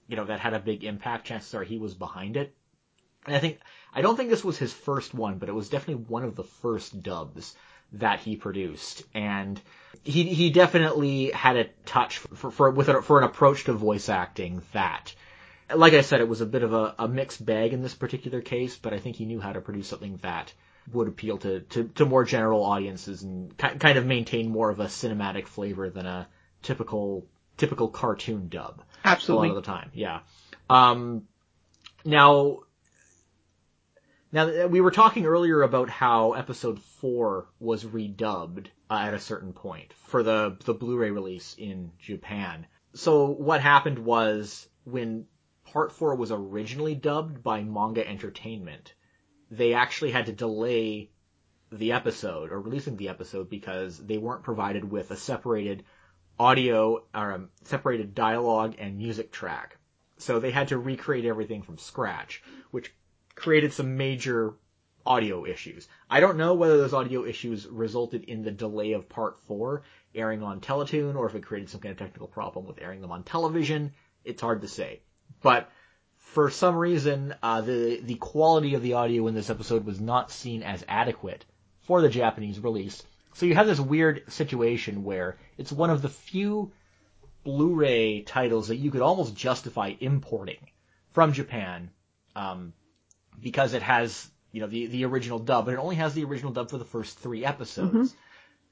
you 0.08 0.16
know, 0.16 0.24
that 0.24 0.40
had 0.40 0.54
a 0.54 0.58
big 0.58 0.82
impact, 0.84 1.26
chances 1.26 1.54
are 1.54 1.62
he 1.62 1.78
was 1.78 1.94
behind 1.94 2.36
it. 2.36 2.54
And 3.24 3.36
I 3.36 3.38
think, 3.38 3.60
I 3.94 4.02
don't 4.02 4.16
think 4.16 4.30
this 4.30 4.44
was 4.44 4.58
his 4.58 4.72
first 4.72 5.14
one, 5.14 5.38
but 5.38 5.48
it 5.48 5.54
was 5.54 5.68
definitely 5.68 6.04
one 6.08 6.24
of 6.24 6.34
the 6.34 6.44
first 6.44 7.02
dubs 7.02 7.54
that 7.92 8.20
he 8.20 8.36
produced. 8.36 9.04
And 9.14 9.60
he, 10.02 10.24
he 10.24 10.50
definitely 10.50 11.30
had 11.30 11.56
a 11.56 11.68
touch 11.86 12.18
for, 12.18 12.50
for, 12.50 12.70
with 12.70 12.88
a, 12.88 13.02
for 13.02 13.18
an 13.18 13.24
approach 13.24 13.64
to 13.64 13.72
voice 13.72 14.08
acting 14.08 14.62
that, 14.72 15.14
like 15.74 15.92
I 15.92 16.00
said, 16.00 16.20
it 16.20 16.28
was 16.28 16.40
a 16.40 16.46
bit 16.46 16.62
of 16.62 16.72
a, 16.72 16.94
a 16.98 17.08
mixed 17.08 17.44
bag 17.44 17.72
in 17.72 17.82
this 17.82 17.94
particular 17.94 18.40
case, 18.40 18.76
but 18.76 18.92
I 18.92 18.98
think 18.98 19.16
he 19.16 19.24
knew 19.24 19.40
how 19.40 19.52
to 19.52 19.60
produce 19.60 19.88
something 19.88 20.18
that 20.22 20.52
would 20.92 21.08
appeal 21.08 21.38
to, 21.38 21.60
to, 21.60 21.84
to 21.94 22.06
more 22.06 22.24
general 22.24 22.64
audiences 22.64 23.22
and 23.22 23.56
ki- 23.56 23.78
kind 23.78 23.98
of 23.98 24.06
maintain 24.06 24.48
more 24.48 24.70
of 24.70 24.80
a 24.80 24.86
cinematic 24.86 25.46
flavor 25.46 25.90
than 25.90 26.06
a 26.06 26.28
typical, 26.62 27.26
typical 27.56 27.88
cartoon 27.88 28.48
dub 28.48 28.82
Absolutely. 29.04 29.48
a 29.48 29.52
lot 29.52 29.58
of 29.58 29.64
the 29.64 29.70
time. 29.70 29.90
Yeah. 29.94 30.20
Um, 30.70 31.24
now, 32.04 32.60
now 34.32 34.66
we 34.66 34.80
were 34.80 34.90
talking 34.90 35.26
earlier 35.26 35.62
about 35.62 35.88
how 35.88 36.32
episode 36.32 36.80
four 36.80 37.46
was 37.58 37.84
redubbed 37.84 38.66
uh, 38.90 38.94
at 38.94 39.14
a 39.14 39.18
certain 39.18 39.52
point 39.52 39.92
for 40.06 40.22
the 40.22 40.56
the 40.64 40.74
Blu-ray 40.74 41.10
release 41.10 41.54
in 41.58 41.92
Japan. 41.98 42.66
So 42.94 43.26
what 43.26 43.60
happened 43.60 43.98
was 43.98 44.68
when 44.84 45.26
part 45.64 45.92
four 45.92 46.14
was 46.14 46.32
originally 46.32 46.94
dubbed 46.94 47.42
by 47.42 47.62
Manga 47.62 48.06
Entertainment, 48.06 48.94
they 49.50 49.74
actually 49.74 50.10
had 50.10 50.26
to 50.26 50.32
delay 50.32 51.10
the 51.70 51.92
episode 51.92 52.50
or 52.50 52.60
releasing 52.60 52.96
the 52.96 53.08
episode 53.08 53.50
because 53.50 53.98
they 53.98 54.18
weren't 54.18 54.42
provided 54.42 54.90
with 54.90 55.10
a 55.10 55.16
separated 55.16 55.84
audio 56.38 57.02
or 57.14 57.32
um, 57.32 57.48
separated 57.64 58.14
dialogue 58.14 58.76
and 58.78 58.96
music 58.96 59.32
track. 59.32 59.76
So 60.18 60.38
they 60.38 60.50
had 60.50 60.68
to 60.68 60.78
recreate 60.78 61.24
everything 61.24 61.62
from 61.62 61.78
scratch, 61.78 62.42
which 62.70 62.92
created 63.34 63.72
some 63.72 63.96
major 63.96 64.54
audio 65.06 65.46
issues. 65.46 65.88
I 66.10 66.20
don't 66.20 66.36
know 66.36 66.54
whether 66.54 66.76
those 66.76 66.92
audio 66.92 67.24
issues 67.24 67.66
resulted 67.66 68.24
in 68.24 68.42
the 68.42 68.50
delay 68.50 68.92
of 68.92 69.08
part 69.08 69.40
four 69.40 69.82
airing 70.14 70.42
on 70.42 70.60
Teletoon 70.60 71.16
or 71.16 71.26
if 71.26 71.34
it 71.34 71.44
created 71.44 71.70
some 71.70 71.80
kind 71.80 71.92
of 71.92 71.98
technical 71.98 72.28
problem 72.28 72.66
with 72.66 72.80
airing 72.80 73.00
them 73.00 73.12
on 73.12 73.22
television. 73.22 73.92
It's 74.24 74.42
hard 74.42 74.62
to 74.62 74.68
say. 74.68 75.00
But 75.42 75.70
for 76.32 76.50
some 76.50 76.76
reason, 76.76 77.34
uh, 77.42 77.62
the 77.62 78.00
the 78.00 78.16
quality 78.16 78.74
of 78.74 78.82
the 78.82 78.94
audio 78.94 79.26
in 79.28 79.34
this 79.34 79.50
episode 79.50 79.86
was 79.86 80.00
not 80.00 80.30
seen 80.30 80.62
as 80.62 80.84
adequate 80.86 81.44
for 81.80 82.02
the 82.02 82.08
Japanese 82.08 82.60
release. 82.60 83.02
So 83.34 83.46
you 83.46 83.54
have 83.54 83.66
this 83.66 83.80
weird 83.80 84.30
situation 84.30 85.04
where 85.04 85.38
it's 85.56 85.72
one 85.72 85.90
of 85.90 86.02
the 86.02 86.08
few 86.08 86.72
Blu-ray 87.44 88.22
titles 88.22 88.68
that 88.68 88.76
you 88.76 88.90
could 88.90 89.00
almost 89.00 89.34
justify 89.34 89.94
importing 90.00 90.58
from 91.12 91.32
Japan, 91.32 91.90
um, 92.36 92.74
because 93.40 93.72
it 93.72 93.82
has 93.82 94.28
you 94.52 94.60
know 94.60 94.66
the 94.66 94.86
the 94.86 95.04
original 95.06 95.38
dub, 95.38 95.64
but 95.64 95.74
it 95.74 95.78
only 95.78 95.96
has 95.96 96.12
the 96.12 96.24
original 96.24 96.52
dub 96.52 96.68
for 96.68 96.78
the 96.78 96.84
first 96.84 97.18
three 97.18 97.44
episodes. 97.44 98.14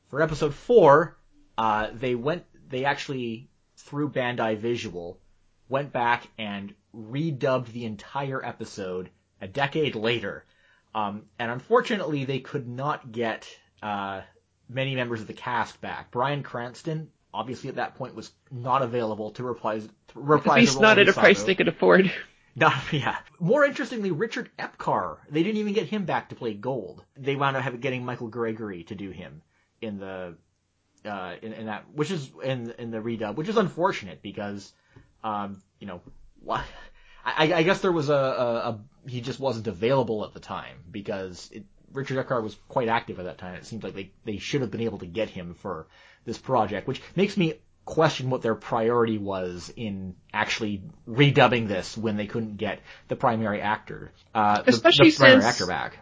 For 0.08 0.20
episode 0.20 0.54
four, 0.54 1.16
uh, 1.56 1.88
they 1.92 2.14
went 2.14 2.44
they 2.68 2.84
actually 2.84 3.48
through 3.76 4.10
Bandai 4.10 4.58
Visual 4.58 5.18
went 5.68 5.92
back 5.92 6.28
and 6.38 6.74
redubbed 6.96 7.72
the 7.72 7.84
entire 7.84 8.44
episode 8.44 9.10
a 9.40 9.48
decade 9.48 9.94
later. 9.94 10.44
Um, 10.94 11.24
and 11.38 11.50
unfortunately, 11.50 12.24
they 12.24 12.40
could 12.40 12.66
not 12.66 13.12
get 13.12 13.46
uh, 13.82 14.22
many 14.68 14.94
members 14.94 15.20
of 15.20 15.26
the 15.26 15.34
cast 15.34 15.80
back. 15.80 16.10
Bryan 16.10 16.42
Cranston, 16.42 17.10
obviously 17.34 17.68
at 17.68 17.76
that 17.76 17.96
point, 17.96 18.14
was 18.14 18.32
not 18.50 18.82
available 18.82 19.30
to 19.32 19.44
reprise, 19.44 19.86
to 20.08 20.20
reprise 20.20 20.56
At 20.56 20.60
least 20.60 20.80
not 20.80 20.98
at 20.98 21.08
a 21.08 21.12
price 21.12 21.42
they 21.42 21.54
could 21.54 21.68
afford. 21.68 22.10
No, 22.58 22.72
yeah. 22.90 23.18
More 23.38 23.66
interestingly, 23.66 24.10
Richard 24.10 24.48
Epcar. 24.58 25.18
They 25.28 25.42
didn't 25.42 25.58
even 25.58 25.74
get 25.74 25.88
him 25.88 26.06
back 26.06 26.30
to 26.30 26.34
play 26.34 26.54
Guld. 26.54 27.04
They 27.14 27.36
wound 27.36 27.54
up 27.54 27.80
getting 27.80 28.02
Michael 28.02 28.28
Gregory 28.28 28.84
to 28.84 28.94
do 28.94 29.10
him 29.10 29.42
in 29.82 29.98
the 29.98 30.38
uh, 31.04 31.34
in, 31.42 31.52
in 31.52 31.66
that, 31.66 31.84
which 31.92 32.10
is 32.10 32.30
in 32.42 32.72
in 32.78 32.90
the 32.90 32.98
redub, 32.98 33.36
which 33.36 33.50
is 33.50 33.58
unfortunate 33.58 34.22
because, 34.22 34.72
um, 35.22 35.62
you 35.80 35.86
know? 35.86 36.00
I, 36.48 37.52
I 37.52 37.62
guess 37.62 37.80
there 37.80 37.92
was 37.92 38.08
a, 38.08 38.14
a, 38.14 38.54
a 38.70 38.80
he 39.08 39.20
just 39.20 39.40
wasn't 39.40 39.66
available 39.66 40.24
at 40.24 40.32
the 40.32 40.40
time 40.40 40.76
because 40.90 41.50
it, 41.52 41.64
Richard 41.92 42.24
Epcar 42.24 42.42
was 42.42 42.56
quite 42.68 42.88
active 42.88 43.18
at 43.18 43.24
that 43.24 43.38
time. 43.38 43.54
It 43.54 43.66
seems 43.66 43.82
like 43.82 43.94
they 43.94 44.12
they 44.24 44.38
should 44.38 44.60
have 44.60 44.70
been 44.70 44.82
able 44.82 44.98
to 44.98 45.06
get 45.06 45.28
him 45.30 45.54
for 45.54 45.86
this 46.24 46.38
project, 46.38 46.86
which 46.86 47.00
makes 47.14 47.36
me 47.36 47.54
question 47.84 48.30
what 48.30 48.42
their 48.42 48.56
priority 48.56 49.16
was 49.16 49.72
in 49.76 50.14
actually 50.34 50.82
redubbing 51.08 51.68
this 51.68 51.96
when 51.96 52.16
they 52.16 52.26
couldn't 52.26 52.56
get 52.56 52.80
the 53.08 53.14
primary 53.16 53.60
actor, 53.60 54.12
uh, 54.34 54.62
the- 54.62 54.70
Especially 54.70 55.10
the, 55.10 55.16
primary 55.16 55.42
since- 55.42 55.54
actor 55.54 55.66
back. 55.66 55.98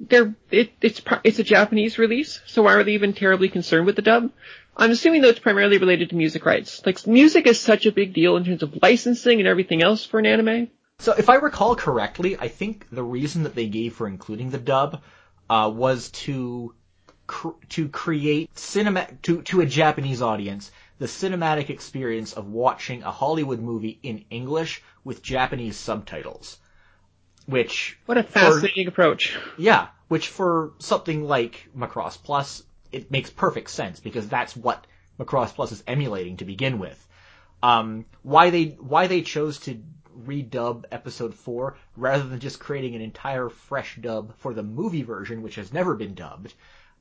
They're, 0.00 0.34
it, 0.50 0.72
it's, 0.82 1.00
it's 1.22 1.38
a 1.38 1.44
Japanese 1.44 1.98
release, 1.98 2.40
so 2.46 2.64
why 2.64 2.74
are 2.74 2.82
they 2.84 2.92
even 2.92 3.12
terribly 3.14 3.48
concerned 3.48 3.86
with 3.86 3.94
the 3.96 4.02
dub? 4.02 4.30
I'm 4.76 4.90
assuming 4.90 5.22
though 5.22 5.28
it's 5.28 5.38
primarily 5.38 5.78
related 5.78 6.10
to 6.10 6.16
music 6.16 6.44
rights. 6.46 6.82
Like, 6.84 7.06
music 7.06 7.46
is 7.46 7.60
such 7.60 7.86
a 7.86 7.92
big 7.92 8.12
deal 8.12 8.36
in 8.36 8.44
terms 8.44 8.62
of 8.62 8.78
licensing 8.82 9.38
and 9.38 9.48
everything 9.48 9.82
else 9.82 10.04
for 10.04 10.18
an 10.18 10.26
anime. 10.26 10.68
So 10.98 11.12
if 11.16 11.28
I 11.28 11.36
recall 11.36 11.76
correctly, 11.76 12.36
I 12.38 12.48
think 12.48 12.86
the 12.90 13.02
reason 13.02 13.42
that 13.44 13.54
they 13.54 13.66
gave 13.66 13.94
for 13.94 14.06
including 14.06 14.50
the 14.50 14.58
dub 14.58 15.02
uh, 15.50 15.70
was 15.74 16.10
to 16.10 16.74
cr- 17.26 17.58
to 17.70 17.88
create 17.88 18.56
cinema 18.58 19.06
to 19.22 19.42
to 19.42 19.60
a 19.60 19.66
Japanese 19.66 20.22
audience 20.22 20.70
the 20.98 21.06
cinematic 21.06 21.70
experience 21.70 22.32
of 22.34 22.46
watching 22.48 23.02
a 23.02 23.10
Hollywood 23.10 23.60
movie 23.60 23.98
in 24.04 24.24
English 24.30 24.82
with 25.02 25.22
Japanese 25.22 25.76
subtitles. 25.76 26.58
Which 27.46 27.98
What 28.06 28.16
a 28.16 28.22
for- 28.22 28.30
fascinating 28.32 28.86
approach. 28.86 29.36
yeah, 29.58 29.88
which 30.08 30.28
for 30.28 30.72
something 30.78 31.24
like 31.24 31.68
Macross 31.76 32.16
Plus, 32.22 32.62
it 32.94 33.10
makes 33.10 33.30
perfect 33.30 33.70
sense 33.70 34.00
because 34.00 34.28
that's 34.28 34.56
what 34.56 34.86
Macross 35.18 35.54
Plus 35.54 35.72
is 35.72 35.84
emulating 35.86 36.38
to 36.38 36.44
begin 36.44 36.78
with. 36.78 37.08
Um, 37.62 38.04
why 38.22 38.50
they 38.50 38.64
why 38.78 39.06
they 39.06 39.22
chose 39.22 39.58
to 39.60 39.82
redub 40.26 40.84
episode 40.92 41.34
four 41.34 41.76
rather 41.96 42.24
than 42.24 42.38
just 42.40 42.60
creating 42.60 42.94
an 42.94 43.00
entire 43.00 43.48
fresh 43.48 43.96
dub 43.96 44.36
for 44.38 44.54
the 44.54 44.62
movie 44.62 45.02
version, 45.02 45.42
which 45.42 45.56
has 45.56 45.72
never 45.72 45.94
been 45.94 46.14
dubbed, 46.14 46.54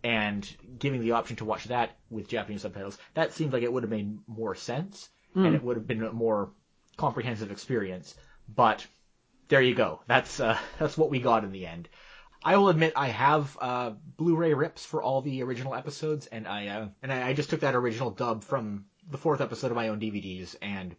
and 0.03 0.49
giving 0.79 1.01
the 1.01 1.11
option 1.11 1.35
to 1.37 1.45
watch 1.45 1.65
that 1.65 1.97
with 2.09 2.27
Japanese 2.27 2.61
subtitles. 2.61 2.97
That 3.13 3.33
seems 3.33 3.53
like 3.53 3.63
it 3.63 3.71
would 3.71 3.83
have 3.83 3.89
made 3.89 4.17
more 4.27 4.55
sense, 4.55 5.09
and 5.35 5.55
it 5.55 5.63
would 5.63 5.77
have 5.77 5.87
been 5.87 6.03
a 6.03 6.11
more 6.11 6.51
comprehensive 6.97 7.51
experience. 7.51 8.15
But 8.53 8.85
there 9.47 9.61
you 9.61 9.75
go. 9.75 10.01
That's 10.07 10.39
uh, 10.39 10.57
that's 10.79 10.97
what 10.97 11.09
we 11.09 11.19
got 11.19 11.43
in 11.43 11.51
the 11.51 11.67
end. 11.67 11.89
I 12.45 12.57
will 12.57 12.69
admit 12.69 12.93
I 12.95 13.07
have 13.07 13.57
uh, 13.61 13.91
Blu-ray 14.17 14.53
rips 14.53 14.85
for 14.85 15.01
all 15.01 15.21
the 15.21 15.43
original 15.43 15.75
episodes, 15.75 16.27
and 16.27 16.47
I 16.47 16.67
uh, 16.67 16.87
and 17.01 17.11
I, 17.11 17.29
I 17.29 17.33
just 17.33 17.49
took 17.49 17.61
that 17.61 17.75
original 17.75 18.11
dub 18.11 18.43
from 18.43 18.85
the 19.09 19.17
fourth 19.17 19.41
episode 19.41 19.71
of 19.71 19.75
my 19.75 19.89
own 19.89 19.99
DVDs 19.99 20.55
and 20.61 20.95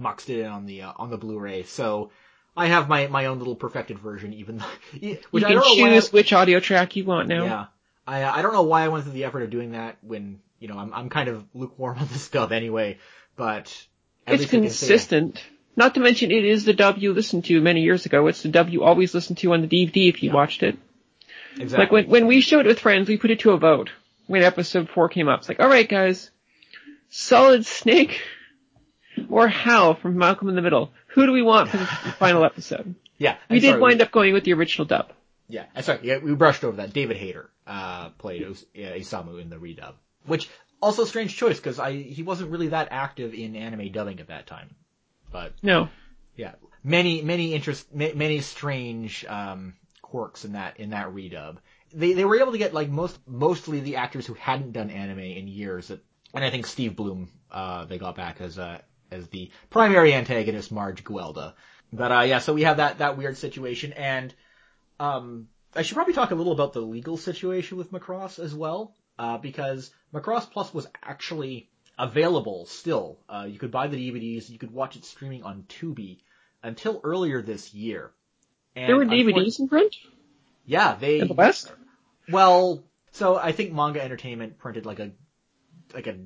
muxed 0.00 0.28
it 0.28 0.40
in 0.40 0.46
on 0.46 0.66
the 0.66 0.82
uh, 0.82 0.92
on 0.96 1.10
the 1.10 1.16
Blu-ray. 1.18 1.64
So 1.64 2.10
I 2.56 2.66
have 2.66 2.88
my 2.88 3.06
my 3.08 3.26
own 3.26 3.38
little 3.38 3.56
perfected 3.56 3.98
version, 3.98 4.32
even 4.34 4.58
though, 4.58 4.64
which 5.30 5.42
you 5.42 5.46
can 5.46 5.56
know 5.56 5.62
I- 5.64 5.74
choose 5.76 6.12
which 6.12 6.32
audio 6.32 6.60
track 6.60 6.96
you 6.96 7.04
want 7.04 7.28
now. 7.28 7.44
yeah. 7.44 7.66
I 8.06 8.24
I 8.24 8.42
don't 8.42 8.52
know 8.52 8.62
why 8.62 8.82
I 8.84 8.88
went 8.88 9.04
through 9.04 9.12
the 9.14 9.24
effort 9.24 9.42
of 9.42 9.50
doing 9.50 9.72
that 9.72 9.96
when 10.02 10.40
you 10.60 10.68
know 10.68 10.78
I'm 10.78 10.92
I'm 10.94 11.08
kind 11.10 11.28
of 11.28 11.44
lukewarm 11.54 11.98
on 12.00 12.06
this 12.08 12.28
dub 12.28 12.52
anyway, 12.52 12.98
but 13.36 13.66
It's 14.26 14.44
can 14.46 14.62
say- 14.62 14.86
consistent. 14.86 15.42
Not 15.78 15.94
to 15.94 16.00
mention 16.00 16.30
it 16.32 16.44
is 16.44 16.64
the 16.64 16.72
dub 16.74 16.98
you 16.98 17.12
listened 17.12 17.44
to 17.46 17.60
many 17.60 17.82
years 17.82 18.04
ago. 18.04 18.26
It's 18.26 18.42
the 18.42 18.48
dub 18.48 18.68
you 18.68 18.82
always 18.82 19.14
listened 19.14 19.38
to 19.38 19.52
on 19.52 19.62
the 19.62 19.68
DVD 19.68 20.08
if 20.08 20.22
you 20.24 20.32
watched 20.32 20.62
it. 20.64 20.76
exactly. 21.56 21.78
Like 21.84 21.92
when 21.92 22.08
when 22.08 22.26
we 22.26 22.40
showed 22.40 22.66
it 22.66 22.68
with 22.68 22.80
friends, 22.80 23.08
we 23.08 23.16
put 23.16 23.30
it 23.30 23.40
to 23.40 23.52
a 23.52 23.56
vote 23.58 23.90
when 24.26 24.42
episode 24.42 24.88
four 24.90 25.08
came 25.08 25.28
up. 25.28 25.38
It's 25.40 25.48
like, 25.48 25.60
all 25.60 25.68
right, 25.68 25.88
guys, 25.88 26.30
Solid 27.10 27.64
Snake 27.64 28.20
or 29.30 29.46
Hal 29.48 29.94
from 29.94 30.18
Malcolm 30.18 30.48
in 30.48 30.56
the 30.56 30.62
Middle. 30.62 30.90
Who 31.14 31.26
do 31.26 31.32
we 31.32 31.42
want 31.42 31.70
for 31.70 31.76
the 31.76 31.86
final 32.18 32.44
episode? 32.44 32.94
yeah, 33.16 33.36
We 33.48 33.56
I'm 33.56 33.62
did 33.62 33.68
sorry, 33.70 33.80
wind 33.80 34.02
up 34.02 34.10
going 34.10 34.32
with 34.34 34.44
the 34.44 34.52
original 34.54 34.84
dub. 34.86 35.12
Yeah, 35.48 35.64
I'm 35.76 35.82
sorry. 35.84 36.00
Yeah, 36.02 36.18
we 36.18 36.34
brushed 36.34 36.64
over 36.64 36.76
that. 36.78 36.92
David 36.92 37.16
Hayter 37.16 37.48
uh, 37.66 38.10
played 38.18 38.42
Os- 38.44 38.66
yeah, 38.74 38.96
Isamu 38.96 39.40
in 39.40 39.48
the 39.48 39.56
redub, 39.56 39.94
which 40.26 40.48
also 40.82 41.02
a 41.02 41.06
strange 41.06 41.36
choice 41.36 41.56
because 41.56 41.78
I 41.78 41.92
he 41.92 42.22
wasn't 42.22 42.50
really 42.50 42.68
that 42.68 42.88
active 42.90 43.32
in 43.32 43.56
anime 43.56 43.90
dubbing 43.92 44.18
at 44.20 44.26
that 44.28 44.46
time. 44.48 44.74
But 45.30 45.52
No. 45.62 45.88
yeah, 46.36 46.54
many 46.82 47.22
many 47.22 47.54
interest 47.54 47.92
many 47.94 48.40
strange 48.40 49.24
um, 49.26 49.74
quirks 50.02 50.44
in 50.44 50.52
that 50.52 50.78
in 50.80 50.90
that 50.90 51.08
redub. 51.08 51.58
They 51.92 52.12
they 52.12 52.24
were 52.24 52.38
able 52.40 52.52
to 52.52 52.58
get 52.58 52.74
like 52.74 52.88
most 52.88 53.18
mostly 53.26 53.80
the 53.80 53.96
actors 53.96 54.26
who 54.26 54.34
hadn't 54.34 54.72
done 54.72 54.90
anime 54.90 55.20
in 55.20 55.48
years. 55.48 55.88
That, 55.88 56.00
and 56.34 56.44
I 56.44 56.50
think 56.50 56.66
Steve 56.66 56.96
Bloom 56.96 57.30
uh, 57.50 57.84
they 57.84 57.98
got 57.98 58.16
back 58.16 58.40
as 58.40 58.58
uh, 58.58 58.78
as 59.10 59.28
the 59.28 59.50
primary 59.70 60.14
antagonist, 60.14 60.72
Marge 60.72 61.04
Gueldoa. 61.04 61.54
But 61.92 62.12
uh, 62.12 62.20
yeah, 62.20 62.38
so 62.38 62.52
we 62.52 62.62
have 62.62 62.76
that 62.78 62.98
that 62.98 63.16
weird 63.16 63.36
situation, 63.36 63.92
and 63.94 64.34
um, 65.00 65.48
I 65.74 65.82
should 65.82 65.94
probably 65.94 66.14
talk 66.14 66.30
a 66.30 66.34
little 66.34 66.52
about 66.52 66.72
the 66.72 66.80
legal 66.80 67.16
situation 67.16 67.78
with 67.78 67.92
Macross 67.92 68.38
as 68.38 68.54
well, 68.54 68.94
uh, 69.18 69.38
because 69.38 69.90
Macross 70.12 70.50
Plus 70.50 70.74
was 70.74 70.86
actually 71.02 71.70
available 71.98 72.66
still. 72.66 73.18
Uh, 73.28 73.46
you 73.48 73.58
could 73.58 73.70
buy 73.70 73.86
the 73.88 73.96
DVDs, 73.96 74.48
you 74.48 74.58
could 74.58 74.70
watch 74.72 74.96
it 74.96 75.04
streaming 75.04 75.42
on 75.42 75.64
Tubi 75.68 76.18
until 76.62 77.00
earlier 77.04 77.42
this 77.42 77.74
year. 77.74 78.12
And 78.76 78.88
There 78.88 78.96
were 78.96 79.04
DVDs 79.06 79.58
in 79.58 79.68
print 79.68 79.96
Yeah, 80.64 80.94
they. 80.94 81.18
in 81.18 81.28
the 81.28 81.34
West. 81.34 81.72
Well, 82.30 82.84
so 83.12 83.36
I 83.36 83.52
think 83.52 83.72
Manga 83.72 84.02
Entertainment 84.02 84.58
printed 84.58 84.86
like 84.86 85.00
a 85.00 85.10
like 85.94 86.06
a, 86.06 86.16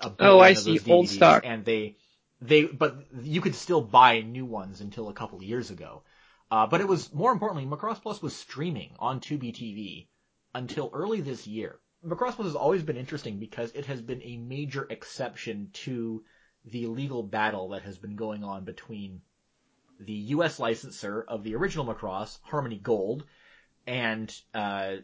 a 0.00 0.12
Oh, 0.18 0.40
I 0.40 0.54
see. 0.54 0.78
those 0.78 0.88
Old 0.88 1.06
DVDs, 1.06 1.10
stock. 1.10 1.42
and 1.46 1.64
they 1.64 1.96
they 2.40 2.64
but 2.64 2.96
you 3.20 3.40
could 3.40 3.54
still 3.54 3.82
buy 3.82 4.20
new 4.22 4.46
ones 4.46 4.80
until 4.80 5.08
a 5.08 5.12
couple 5.12 5.38
of 5.38 5.44
years 5.44 5.70
ago. 5.70 6.02
Uh, 6.50 6.66
but 6.66 6.80
it 6.80 6.88
was 6.88 7.12
more 7.12 7.30
importantly, 7.30 7.64
Macross 7.66 8.00
Plus 8.02 8.20
was 8.22 8.34
streaming 8.34 8.90
on 8.98 9.20
Tubi 9.20 9.52
TV 9.54 10.08
until 10.54 10.90
early 10.92 11.20
this 11.20 11.46
year. 11.46 11.78
Macross 12.06 12.34
Plus 12.34 12.46
has 12.46 12.56
always 12.56 12.82
been 12.82 12.96
interesting 12.96 13.38
because 13.38 13.72
it 13.72 13.86
has 13.86 14.00
been 14.00 14.22
a 14.22 14.36
major 14.36 14.86
exception 14.88 15.70
to 15.72 16.22
the 16.64 16.86
legal 16.86 17.22
battle 17.22 17.70
that 17.70 17.82
has 17.82 17.98
been 17.98 18.16
going 18.16 18.44
on 18.44 18.64
between 18.64 19.20
the 19.98 20.12
U.S. 20.12 20.58
licensor 20.58 21.22
of 21.22 21.44
the 21.44 21.54
original 21.56 21.84
Macross, 21.84 22.38
Harmony 22.42 22.78
Gold, 22.78 23.24
and 23.86 24.34
uh, 24.54 24.96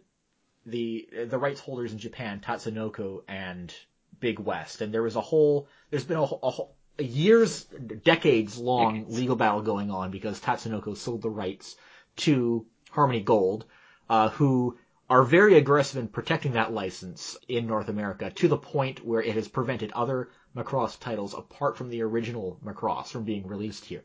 the 0.64 1.08
the 1.28 1.38
rights 1.38 1.60
holders 1.60 1.92
in 1.92 1.98
Japan, 1.98 2.40
Tatsunoko 2.40 3.22
and 3.28 3.72
Big 4.20 4.38
West. 4.38 4.80
And 4.80 4.92
there 4.92 5.02
was 5.02 5.16
a 5.16 5.20
whole, 5.20 5.68
there's 5.90 6.04
been 6.04 6.16
a, 6.16 6.24
whole- 6.24 6.72
a, 6.98 7.02
a 7.02 7.04
years, 7.04 7.64
decades 7.64 8.56
long 8.56 9.06
legal 9.08 9.36
battle 9.36 9.62
going 9.62 9.90
on 9.90 10.10
because 10.10 10.40
Tatsunoko 10.40 10.96
sold 10.96 11.22
the 11.22 11.30
rights 11.30 11.76
to 12.16 12.64
Harmony 12.90 13.20
Gold, 13.20 13.66
uh, 14.08 14.30
who 14.30 14.78
are 15.08 15.22
very 15.22 15.56
aggressive 15.56 15.98
in 15.98 16.08
protecting 16.08 16.52
that 16.52 16.72
license 16.72 17.36
in 17.48 17.66
North 17.66 17.88
America 17.88 18.30
to 18.30 18.48
the 18.48 18.56
point 18.56 19.04
where 19.04 19.22
it 19.22 19.34
has 19.34 19.46
prevented 19.46 19.92
other 19.92 20.30
Macross 20.56 20.98
titles 20.98 21.34
apart 21.34 21.76
from 21.76 21.90
the 21.90 22.02
original 22.02 22.58
Macross 22.64 23.08
from 23.08 23.24
being 23.24 23.46
released 23.46 23.84
here. 23.84 24.02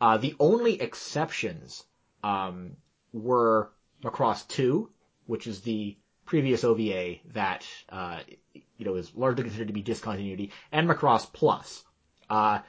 Uh, 0.00 0.16
the 0.16 0.34
only 0.38 0.80
exceptions 0.80 1.84
um, 2.22 2.76
were 3.12 3.70
Macross 4.02 4.46
2, 4.48 4.88
which 5.26 5.46
is 5.46 5.60
the 5.60 5.96
previous 6.24 6.62
OVA 6.62 7.16
that 7.32 7.66
uh, 7.88 8.20
you 8.54 8.84
know 8.84 8.94
is 8.94 9.14
largely 9.14 9.42
considered 9.42 9.68
to 9.68 9.74
be 9.74 9.82
discontinuity, 9.82 10.52
and 10.70 10.88
Macross 10.88 11.30
Plus. 11.30 11.82
Uh, 12.30 12.60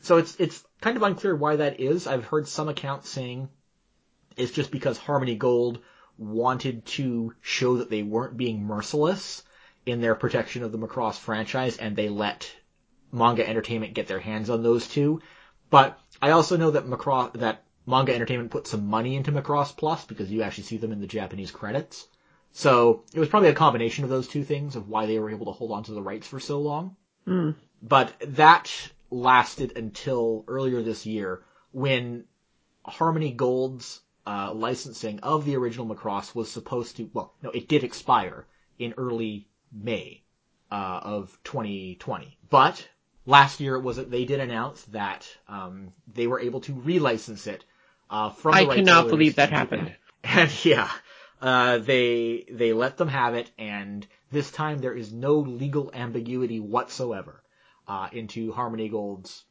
so 0.00 0.18
it's 0.18 0.36
it's 0.38 0.62
kind 0.80 0.96
of 0.96 1.02
unclear 1.02 1.34
why 1.34 1.56
that 1.56 1.80
is. 1.80 2.06
I've 2.06 2.24
heard 2.24 2.46
some 2.46 2.68
accounts 2.68 3.08
saying 3.08 3.48
it's 4.36 4.52
just 4.52 4.70
because 4.70 4.98
Harmony 4.98 5.36
Gold 5.36 5.80
wanted 6.18 6.84
to 6.86 7.34
show 7.40 7.78
that 7.78 7.90
they 7.90 8.02
weren't 8.02 8.36
being 8.36 8.64
merciless 8.64 9.42
in 9.84 10.00
their 10.00 10.14
protection 10.14 10.62
of 10.62 10.72
the 10.72 10.78
Macross 10.78 11.18
franchise, 11.18 11.76
and 11.76 11.94
they 11.94 12.08
let 12.08 12.50
Manga 13.12 13.48
Entertainment 13.48 13.94
get 13.94 14.08
their 14.08 14.18
hands 14.18 14.50
on 14.50 14.62
those 14.62 14.88
two. 14.88 15.20
But 15.70 15.98
I 16.20 16.30
also 16.30 16.56
know 16.56 16.72
that 16.72 16.86
Macross 16.86 17.34
that 17.34 17.64
Manga 17.86 18.14
Entertainment 18.14 18.50
put 18.50 18.66
some 18.66 18.86
money 18.86 19.14
into 19.14 19.32
Macross 19.32 19.76
Plus 19.76 20.04
because 20.04 20.30
you 20.30 20.42
actually 20.42 20.64
see 20.64 20.76
them 20.76 20.92
in 20.92 21.00
the 21.00 21.06
Japanese 21.06 21.50
credits. 21.50 22.08
So 22.52 23.04
it 23.12 23.20
was 23.20 23.28
probably 23.28 23.50
a 23.50 23.54
combination 23.54 24.04
of 24.04 24.10
those 24.10 24.28
two 24.28 24.42
things 24.42 24.76
of 24.76 24.88
why 24.88 25.06
they 25.06 25.18
were 25.18 25.30
able 25.30 25.46
to 25.46 25.52
hold 25.52 25.72
on 25.72 25.84
to 25.84 25.92
the 25.92 26.02
rights 26.02 26.26
for 26.26 26.40
so 26.40 26.60
long. 26.60 26.96
Hmm. 27.24 27.50
But 27.82 28.14
that 28.20 28.72
lasted 29.10 29.76
until 29.76 30.44
earlier 30.48 30.82
this 30.82 31.06
year 31.06 31.42
when 31.72 32.24
Harmony 32.84 33.32
Gold's 33.32 34.00
uh, 34.26 34.52
licensing 34.54 35.20
of 35.20 35.44
the 35.44 35.56
original 35.56 35.86
Macross 35.86 36.34
was 36.34 36.50
supposed 36.50 36.96
to, 36.96 37.10
well, 37.12 37.34
no, 37.42 37.50
it 37.50 37.68
did 37.68 37.84
expire 37.84 38.46
in 38.78 38.94
early 38.96 39.48
May 39.72 40.22
uh, 40.70 41.00
of 41.02 41.38
2020. 41.44 42.38
But 42.50 42.88
last 43.24 43.60
year 43.60 43.76
it 43.76 43.82
was 43.82 43.96
they 43.96 44.24
did 44.24 44.40
announce 44.40 44.82
that 44.86 45.28
um, 45.48 45.92
they 46.12 46.26
were 46.26 46.40
able 46.40 46.60
to 46.62 46.72
relicense 46.72 47.46
it 47.46 47.64
uh, 48.10 48.30
from 48.30 48.54
I 48.54 48.64
rights 48.64 48.74
cannot 48.76 49.08
believe 49.08 49.36
that 49.36 49.50
happened. 49.50 49.94
And 50.28 50.50
yeah, 50.64 50.90
uh, 51.40 51.78
they 51.78 52.46
they 52.50 52.72
let 52.72 52.96
them 52.96 53.06
have 53.06 53.36
it, 53.36 53.48
and 53.58 54.04
this 54.32 54.50
time 54.50 54.78
there 54.78 54.92
is 54.92 55.12
no 55.12 55.34
legal 55.36 55.92
ambiguity 55.94 56.58
whatsoever 56.58 57.44
uh, 57.86 58.08
into 58.10 58.52
Harmony 58.52 58.88
Gold's 58.88 59.44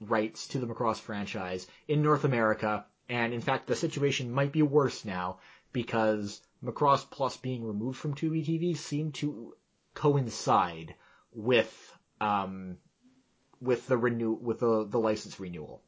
rights 0.00 0.48
to 0.48 0.58
the 0.58 0.66
Macross 0.66 0.98
franchise 0.98 1.66
in 1.86 2.02
North 2.02 2.24
America. 2.24 2.86
And 3.08 3.32
in 3.32 3.40
fact, 3.40 3.66
the 3.66 3.76
situation 3.76 4.32
might 4.32 4.52
be 4.52 4.62
worse 4.62 5.04
now 5.04 5.38
because 5.72 6.40
Macross 6.64 7.08
Plus 7.08 7.36
being 7.36 7.64
removed 7.64 7.98
from 7.98 8.14
Tubi 8.14 8.44
TV 8.44 8.76
seemed 8.76 9.14
to 9.16 9.54
coincide 9.94 10.94
with 11.32 11.92
um, 12.20 12.78
with 13.60 13.86
the 13.86 13.96
renew 13.96 14.32
with 14.32 14.60
the 14.60 14.86
the 14.88 14.98
license 14.98 15.38
renewal. 15.40 15.82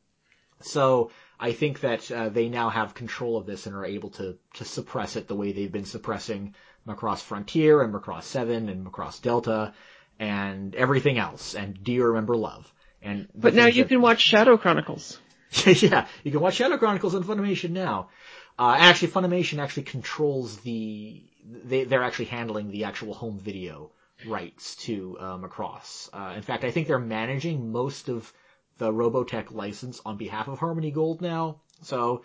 So 0.60 1.10
I 1.38 1.52
think 1.52 1.80
that 1.80 2.10
uh, 2.10 2.28
they 2.30 2.48
now 2.48 2.68
have 2.68 2.94
control 2.94 3.36
of 3.36 3.46
this 3.46 3.66
and 3.66 3.74
are 3.76 3.84
able 3.84 4.10
to 4.10 4.36
to 4.54 4.64
suppress 4.64 5.16
it 5.16 5.28
the 5.28 5.36
way 5.36 5.52
they've 5.52 5.70
been 5.72 5.84
suppressing 5.84 6.54
Macross 6.86 7.20
Frontier 7.20 7.82
and 7.82 7.92
Macross 7.94 8.24
Seven 8.24 8.68
and 8.68 8.84
Macross 8.86 9.20
Delta 9.22 9.72
and 10.18 10.74
everything 10.74 11.18
else 11.18 11.54
and 11.54 11.82
Do 11.82 11.92
You 11.92 12.06
Remember 12.06 12.36
Love? 12.36 12.72
And 13.02 13.28
But 13.34 13.54
now 13.54 13.66
you 13.66 13.84
that- 13.84 13.88
can 13.88 14.00
watch 14.00 14.20
Shadow 14.20 14.56
Chronicles. 14.56 15.20
yeah, 15.66 16.06
you 16.24 16.30
can 16.30 16.40
watch 16.40 16.54
Shadow 16.54 16.76
Chronicles 16.78 17.14
on 17.14 17.24
Funimation 17.24 17.70
now. 17.70 18.10
Uh, 18.58 18.76
actually, 18.78 19.08
Funimation 19.08 19.58
actually 19.58 19.84
controls 19.84 20.58
the. 20.58 21.22
They, 21.64 21.84
they're 21.84 22.02
actually 22.02 22.26
handling 22.26 22.70
the 22.70 22.84
actual 22.84 23.14
home 23.14 23.38
video 23.38 23.90
rights 24.26 24.76
to 24.76 25.16
uh, 25.18 25.38
Macross. 25.38 26.10
Uh, 26.12 26.34
in 26.34 26.42
fact, 26.42 26.64
I 26.64 26.70
think 26.70 26.86
they're 26.86 26.98
managing 26.98 27.72
most 27.72 28.08
of 28.08 28.30
the 28.76 28.92
Robotech 28.92 29.52
license 29.52 30.00
on 30.04 30.16
behalf 30.16 30.48
of 30.48 30.58
Harmony 30.58 30.90
Gold 30.90 31.22
now. 31.22 31.60
So, 31.82 32.24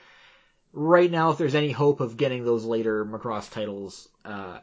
right 0.73 1.09
now, 1.09 1.31
if 1.31 1.37
there's 1.37 1.55
any 1.55 1.71
hope 1.71 2.01
of 2.01 2.17
getting 2.17 2.43
those 2.43 2.65
later 2.65 3.05
Macross 3.05 3.49
titles 3.49 4.09
uh, 4.25 4.59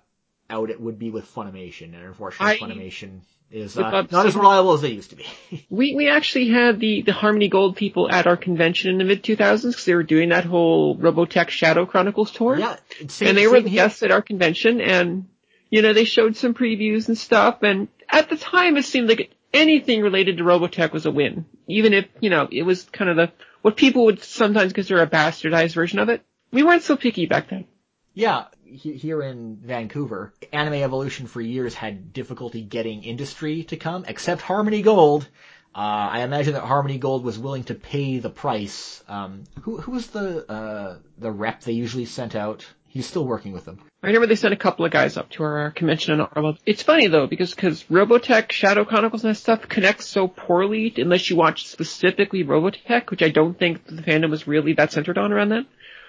out 0.50 0.70
it 0.70 0.80
would 0.80 0.98
be 0.98 1.10
with 1.10 1.32
Funimation, 1.34 1.94
and 1.94 2.04
unfortunately, 2.04 2.54
I- 2.54 2.58
Funimation 2.58 3.20
is 3.50 3.76
uh, 3.76 4.06
not 4.12 4.26
as 4.26 4.36
reliable 4.36 4.74
as 4.74 4.80
they 4.82 4.90
used 4.92 5.10
to 5.10 5.16
be. 5.16 5.26
We 5.70 5.94
we 5.96 6.08
actually 6.08 6.48
had 6.50 6.78
the 6.78 7.02
the 7.02 7.12
Harmony 7.12 7.48
Gold 7.48 7.76
people 7.76 8.10
at 8.10 8.26
our 8.26 8.36
convention 8.36 8.90
in 8.90 8.98
the 8.98 9.04
mid 9.04 9.22
2000s 9.24 9.62
because 9.70 9.84
they 9.84 9.94
were 9.94 10.02
doing 10.04 10.28
that 10.28 10.44
whole 10.44 10.96
Robotech 10.96 11.48
Shadow 11.48 11.84
Chronicles 11.86 12.30
tour. 12.30 12.56
yeah, 12.58 12.76
same, 13.08 13.28
and 13.30 13.38
they 13.38 13.46
were 13.48 13.60
the 13.60 13.70
guests 13.70 14.02
at 14.02 14.10
our 14.12 14.22
convention, 14.22 14.80
and 14.80 15.26
you 15.70 15.82
know 15.82 15.92
they 15.92 16.04
showed 16.04 16.36
some 16.36 16.54
previews 16.54 17.08
and 17.08 17.18
stuff. 17.18 17.62
And 17.62 17.88
at 18.08 18.30
the 18.30 18.36
time, 18.36 18.76
it 18.76 18.84
seemed 18.84 19.08
like 19.08 19.32
anything 19.52 20.02
related 20.02 20.36
to 20.38 20.44
Robotech 20.44 20.92
was 20.92 21.06
a 21.06 21.10
win, 21.10 21.44
even 21.66 21.92
if 21.92 22.06
you 22.20 22.30
know 22.30 22.48
it 22.50 22.62
was 22.62 22.84
kind 22.84 23.10
of 23.10 23.16
the 23.16 23.32
what 23.62 23.76
people 23.76 24.04
would 24.06 24.22
sometimes 24.22 24.72
consider 24.72 25.02
a 25.02 25.06
bastardized 25.08 25.74
version 25.74 25.98
of 25.98 26.08
it. 26.08 26.22
We 26.52 26.62
weren't 26.62 26.82
so 26.82 26.96
picky 26.96 27.26
back 27.26 27.48
then. 27.50 27.66
Yeah, 28.14 28.44
here 28.72 29.22
in 29.22 29.56
Vancouver, 29.56 30.32
Anime 30.52 30.74
Evolution 30.74 31.26
for 31.26 31.40
years 31.40 31.74
had 31.74 32.12
difficulty 32.12 32.62
getting 32.62 33.04
industry 33.04 33.64
to 33.64 33.76
come, 33.76 34.04
except 34.06 34.42
Harmony 34.42 34.82
Gold. 34.82 35.28
Uh, 35.74 35.78
I 36.12 36.22
imagine 36.22 36.54
that 36.54 36.64
Harmony 36.64 36.98
Gold 36.98 37.22
was 37.24 37.38
willing 37.38 37.64
to 37.64 37.74
pay 37.74 38.18
the 38.18 38.30
price. 38.30 39.04
Um, 39.08 39.44
who 39.62 39.80
who 39.80 39.92
was 39.92 40.08
the 40.08 40.50
uh, 40.50 40.98
the 41.18 41.30
rep 41.30 41.60
they 41.60 41.72
usually 41.72 42.06
sent 42.06 42.34
out? 42.34 42.66
He's 42.88 43.06
still 43.06 43.24
working 43.24 43.52
with 43.52 43.66
them. 43.66 43.78
I 44.02 44.08
remember 44.08 44.26
they 44.26 44.34
sent 44.34 44.52
a 44.52 44.56
couple 44.56 44.84
of 44.84 44.90
guys 44.90 45.16
up 45.16 45.30
to 45.30 45.44
our 45.44 45.70
convention 45.70 46.14
in 46.14 46.20
Ottawa. 46.20 46.54
It's 46.66 46.82
funny 46.82 47.06
though 47.06 47.28
because 47.28 47.54
because 47.54 47.84
Robotech, 47.84 48.50
Shadow 48.50 48.84
Chronicles, 48.84 49.22
and 49.22 49.30
that 49.30 49.38
stuff 49.38 49.68
connects 49.68 50.06
so 50.06 50.26
poorly 50.26 50.92
unless 50.96 51.30
you 51.30 51.36
watch 51.36 51.68
specifically 51.68 52.42
Robotech, 52.42 53.10
which 53.10 53.22
I 53.22 53.28
don't 53.28 53.56
think 53.56 53.86
the 53.86 54.02
fandom 54.02 54.30
was 54.30 54.48
really 54.48 54.72
that 54.72 54.90
centered 54.90 55.18
on 55.18 55.32
around 55.32 55.50
then. 55.50 55.66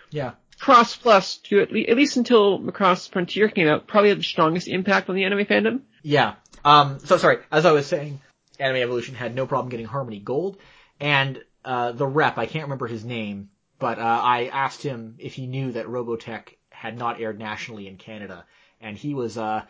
Yeah. 0.10 0.32
Cross 0.62 0.98
Plus, 0.98 1.38
to 1.38 1.60
at 1.60 1.72
least, 1.72 1.90
at 1.90 1.98
least 1.98 2.18
until 2.18 2.60
Macross 2.60 3.10
Frontier 3.10 3.50
came 3.50 3.68
out, 3.68 3.88
probably 3.88 4.10
had 4.10 4.20
the 4.20 4.24
strongest 4.24 4.68
impact 4.68 5.10
on 5.10 5.16
the 5.16 5.24
anime 5.24 5.46
fandom. 5.46 5.82
Yeah. 6.04 6.36
Um, 6.64 7.00
so 7.00 7.18
sorry, 7.18 7.40
as 7.52 7.66
I 7.66 7.72
was 7.72 7.88
saying, 7.88 8.22
Anime 8.60 8.84
Evolution 8.84 9.16
had 9.16 9.34
no 9.34 9.48
problem 9.48 9.70
getting 9.70 9.88
Harmony 9.88 10.20
Gold, 10.20 10.58
and 11.00 11.44
uh, 11.66 11.94
the 11.94 12.06
rep, 12.06 12.38
I 12.38 12.46
can't 12.46 12.66
remember 12.66 12.86
his 12.86 13.04
name, 13.04 13.50
but 13.80 13.98
uh, 13.98 14.22
I 14.24 14.52
asked 14.54 14.84
him 14.84 15.16
if 15.18 15.34
he 15.34 15.48
knew 15.48 15.72
that 15.72 15.88
Robotech 15.88 16.50
had 16.70 16.96
not 16.96 17.20
aired 17.20 17.40
nationally 17.40 17.88
in 17.88 17.98
Canada, 17.98 18.46
and 18.80 18.96
he 18.96 19.16
was 19.16 19.40
uh, 19.40 19.64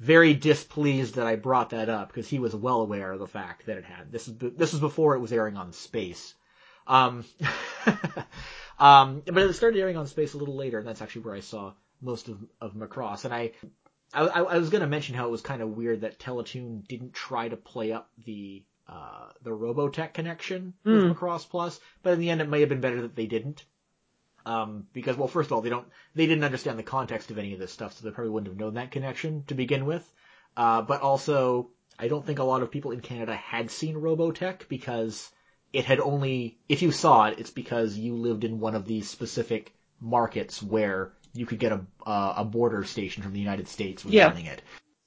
very 0.00 0.32
displeased 0.32 1.16
that 1.16 1.26
I 1.26 1.36
brought 1.36 1.70
that 1.70 1.90
up 1.90 2.08
because 2.08 2.26
he 2.26 2.38
was 2.38 2.56
well 2.56 2.80
aware 2.80 3.12
of 3.12 3.18
the 3.18 3.26
fact 3.26 3.66
that 3.66 3.76
it 3.76 3.84
had. 3.84 4.10
This 4.10 4.28
is 4.28 4.34
this 4.38 4.72
was 4.72 4.80
before 4.80 5.14
it 5.14 5.20
was 5.20 5.30
airing 5.30 5.58
on 5.58 5.74
Space. 5.74 6.34
Um, 6.86 7.26
um, 8.78 9.22
but 9.26 9.38
it 9.42 9.52
started 9.54 9.80
airing 9.80 9.96
on 9.96 10.06
Space 10.06 10.34
a 10.34 10.38
little 10.38 10.56
later, 10.56 10.78
and 10.78 10.86
that's 10.86 11.02
actually 11.02 11.22
where 11.22 11.34
I 11.34 11.40
saw 11.40 11.72
most 12.00 12.28
of 12.28 12.38
of 12.60 12.74
Macross. 12.74 13.24
And 13.24 13.34
I, 13.34 13.52
I, 14.12 14.22
I 14.26 14.58
was 14.58 14.70
going 14.70 14.82
to 14.82 14.86
mention 14.86 15.14
how 15.14 15.26
it 15.26 15.30
was 15.30 15.42
kind 15.42 15.62
of 15.62 15.76
weird 15.76 16.02
that 16.02 16.18
Teletoon 16.18 16.86
didn't 16.86 17.12
try 17.12 17.48
to 17.48 17.56
play 17.56 17.92
up 17.92 18.10
the 18.24 18.64
uh, 18.88 19.28
the 19.42 19.50
Robotech 19.50 20.14
connection 20.14 20.74
with 20.84 21.02
Hmm. 21.02 21.10
Macross 21.12 21.48
Plus, 21.48 21.78
but 22.02 22.14
in 22.14 22.20
the 22.20 22.30
end, 22.30 22.40
it 22.40 22.48
may 22.48 22.60
have 22.60 22.68
been 22.68 22.80
better 22.80 23.02
that 23.02 23.16
they 23.16 23.26
didn't. 23.26 23.64
Um, 24.46 24.86
because 24.94 25.16
well, 25.16 25.28
first 25.28 25.48
of 25.48 25.52
all, 25.52 25.60
they 25.60 25.68
don't 25.68 25.86
they 26.14 26.26
didn't 26.26 26.44
understand 26.44 26.78
the 26.78 26.82
context 26.84 27.30
of 27.30 27.38
any 27.38 27.52
of 27.52 27.58
this 27.58 27.72
stuff, 27.72 27.92
so 27.92 28.04
they 28.04 28.14
probably 28.14 28.30
wouldn't 28.30 28.48
have 28.50 28.58
known 28.58 28.74
that 28.74 28.90
connection 28.92 29.44
to 29.48 29.54
begin 29.54 29.84
with. 29.84 30.10
Uh, 30.56 30.80
but 30.82 31.02
also, 31.02 31.68
I 31.98 32.08
don't 32.08 32.24
think 32.24 32.38
a 32.38 32.44
lot 32.44 32.62
of 32.62 32.70
people 32.70 32.92
in 32.92 33.00
Canada 33.00 33.34
had 33.34 33.70
seen 33.70 33.96
Robotech 33.96 34.68
because 34.68 35.30
it 35.72 35.84
had 35.84 36.00
only, 36.00 36.58
if 36.68 36.82
you 36.82 36.92
saw 36.92 37.26
it, 37.26 37.38
it's 37.38 37.50
because 37.50 37.96
you 37.96 38.14
lived 38.14 38.44
in 38.44 38.60
one 38.60 38.74
of 38.74 38.86
these 38.86 39.08
specific 39.08 39.72
markets 40.00 40.62
where 40.62 41.12
you 41.34 41.46
could 41.46 41.58
get 41.58 41.72
a, 41.72 41.80
uh, 42.06 42.34
a 42.38 42.44
border 42.44 42.84
station 42.84 43.22
from 43.22 43.32
the 43.32 43.40
United 43.40 43.68
States 43.68 44.04
was 44.04 44.14
Yeah. 44.14 44.26
running 44.28 44.46
it. 44.46 44.62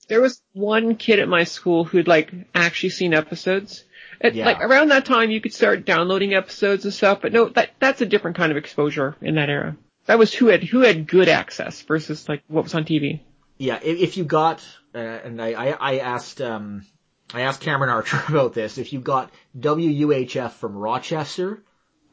There 0.08 0.22
was 0.22 0.42
one 0.54 0.96
kid 0.96 1.20
at 1.20 1.28
my 1.28 1.46
school 1.46 1.84
who'd 1.86 2.08
like 2.08 2.32
actually 2.54 2.90
seen 2.90 3.14
episodes. 3.14 3.86
Yeah. 4.22 4.46
Like 4.46 4.62
around 4.62 4.90
that 4.90 5.06
time, 5.06 5.32
you 5.32 5.42
could 5.42 5.54
start 5.54 5.86
downloading 5.86 6.34
episodes 6.34 6.84
and 6.86 6.94
stuff. 6.94 7.22
But 7.22 7.34
no, 7.34 7.50
that 7.50 7.72
that's 7.80 8.02
a 8.02 8.06
different 8.06 8.38
kind 8.38 8.52
of 8.52 8.58
exposure 8.58 9.16
in 9.22 9.36
that 9.36 9.50
era. 9.50 9.78
That 10.06 10.20
was 10.20 10.34
who 10.34 10.48
had 10.48 10.64
who 10.64 10.82
had 10.82 11.08
good 11.08 11.30
access 11.30 11.82
versus 11.84 12.28
like 12.30 12.44
what 12.48 12.64
was 12.64 12.76
on 12.76 12.84
TV. 12.84 13.22
Yeah, 13.58 13.80
if, 13.82 14.00
if 14.00 14.18
you 14.18 14.24
got, 14.26 14.64
uh, 14.94 14.98
and 14.98 15.42
I, 15.42 15.54
I, 15.54 15.68
I 15.94 15.98
asked, 16.00 16.42
um, 16.42 16.86
I 17.34 17.42
asked 17.42 17.62
Cameron 17.62 17.90
Archer 17.90 18.22
about 18.30 18.54
this, 18.54 18.78
if 18.78 18.94
you 18.94 19.00
got 19.00 19.32
WUHF 19.58 20.52
from 20.52 20.76
Rochester, 20.78 21.64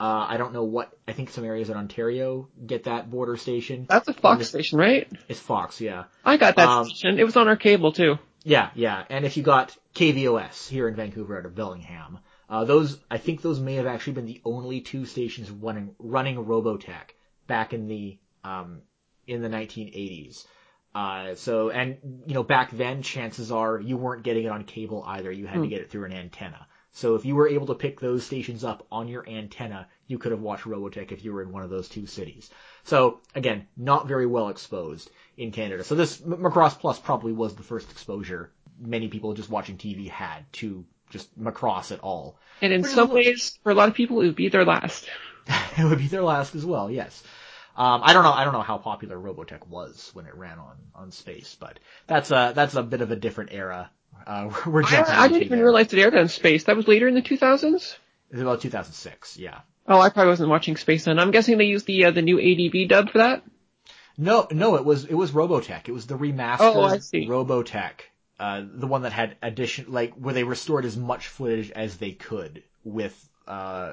uh, 0.01 0.27
I 0.29 0.37
don't 0.37 0.53
know 0.53 0.65
what, 0.65 0.93
I 1.09 1.13
think 1.13 1.31
some 1.31 1.45
areas 1.45 1.71
in 1.71 1.77
Ontario 1.77 2.49
get 2.65 2.85
that 2.85 3.11
border 3.11 3.37
station. 3.37 3.87
That's 3.89 4.09
a 4.09 4.15
Fox 4.15 4.49
station, 4.49 4.79
right? 4.79 5.09
It's 5.29 5.41
Fox, 5.41 5.81
yeah. 5.81 6.05
I 6.25 6.37
got 6.37 6.57
that 6.57 6.69
Um, 6.69 6.85
station. 6.87 7.19
It 7.19 7.25
was 7.25 7.37
on 7.37 7.49
our 7.49 7.57
cable 7.57 7.93
too. 7.93 8.19
Yeah, 8.45 8.71
yeah. 8.75 9.05
And 9.11 9.25
if 9.25 9.37
you 9.37 9.43
got 9.43 9.77
KVOS 9.95 10.69
here 10.69 10.87
in 10.89 10.95
Vancouver 10.95 11.39
out 11.39 11.47
of 11.47 11.55
Bellingham, 11.55 12.21
uh, 12.49 12.65
those, 12.65 12.99
I 13.11 13.19
think 13.19 13.43
those 13.43 13.59
may 13.61 13.75
have 13.75 13.87
actually 13.87 14.15
been 14.15 14.27
the 14.27 14.41
only 14.45 14.81
two 14.81 15.05
stations 15.05 15.51
running, 15.51 15.95
running 15.99 16.37
Robotech 16.37 17.11
back 17.47 17.73
in 17.73 17.89
the, 17.89 18.19
um, 18.45 18.83
in 19.27 19.43
the 19.43 19.49
1980s. 19.49 20.47
Uh, 20.95 21.35
so, 21.35 21.71
and, 21.71 21.99
you 22.27 22.35
know, 22.35 22.43
back 22.43 22.71
then, 22.71 23.03
chances 23.03 23.53
are 23.53 23.79
you 23.79 23.97
weren't 23.97 24.23
getting 24.23 24.45
it 24.45 24.49
on 24.49 24.65
cable 24.65 25.05
either. 25.07 25.31
You 25.31 25.47
had 25.47 25.63
to 25.63 25.69
get 25.69 25.81
it 25.81 25.91
through 25.91 26.05
an 26.05 26.13
antenna. 26.13 26.67
So 26.93 27.15
if 27.15 27.25
you 27.25 27.37
were 27.37 27.49
able 27.49 27.67
to 27.67 27.75
pick 27.75 28.01
those 28.01 28.25
stations 28.25 28.65
up 28.65 28.87
on 28.91 29.07
your 29.07 29.29
antenna, 29.29 29.87
you 30.07 30.19
could 30.19 30.33
have 30.33 30.41
watched 30.41 30.65
Robotech 30.65 31.13
if 31.13 31.25
you 31.25 31.33
were 31.33 31.43
in 31.43 31.53
one 31.53 31.63
of 31.63 31.71
those 31.71 31.89
two 31.89 32.07
cities. 32.07 32.51
So 32.85 33.21
again, 33.35 33.69
not 33.77 34.09
very 34.09 34.27
well 34.27 34.49
exposed 34.49 35.11
in 35.37 35.53
Canada. 35.53 35.85
So 35.85 35.95
this 35.95 36.21
M- 36.21 36.39
Macross 36.39 36.77
Plus 36.79 36.99
probably 36.99 37.33
was 37.33 37.55
the 37.55 37.63
first 37.63 37.91
exposure 37.93 38.51
many 38.81 39.09
people 39.09 39.35
just 39.35 39.51
watching 39.51 39.77
TV 39.77 40.09
had 40.09 40.51
to 40.55 40.85
just 41.11 41.39
Macross 41.39 41.93
at 41.93 42.01
all. 42.01 42.39
And 42.61 42.73
in 42.73 42.85
some 42.85 43.11
ways, 43.11 43.59
for 43.63 43.71
a 43.71 43.75
lot 43.75 43.89
of 43.89 43.95
people, 43.95 44.21
it 44.21 44.27
would 44.27 44.37
be 44.37 44.49
their 44.49 44.65
last. 44.65 45.09
it 45.79 45.85
would 45.85 45.99
be 45.99 46.09
their 46.09 46.23
last 46.23 46.55
as 46.55 46.65
well. 46.65 46.91
Yes. 46.91 47.23
Um, 47.79 48.01
I 48.05 48.13
don't 48.13 48.25
know. 48.25 48.33
I 48.33 48.43
don't 48.45 48.53
know 48.53 48.61
how 48.63 48.79
popular 48.79 49.17
Robotech 49.17 49.67
was 49.69 50.11
when 50.13 50.27
it 50.27 50.35
ran 50.35 50.59
on 50.59 50.77
on 50.97 51.11
space, 51.13 51.57
but 51.59 51.79
that's 52.09 52.31
a 52.33 52.53
that's 52.55 52.75
a 52.75 52.83
bit 52.83 53.01
of 53.03 53.11
a 53.13 53.17
different 53.17 53.51
era. 53.53 53.91
Uh, 54.27 54.51
we're 54.67 54.83
I, 54.83 54.91
jumping. 54.91 55.15
I 55.15 55.25
into 55.27 55.29
didn't 55.35 55.47
even 55.47 55.59
there. 55.59 55.65
realize 55.67 55.93
it 55.93 55.99
aired 56.01 56.17
on 56.17 56.29
Space. 56.29 56.65
That 56.65 56.77
was 56.77 56.89
later 56.89 57.07
in 57.07 57.15
the 57.15 57.23
2000s. 57.23 57.97
It's 58.31 58.41
about 58.43 58.61
2006. 58.61 59.37
Yeah. 59.39 59.61
Oh, 59.87 60.01
I 60.01 60.11
probably 60.11 60.31
wasn't 60.31 60.51
watching 60.51 60.77
Space 60.77 61.05
then. 61.05 61.19
I'm 61.21 61.31
guessing 61.31 61.57
they 61.57 61.65
used 61.65 61.87
the 61.87 62.07
uh, 62.07 62.11
the 62.11 62.21
new 62.21 62.39
ADV 62.41 62.89
dub 62.89 63.11
for 63.11 63.19
that. 63.19 63.43
No, 64.19 64.49
no, 64.51 64.75
it 64.75 64.85
was 64.85 65.05
it 65.05 65.15
was 65.15 65.31
Robotech. 65.31 65.89
It 65.89 65.93
was 65.93 66.07
the 66.09 66.19
remastered 66.19 66.57
Oh, 66.61 66.83
I 66.83 66.99
see. 66.99 67.29
Robotech, 67.29 68.01
uh, 68.41 68.63
the 68.69 68.89
one 68.89 69.03
that 69.03 69.13
had 69.13 69.37
addition, 69.41 69.87
like 69.89 70.15
where 70.15 70.35
they 70.35 70.43
restored 70.45 70.85
as 70.85 70.97
much 70.97 71.29
footage 71.29 71.71
as 71.71 71.97
they 71.97 72.11
could 72.11 72.65
with 72.83 73.17
uh, 73.47 73.93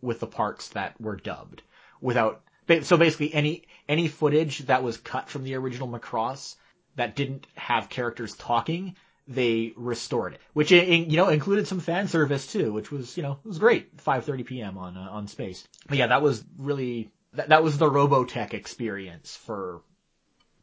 with 0.00 0.20
the 0.20 0.26
parts 0.26 0.70
that 0.70 0.98
were 1.00 1.16
dubbed, 1.16 1.62
without. 2.00 2.40
So 2.82 2.96
basically, 2.96 3.32
any 3.32 3.62
any 3.88 4.08
footage 4.08 4.58
that 4.66 4.82
was 4.82 4.96
cut 4.96 5.28
from 5.28 5.44
the 5.44 5.54
original 5.54 5.88
Macross 5.88 6.56
that 6.96 7.14
didn't 7.14 7.46
have 7.54 7.88
characters 7.88 8.34
talking, 8.34 8.96
they 9.28 9.72
restored 9.76 10.34
it, 10.34 10.40
which 10.52 10.72
you 10.72 11.16
know 11.16 11.28
included 11.28 11.68
some 11.68 11.80
fan 11.80 12.08
service 12.08 12.50
too, 12.50 12.72
which 12.72 12.90
was 12.90 13.16
you 13.16 13.22
know 13.22 13.38
it 13.44 13.48
was 13.48 13.58
great. 13.58 13.96
5:30 13.98 14.46
p.m. 14.46 14.78
on 14.78 14.96
uh, 14.96 15.08
on 15.10 15.28
Space. 15.28 15.66
But 15.88 15.98
yeah, 15.98 16.08
that 16.08 16.22
was 16.22 16.44
really 16.58 17.10
that 17.34 17.50
that 17.50 17.62
was 17.62 17.78
the 17.78 17.90
Robotech 17.90 18.52
experience 18.52 19.36
for 19.36 19.82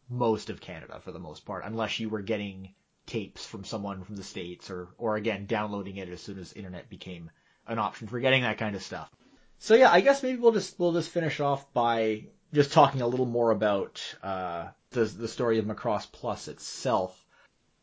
most 0.09 0.49
of 0.49 0.59
Canada 0.59 0.99
for 0.99 1.11
the 1.11 1.19
most 1.19 1.45
part, 1.45 1.63
unless 1.65 1.99
you 1.99 2.09
were 2.09 2.21
getting 2.21 2.73
tapes 3.05 3.45
from 3.45 3.63
someone 3.63 4.03
from 4.03 4.15
the 4.15 4.23
states 4.23 4.69
or 4.69 4.89
or 4.97 5.15
again 5.15 5.45
downloading 5.45 5.97
it 5.97 6.09
as 6.09 6.21
soon 6.21 6.39
as 6.39 6.53
internet 6.53 6.89
became 6.89 7.29
an 7.67 7.79
option 7.79 8.07
for 8.07 8.19
getting 8.19 8.43
that 8.43 8.57
kind 8.57 8.75
of 8.75 8.83
stuff. 8.83 9.09
So 9.63 9.75
yeah, 9.75 9.89
I 9.89 10.01
guess 10.01 10.21
maybe 10.21 10.39
we'll 10.39 10.51
just 10.51 10.77
we'll 10.77 10.91
just 10.91 11.09
finish 11.09 11.39
off 11.39 11.71
by 11.71 12.25
just 12.53 12.73
talking 12.73 12.99
a 12.99 13.07
little 13.07 13.25
more 13.25 13.49
about 13.49 14.03
uh, 14.21 14.67
the 14.89 15.05
the 15.05 15.29
story 15.29 15.57
of 15.57 15.63
Macross 15.63 16.05
Plus 16.11 16.49
itself. 16.49 17.17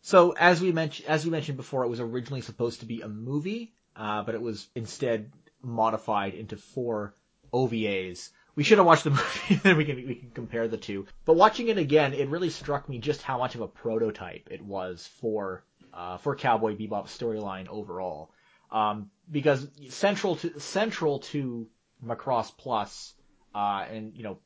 So 0.02 0.32
as 0.32 0.60
we 0.60 0.72
mentioned 0.72 1.08
as 1.08 1.24
we 1.24 1.30
mentioned 1.30 1.56
before, 1.56 1.84
it 1.84 1.88
was 1.88 1.98
originally 1.98 2.42
supposed 2.42 2.80
to 2.80 2.86
be 2.86 3.00
a 3.00 3.08
movie, 3.08 3.72
uh, 3.96 4.22
but 4.24 4.34
it 4.34 4.42
was 4.42 4.68
instead 4.74 5.32
modified 5.62 6.34
into 6.34 6.58
four 6.58 7.14
OVAs. 7.50 8.28
We 8.56 8.62
should 8.62 8.76
have 8.76 8.86
watched 8.86 9.04
the 9.04 9.10
movie, 9.48 9.54
then 9.62 9.78
we 9.78 9.86
can 9.86 9.96
we 10.06 10.16
can 10.16 10.32
compare 10.32 10.68
the 10.68 10.76
two. 10.76 11.06
But 11.24 11.36
watching 11.36 11.68
it 11.68 11.78
again, 11.78 12.12
it 12.12 12.28
really 12.28 12.50
struck 12.50 12.90
me 12.90 12.98
just 12.98 13.22
how 13.22 13.38
much 13.38 13.54
of 13.54 13.62
a 13.62 13.68
prototype 13.68 14.48
it 14.50 14.60
was 14.60 15.06
for 15.22 15.64
uh, 15.94 16.18
for 16.18 16.36
Cowboy 16.36 16.76
Bebop's 16.76 17.16
storyline 17.18 17.68
overall. 17.68 18.32
Um, 18.72 19.10
because 19.30 19.68
central 19.88 20.36
to 20.36 20.58
central 20.60 21.20
to 21.20 21.68
Macross 22.04 22.56
Plus, 22.56 23.14
uh, 23.54 23.84
and 23.90 24.16
you 24.16 24.22
know, 24.22 24.38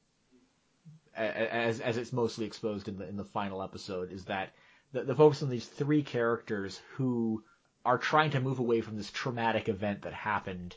as 1.15 1.81
as 1.81 1.97
it's 1.97 2.13
mostly 2.13 2.47
exposed 2.47 2.89
in 2.89 2.99
the 2.99 3.09
in 3.09 3.17
the 3.17 3.25
final 3.25 3.63
episode, 3.63 4.13
is 4.13 4.25
that 4.27 4.53
the, 4.93 5.03
the 5.03 5.15
focus 5.15 5.43
on 5.43 5.51
these 5.51 5.67
three 5.67 6.03
characters 6.03 6.81
who 6.95 7.43
are 7.85 7.99
trying 7.99 8.31
to 8.31 8.41
move 8.41 8.59
away 8.59 8.81
from 8.81 8.97
this 8.97 9.11
traumatic 9.11 9.69
event 9.69 10.03
that 10.03 10.13
happened 10.15 10.75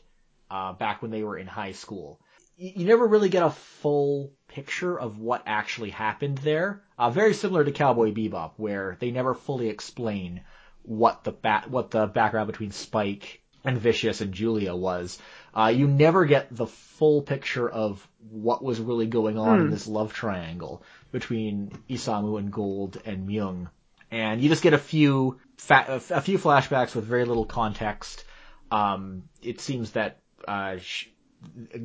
uh, 0.50 0.72
back 0.74 1.00
when 1.00 1.10
they 1.10 1.22
were 1.22 1.38
in 1.38 1.46
high 1.46 1.72
school. 1.72 2.20
you 2.56 2.72
you 2.76 2.86
never 2.86 3.06
really 3.06 3.28
get 3.28 3.42
a 3.42 3.50
full 3.50 4.32
picture 4.48 4.98
of 4.98 5.18
what 5.18 5.42
actually 5.46 5.90
happened 5.90 6.38
there. 6.38 6.82
Uh, 6.98 7.10
very 7.10 7.34
similar 7.34 7.64
to 7.64 7.72
Cowboy 7.72 8.12
Bebop, 8.12 8.52
where 8.56 8.96
they 9.00 9.10
never 9.10 9.34
fully 9.34 9.68
explain 9.68 10.42
what 10.88 11.22
the 11.22 11.32
ba- 11.32 11.64
what 11.68 11.90
the 11.90 12.06
background 12.06 12.46
between 12.46 12.70
Spike 12.70 13.42
and 13.62 13.78
Vicious 13.78 14.20
and 14.20 14.32
Julia 14.32 14.74
was. 14.74 15.18
Uh, 15.54 15.72
you 15.74 15.86
never 15.86 16.24
get 16.24 16.48
the 16.50 16.66
full 16.66 17.20
picture 17.22 17.68
of 17.68 18.06
what 18.30 18.64
was 18.64 18.80
really 18.80 19.06
going 19.06 19.36
on 19.38 19.60
in 19.60 19.70
this 19.70 19.86
love 19.86 20.12
triangle 20.12 20.82
between 21.12 21.72
Isamu 21.90 22.38
and 22.38 22.50
Guld 22.50 23.02
and 23.04 23.28
Myung. 23.28 23.68
And 24.10 24.40
you 24.40 24.48
just 24.48 24.62
get 24.62 24.72
a 24.72 24.78
few 24.78 25.38
fa- 25.58 26.00
a 26.10 26.20
few 26.22 26.38
flashbacks 26.38 26.94
with 26.94 27.04
very 27.04 27.26
little 27.26 27.44
context. 27.44 28.24
Um, 28.70 29.24
it 29.42 29.60
seems 29.60 29.90
that 29.92 30.20
uh, 30.46 30.78
sh- 30.78 31.08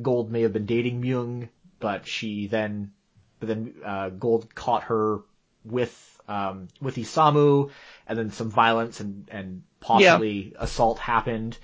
Guld 0.00 0.30
may 0.30 0.42
have 0.42 0.52
been 0.54 0.66
dating 0.66 1.02
Myung, 1.02 1.48
but 1.78 2.06
she 2.06 2.46
then, 2.46 2.92
but 3.40 3.48
then 3.48 3.74
uh, 3.84 4.08
Guld 4.08 4.54
caught 4.54 4.84
her 4.84 5.20
with 5.64 5.92
um, 6.28 6.68
with 6.80 6.96
Isamu, 6.96 7.70
and 8.06 8.18
then 8.18 8.30
some 8.30 8.50
violence 8.50 9.00
and 9.00 9.28
and 9.30 9.62
possibly 9.80 10.54
assault 10.58 10.98
happened. 10.98 11.58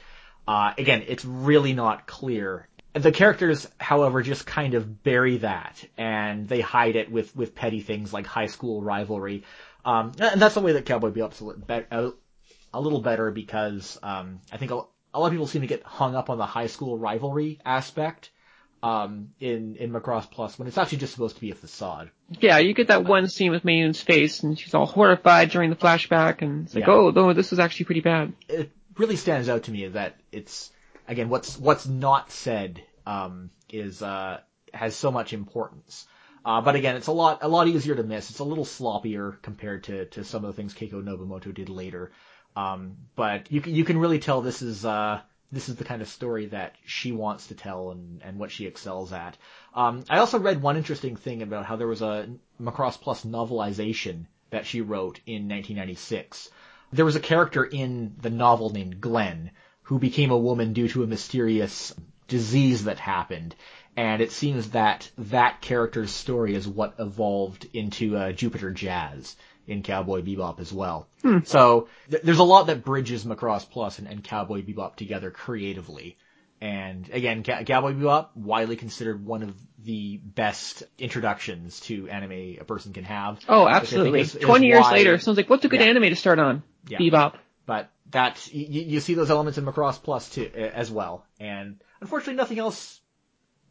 Uh, 0.47 0.72
again, 0.78 1.05
it's 1.07 1.24
really 1.24 1.72
not 1.72 2.07
clear. 2.07 2.66
The 2.93 3.12
characters, 3.12 3.68
however, 3.78 4.20
just 4.22 4.47
kind 4.47 4.74
of 4.74 5.03
bury 5.05 5.38
that, 5.38 5.84
and 5.97 6.49
they 6.49 6.61
hide 6.61 6.97
it 6.97 7.11
with 7.11 7.34
with 7.36 7.55
petty 7.55 7.80
things 7.80 8.12
like 8.12 8.26
high 8.26 8.47
school 8.47 8.82
rivalry. 8.82 9.45
Um, 9.84 10.12
and 10.18 10.41
that's 10.41 10.55
the 10.55 10.61
way 10.61 10.72
that 10.72 10.84
Cowboy 10.84 11.11
Bebop's 11.11 11.41
a 11.41 11.45
little, 11.45 11.62
be- 11.62 11.86
a, 11.91 12.12
a 12.74 12.80
little 12.80 13.01
better 13.01 13.30
because 13.30 13.99
um, 14.03 14.41
I 14.53 14.59
think 14.59 14.72
a, 14.72 14.82
a 15.14 15.20
lot 15.20 15.26
of 15.26 15.32
people 15.32 15.47
seem 15.47 15.62
to 15.62 15.66
get 15.66 15.82
hung 15.84 16.14
up 16.14 16.28
on 16.28 16.36
the 16.36 16.47
high 16.47 16.66
school 16.66 16.99
rivalry 16.99 17.61
aspect 17.64 18.30
um, 18.83 19.31
in 19.41 19.76
in 19.76 19.93
Macross 19.93 20.31
Plus 20.31 20.59
when 20.59 20.66
it's 20.68 20.78
actually 20.78 20.99
just 20.99 21.12
supposed 21.12 21.35
to 21.37 21.41
be 21.41 21.51
a 21.51 21.55
facade. 21.55 22.11
Yeah, 22.41 22.59
you 22.59 22.72
get 22.74 22.89
that 22.89 23.05
one 23.05 23.28
scene 23.28 23.51
with 23.51 23.64
Myung's 23.64 24.01
face, 24.01 24.43
and 24.43 24.59
she's 24.59 24.74
all 24.74 24.87
horrified 24.87 25.51
during 25.51 25.70
the 25.70 25.76
flashback, 25.76 26.43
and 26.43 26.64
it's 26.66 26.74
like, 26.74 26.87
Yeah. 26.87 26.93
oh, 26.95 27.11
no, 27.11 27.33
this 27.33 27.51
was 27.51 27.59
actually 27.61 27.87
pretty 27.87 28.01
bad. 28.01 28.33
it 28.49 28.70
really 28.97 29.16
stands 29.16 29.49
out 29.49 29.64
to 29.64 29.70
me 29.70 29.89
that 29.89 30.16
it's 30.33 30.70
again 31.09 31.28
what's 31.28 31.57
what's 31.59 31.87
not 31.87 32.31
said 32.31 32.83
um, 33.07 33.51
is 33.70 34.03
uh, 34.03 34.41
has 34.72 34.95
so 34.97 35.11
much 35.11 35.33
importance. 35.33 36.07
Uh, 36.43 36.62
but 36.62 36.74
again, 36.74 36.97
it's 36.97 37.07
a 37.09 37.12
lot 37.12 37.41
a 37.43 37.49
lot 37.49 37.68
easier 37.68 37.95
to 37.95 38.03
miss. 38.03 38.31
It's 38.31 38.39
a 38.39 38.45
little 38.45 38.64
sloppier 38.64 39.41
compared 39.43 39.85
to 39.85 40.07
to 40.07 40.24
some 40.24 40.45
of 40.45 40.49
the 40.55 40.57
things 40.57 40.72
Keiko 40.74 41.03
Nobumoto 41.03 41.53
did 41.53 41.68
later. 41.68 42.12
Um, 42.57 42.97
but 43.14 43.53
you 43.53 43.61
can 43.61 43.74
you 43.74 43.85
can 43.85 43.99
really 43.99 44.18
tell 44.20 44.41
this 44.41 44.62
is 44.62 44.85
uh, 44.85 45.20
this 45.53 45.68
is 45.68 45.76
the 45.76 45.84
kind 45.84 46.03
of 46.03 46.09
story 46.09 46.46
that 46.46 46.76
she 46.84 47.12
wants 47.12 47.48
to 47.48 47.55
tell 47.55 47.90
and 47.90 48.22
and 48.22 48.38
what 48.38 48.51
she 48.51 48.66
excels 48.66 49.12
at. 49.12 49.36
Um, 49.74 50.05
I 50.09 50.18
also 50.18 50.38
read 50.38 50.62
one 50.62 50.76
interesting 50.76 51.16
thing 51.16 51.42
about 51.42 51.66
how 51.66 51.76
there 51.76 51.86
was 51.86 52.03
a 52.03 52.28
Macross 52.61 53.01
Plus 53.01 53.24
novelization 53.24 54.26
that 54.51 54.66
she 54.66 54.80
wrote 54.80 55.20
in 55.26 55.48
1996 55.48 56.51
there 56.92 57.05
was 57.05 57.16
a 57.16 57.20
character 57.20 57.64
in 57.64 58.16
the 58.20 58.30
novel 58.30 58.70
named 58.70 59.01
Glenn 59.01 59.53
who 59.82 59.98
became 59.98 60.30
a 60.30 60.38
woman 60.38 60.72
due 60.72 60.88
to 60.88 61.03
a 61.03 61.07
mysterious 61.07 61.94
disease 62.26 62.84
that 62.84 62.98
happened. 62.98 63.55
And 63.96 64.20
it 64.22 64.32
seems 64.32 64.70
that 64.70 65.11
that 65.18 65.61
character's 65.61 66.11
story 66.11 66.55
is 66.55 66.66
what 66.66 66.94
evolved 66.98 67.66
into 67.72 68.16
uh, 68.16 68.32
Jupiter 68.32 68.70
Jazz 68.70 69.36
in 69.71 69.83
Cowboy 69.83 70.23
Bebop 70.23 70.59
as 70.61 70.73
well. 70.73 71.09
So 71.45 71.89
th- 72.11 72.23
there's 72.23 72.39
a 72.39 72.45
lot 72.45 72.66
that 72.66 72.85
bridges 72.85 73.25
Macross 73.25 73.68
Plus 73.68 73.99
and, 73.99 74.09
and 74.09 74.23
Cowboy 74.25 74.62
Bebop 74.62 74.97
together 74.97 75.31
creatively. 75.31 76.16
And 76.61 77.09
again, 77.11 77.43
Ca- 77.43 77.64
Cowboy 77.64 77.93
Bebop, 77.95 78.29
widely 78.35 78.77
considered 78.77 79.25
one 79.25 79.43
of 79.43 79.55
the 79.83 80.18
best 80.18 80.83
introductions 80.99 81.81
to 81.81 82.09
anime 82.09 82.33
a 82.61 82.64
person 82.66 82.93
can 82.93 83.05
have. 83.05 83.39
Oh, 83.49 83.64
which 83.64 83.68
I 83.68 83.73
think 83.75 83.83
absolutely. 83.83 84.21
is- 84.21 84.35
is 84.37 84.43
Twenty 84.43 84.66
years 84.66 84.83
why- 84.83 84.93
later, 84.93 85.18
sounds 85.18 85.37
like, 85.37 85.49
what's 85.49 85.64
a 85.64 85.68
good 85.68 85.81
Yeah. 85.81 85.87
anime 85.87 86.03
to 86.11 86.16
start 86.16 86.39
on? 86.39 86.62
Yeah. 86.89 86.99
Bebop. 86.99 87.35
but 87.66 87.91
that 88.11 88.53
you, 88.53 88.83
you 88.83 89.01
see 89.01 89.14
those 89.14 89.31
elements 89.31 89.57
in 89.57 89.64
Macross 89.64 90.03
Plus 90.03 90.29
too 90.31 90.51
as 90.55 90.91
well. 90.91 91.25
And 91.39 91.81
unfortunately, 92.01 92.35
nothing 92.35 92.59
else 92.59 93.01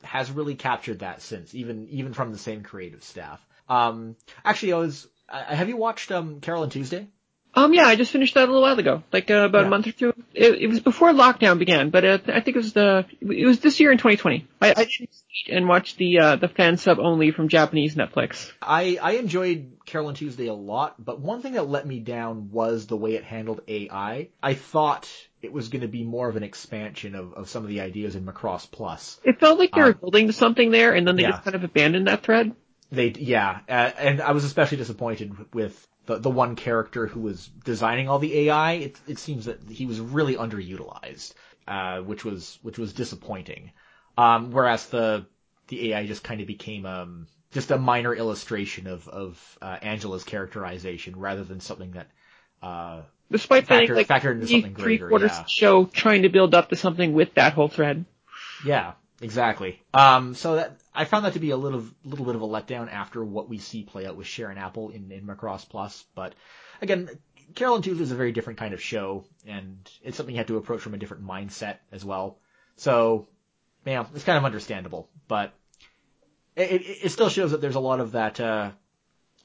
has 0.03 0.31
really 0.31 0.55
captured 0.55 0.99
that 0.99 1.21
since, 1.21 1.53
even 1.53 1.89
even 1.89 2.13
from 2.13 2.31
the 2.31 2.37
same 2.37 2.63
creative 2.63 3.03
staff. 3.03 3.45
Um, 3.67 4.15
actually, 4.45 4.71
I 4.73 4.77
was. 4.77 5.07
I, 5.31 5.55
have 5.55 5.69
you 5.69 5.77
watched 5.77 6.11
um 6.11 6.41
Carole 6.41 6.63
and 6.63 6.71
Tuesday? 6.71 7.07
Um, 7.55 7.73
yeah, 7.73 7.85
I 7.87 7.95
just 7.95 8.11
finished 8.11 8.35
that 8.35 8.43
a 8.43 8.45
little 8.45 8.61
while 8.61 8.77
ago, 8.77 9.01
like 9.11 9.31
uh, 9.31 9.33
about 9.45 9.61
Yeah. 9.61 9.67
a 9.67 9.69
month 9.71 9.87
or 9.87 9.91
two. 9.91 10.13
It, 10.35 10.61
it 10.61 10.67
was 10.67 10.81
before 10.81 11.11
lockdown 11.11 11.57
began, 11.57 11.89
but 11.89 12.05
uh, 12.05 12.19
I 12.27 12.41
think 12.41 12.49
it 12.55 12.57
was 12.57 12.73
the 12.73 13.05
it 13.21 13.45
was 13.45 13.59
this 13.59 13.79
year 13.79 13.91
in 13.91 13.97
2020. 13.97 14.47
I, 14.61 14.73
I 14.77 14.87
and 15.51 15.67
watch 15.67 15.95
the 15.95 16.19
uh, 16.19 16.35
the 16.35 16.47
fan 16.47 16.77
sub 16.77 16.99
only 16.99 17.31
from 17.31 17.47
Japanese 17.49 17.95
Netflix. 17.95 18.51
I 18.61 18.99
I 19.01 19.13
enjoyed 19.13 19.71
Carole 19.87 20.09
and 20.09 20.17
Tuesday 20.17 20.45
a 20.45 20.53
lot, 20.53 21.03
but 21.03 21.19
one 21.19 21.41
thing 21.41 21.53
that 21.53 21.67
let 21.67 21.87
me 21.87 21.99
down 21.99 22.51
was 22.51 22.85
the 22.85 22.97
way 22.97 23.15
it 23.15 23.23
handled 23.23 23.61
AI. 23.67 24.29
I 24.43 24.53
thought 24.53 25.09
it 25.41 25.51
was 25.51 25.69
going 25.69 25.81
to 25.81 25.87
be 25.87 26.03
more 26.03 26.29
of 26.29 26.35
an 26.35 26.43
expansion 26.43 27.15
of, 27.15 27.33
of 27.33 27.49
some 27.49 27.63
of 27.63 27.69
the 27.69 27.81
ideas 27.81 28.15
in 28.15 28.25
Macross 28.25 28.69
Plus. 28.69 29.19
It 29.23 29.39
felt 29.39 29.57
like 29.57 29.71
they 29.73 29.81
were 29.81 29.87
Um, 29.87 29.99
building 29.99 30.31
something 30.33 30.69
there, 30.69 30.93
and 30.93 31.07
then 31.07 31.15
they 31.15 31.23
yeah. 31.23 31.31
just 31.31 31.43
kind 31.45 31.55
of 31.55 31.63
abandoned 31.63 32.07
that 32.07 32.21
thread. 32.23 32.55
They, 32.91 33.09
yeah, 33.09 33.59
uh, 33.69 33.91
and 33.97 34.21
I 34.21 34.31
was 34.31 34.43
especially 34.43 34.77
disappointed 34.77 35.53
with 35.53 35.87
the 36.05 36.17
the 36.17 36.29
one 36.29 36.55
character 36.55 37.05
who 37.05 37.21
was 37.21 37.47
designing 37.47 38.09
all 38.09 38.19
the 38.19 38.49
AI. 38.49 38.73
It 38.73 38.99
it 39.07 39.19
seems 39.19 39.45
that 39.45 39.61
he 39.69 39.85
was 39.85 39.99
really 39.99 40.35
underutilized, 40.35 41.33
uh, 41.67 41.99
which 42.01 42.25
was 42.25 42.57
which 42.63 42.79
was 42.79 42.93
disappointing. 42.93 43.71
Um, 44.17 44.51
whereas 44.51 44.87
the 44.87 45.25
the 45.67 45.93
AI 45.93 46.07
just 46.07 46.23
kind 46.23 46.41
of 46.41 46.47
became 46.47 46.85
um 46.85 47.27
just 47.51 47.71
a 47.71 47.77
minor 47.77 48.13
illustration 48.13 48.87
of 48.87 49.07
of 49.07 49.57
uh, 49.61 49.77
Angela's 49.81 50.23
characterization 50.23 51.17
rather 51.17 51.43
than 51.43 51.59
something 51.59 51.91
that 51.91 52.07
uh 52.61 53.01
Despite 53.31 53.67
Factor- 53.67 53.95
like 53.95 54.07
factor 54.07 54.31
into 54.31 54.47
three, 54.47 54.61
something 54.61 54.75
three 54.75 54.97
greater, 54.97 55.09
quarters 55.09 55.31
yeah. 55.31 55.45
show 55.45 55.85
trying 55.85 56.23
to 56.23 56.29
build 56.29 56.55
up 56.55 56.69
to 56.69 56.75
something 56.75 57.13
with 57.13 57.35
that 57.35 57.53
whole 57.53 57.67
thread. 57.67 58.05
Yeah, 58.65 58.93
exactly. 59.21 59.81
Um, 59.93 60.35
so 60.35 60.55
that 60.55 60.77
I 60.93 61.05
found 61.05 61.25
that 61.25 61.33
to 61.33 61.39
be 61.39 61.51
a 61.51 61.57
little 61.57 61.83
little 62.03 62.25
bit 62.25 62.35
of 62.35 62.41
a 62.41 62.47
letdown 62.47 62.91
after 62.91 63.23
what 63.23 63.49
we 63.49 63.57
see 63.57 63.83
play 63.83 64.05
out 64.05 64.15
with 64.15 64.27
Sharon 64.27 64.57
Apple 64.57 64.89
in, 64.89 65.11
in 65.11 65.25
Macross 65.25 65.67
Plus. 65.67 66.05
But 66.15 66.35
again, 66.81 67.09
Carole 67.55 67.75
and 67.75 67.83
Tuesday 67.83 68.03
is 68.03 68.11
a 68.11 68.15
very 68.15 68.31
different 68.31 68.59
kind 68.59 68.73
of 68.73 68.81
show, 68.81 69.25
and 69.47 69.89
it's 70.03 70.17
something 70.17 70.35
you 70.35 70.39
have 70.39 70.47
to 70.47 70.57
approach 70.57 70.81
from 70.81 70.93
a 70.93 70.97
different 70.97 71.25
mindset 71.25 71.77
as 71.91 72.05
well. 72.05 72.39
So, 72.75 73.27
yeah, 73.85 74.05
it's 74.13 74.23
kind 74.23 74.37
of 74.37 74.45
understandable, 74.45 75.09
but 75.27 75.53
it, 76.55 76.71
it, 76.71 76.97
it 77.05 77.09
still 77.11 77.29
shows 77.29 77.51
that 77.51 77.61
there's 77.61 77.75
a 77.75 77.79
lot 77.79 77.99
of 77.99 78.13
that. 78.13 78.39
Uh, 78.39 78.71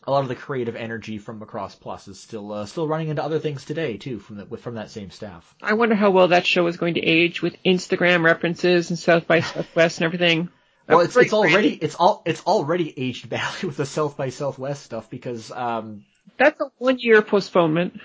a 0.07 0.11
lot 0.11 0.23
of 0.23 0.29
the 0.29 0.35
creative 0.35 0.77
energy 0.77 1.19
from 1.19 1.41
Macross 1.41 1.79
Plus 1.79 2.09
is 2.09 2.21
still 2.21 2.53
uh, 2.53 2.67
still 2.67 2.87
running 2.87 3.09
into 3.09 3.23
other 3.25 3.39
things 3.39 3.65
today 3.65 3.97
too 3.97 4.19
from 4.19 4.37
the, 4.37 4.57
from 4.57 4.75
that 4.75 4.91
same 4.91 5.11
staff. 5.11 5.55
I 5.63 5.75
wonder 5.75 5.95
how 5.95 6.11
well 6.11 6.29
that 6.29 6.47
show 6.47 6.67
is 6.67 6.77
going 6.77 6.95
to 6.95 7.01
age 7.01 7.41
with 7.43 7.57
Instagram 7.65 8.25
references 8.25 8.91
and 8.91 8.99
South 8.99 9.27
by 9.27 9.41
Southwest 9.41 9.99
and 9.99 10.05
everything. 10.07 10.51
Well, 10.87 11.01
it's, 11.01 11.17
it's 11.17 11.33
already 11.33 11.75
it's 11.75 11.95
all 11.95 12.23
it's 12.27 12.43
already 12.43 12.93
aged 12.97 13.29
badly 13.31 13.67
with 13.69 13.79
the 13.79 13.87
South 13.87 14.17
by 14.17 14.29
Southwest 14.29 14.83
stuff 14.85 15.09
because 15.09 15.51
um 15.51 16.05
That's 16.39 16.61
a 16.61 16.67
one 16.79 16.99
year 16.99 17.23
postponement. 17.23 18.01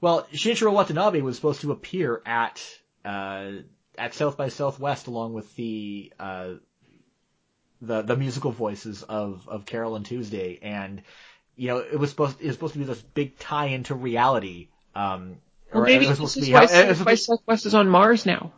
well 0.00 0.26
Shinichiro 0.32 0.72
Watanabe 0.72 1.20
was 1.20 1.36
supposed 1.36 1.60
to 1.60 1.70
appear 1.70 2.20
at 2.26 2.60
uh 3.04 3.50
at 3.96 4.14
South 4.14 4.36
by 4.36 4.48
Southwest 4.48 5.06
along 5.06 5.34
with 5.34 5.54
the 5.54 6.12
uh 6.18 6.54
the 7.82 8.02
the 8.02 8.16
musical 8.16 8.50
voices 8.52 9.02
of 9.02 9.48
of 9.48 9.66
Carole 9.66 9.96
and 9.96 10.04
Tuesday 10.04 10.58
and 10.62 11.02
you 11.56 11.68
know 11.68 11.78
it 11.78 11.98
was 11.98 12.10
supposed 12.10 12.40
it 12.40 12.46
was 12.46 12.54
supposed 12.56 12.72
to 12.74 12.78
be 12.78 12.84
this 12.84 13.00
big 13.02 13.38
tie 13.38 13.66
into 13.66 13.94
reality 13.94 14.68
um 14.94 15.36
Well, 15.72 15.84
maybe 15.84 16.06
this 16.06 16.20
is 16.36 16.48
why 16.50 16.66
how- 16.66 16.72
it 16.72 16.88
was 16.88 16.98
South 16.98 17.04
by 17.06 17.14
supposed- 17.14 17.24
Southwest 17.24 17.66
is 17.66 17.74
on 17.74 17.88
Mars 17.88 18.26
now. 18.26 18.52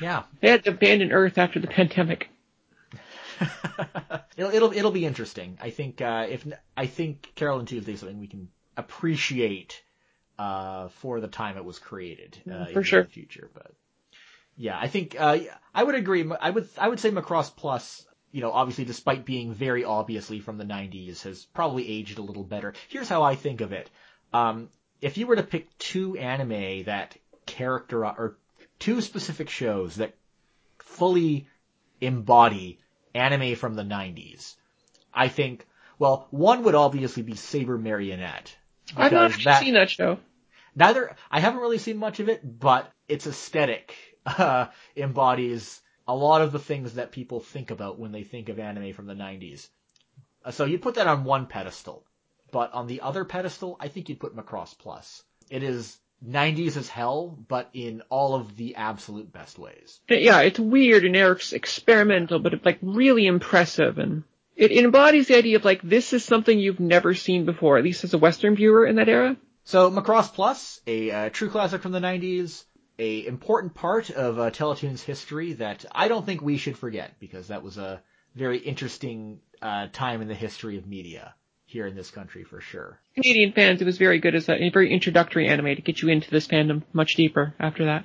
yeah 0.00 0.24
They 0.40 0.50
had 0.50 0.64
to 0.64 0.70
abandon 0.70 1.12
Earth 1.12 1.38
after 1.38 1.60
the 1.60 1.66
pandemic. 1.68 2.28
it'll 4.36 4.50
it'll 4.52 4.72
it'll 4.72 4.90
be 4.90 5.04
interesting. 5.06 5.58
I 5.60 5.70
think 5.70 6.00
uh, 6.00 6.26
if 6.28 6.44
I 6.76 6.86
think 6.86 7.30
Carole 7.36 7.60
and 7.60 7.68
Tuesday 7.68 7.92
is 7.92 8.00
something 8.00 8.18
we 8.18 8.26
can 8.26 8.48
appreciate 8.76 9.80
uh, 10.38 10.88
for 10.88 11.20
the 11.20 11.28
time 11.28 11.56
it 11.56 11.64
was 11.64 11.78
created 11.78 12.36
uh, 12.50 12.66
For 12.66 12.80
in 12.80 12.84
sure. 12.84 13.02
the 13.04 13.08
future. 13.08 13.48
But 13.54 13.70
yeah, 14.56 14.76
I 14.76 14.88
think 14.88 15.14
uh, 15.18 15.38
I 15.72 15.84
would 15.84 15.94
agree. 15.94 16.28
I 16.40 16.50
would 16.50 16.68
I 16.76 16.88
would 16.88 16.98
say 17.00 17.10
Macross 17.12 17.54
Plus. 17.54 18.04
You 18.30 18.42
know, 18.42 18.52
obviously, 18.52 18.84
despite 18.84 19.24
being 19.24 19.54
very 19.54 19.84
obviously 19.84 20.40
from 20.40 20.58
the 20.58 20.64
'90s, 20.64 21.22
has 21.22 21.44
probably 21.46 21.88
aged 21.88 22.18
a 22.18 22.22
little 22.22 22.44
better. 22.44 22.74
Here's 22.88 23.08
how 23.08 23.22
I 23.22 23.34
think 23.34 23.60
of 23.60 23.72
it: 23.72 23.90
um, 24.32 24.68
if 25.00 25.16
you 25.16 25.26
were 25.26 25.36
to 25.36 25.42
pick 25.42 25.76
two 25.78 26.16
anime 26.16 26.84
that 26.84 27.16
character 27.46 28.04
or 28.04 28.36
two 28.78 29.00
specific 29.00 29.48
shows 29.48 29.96
that 29.96 30.14
fully 30.78 31.48
embody 32.00 32.78
anime 33.14 33.56
from 33.56 33.74
the 33.74 33.82
90s. 33.82 34.54
I 35.12 35.28
think, 35.28 35.66
well, 35.98 36.28
one 36.30 36.62
would 36.64 36.74
obviously 36.74 37.22
be 37.22 37.34
Saber 37.34 37.78
Marionette. 37.78 38.54
I've 38.96 39.12
not 39.12 39.32
that- 39.44 39.62
seen 39.62 39.74
that 39.74 39.90
show. 39.90 40.18
Neither, 40.76 41.16
I 41.30 41.40
haven't 41.40 41.60
really 41.60 41.78
seen 41.78 41.96
much 41.96 42.20
of 42.20 42.28
it, 42.28 42.40
but 42.60 42.92
its 43.08 43.26
aesthetic, 43.26 43.94
uh, 44.24 44.66
embodies 44.96 45.80
a 46.08 46.14
lot 46.14 46.40
of 46.40 46.50
the 46.52 46.58
things 46.58 46.94
that 46.94 47.12
people 47.12 47.38
think 47.38 47.70
about 47.70 47.98
when 47.98 48.12
they 48.12 48.24
think 48.24 48.48
of 48.48 48.58
anime 48.58 48.94
from 48.94 49.06
the 49.06 49.14
90s. 49.14 49.68
Uh, 50.44 50.50
So 50.50 50.64
you'd 50.64 50.82
put 50.82 50.94
that 50.94 51.06
on 51.06 51.24
one 51.24 51.46
pedestal. 51.46 52.04
But 52.50 52.72
on 52.72 52.86
the 52.86 53.02
other 53.02 53.26
pedestal, 53.26 53.76
I 53.78 53.88
think 53.88 54.08
you'd 54.08 54.18
put 54.20 54.34
Macross 54.34 54.76
Plus. 54.76 55.22
It 55.50 55.62
is 55.62 55.98
90s 56.26 56.78
as 56.78 56.88
hell, 56.88 57.38
but 57.46 57.68
in 57.74 58.02
all 58.08 58.34
of 58.34 58.56
the 58.56 58.76
absolute 58.76 59.30
best 59.30 59.58
ways. 59.58 60.00
Yeah, 60.08 60.40
it's 60.40 60.58
weird 60.58 61.04
and 61.04 61.14
it's 61.14 61.52
experimental, 61.52 62.38
but 62.38 62.54
it's 62.54 62.64
like 62.64 62.78
really 62.80 63.26
impressive 63.26 63.98
and 63.98 64.24
it 64.56 64.72
embodies 64.72 65.28
the 65.28 65.36
idea 65.36 65.56
of 65.56 65.64
like 65.64 65.82
this 65.82 66.12
is 66.12 66.24
something 66.24 66.58
you've 66.58 66.80
never 66.80 67.14
seen 67.14 67.44
before, 67.44 67.78
at 67.78 67.84
least 67.84 68.02
as 68.04 68.14
a 68.14 68.18
Western 68.18 68.56
viewer 68.56 68.86
in 68.86 68.96
that 68.96 69.08
era. 69.08 69.36
So 69.64 69.90
Macross 69.90 70.32
Plus, 70.32 70.80
a 70.86 71.10
uh, 71.10 71.28
true 71.28 71.50
classic 71.50 71.82
from 71.82 71.92
the 71.92 72.00
90s, 72.00 72.64
a 72.98 73.26
important 73.26 73.74
part 73.74 74.10
of 74.10 74.38
uh, 74.38 74.50
Teletoon's 74.50 75.02
history 75.02 75.54
that 75.54 75.84
I 75.92 76.08
don't 76.08 76.26
think 76.26 76.42
we 76.42 76.56
should 76.56 76.76
forget 76.76 77.18
because 77.20 77.48
that 77.48 77.62
was 77.62 77.78
a 77.78 78.02
very 78.34 78.58
interesting 78.58 79.40
uh, 79.62 79.88
time 79.92 80.22
in 80.22 80.28
the 80.28 80.34
history 80.34 80.78
of 80.78 80.86
media 80.86 81.34
here 81.66 81.86
in 81.86 81.94
this 81.94 82.10
country 82.10 82.44
for 82.44 82.60
sure. 82.60 82.98
Canadian 83.14 83.52
fans, 83.52 83.82
it 83.82 83.84
was 83.84 83.98
very 83.98 84.20
good 84.20 84.34
as 84.34 84.48
a, 84.48 84.70
very 84.70 84.92
introductory 84.92 85.48
anime 85.48 85.76
to 85.76 85.82
get 85.82 86.00
you 86.00 86.08
into 86.08 86.30
this 86.30 86.46
fandom 86.46 86.82
much 86.92 87.14
deeper 87.14 87.54
after 87.60 87.86
that. 87.86 88.04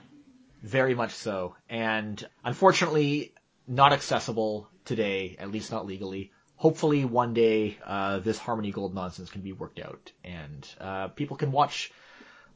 Very 0.61 0.95
much 0.95 1.11
so. 1.11 1.55
And 1.69 2.25
unfortunately, 2.43 3.33
not 3.67 3.93
accessible 3.93 4.67
today, 4.85 5.37
at 5.39 5.51
least 5.51 5.71
not 5.71 5.85
legally. 5.85 6.31
Hopefully 6.55 7.05
one 7.05 7.33
day, 7.33 7.77
uh, 7.85 8.19
this 8.19 8.37
Harmony 8.37 8.71
Gold 8.71 8.93
nonsense 8.93 9.29
can 9.29 9.41
be 9.41 9.53
worked 9.53 9.79
out 9.79 10.11
and, 10.23 10.67
uh, 10.79 11.07
people 11.09 11.37
can 11.37 11.51
watch 11.51 11.91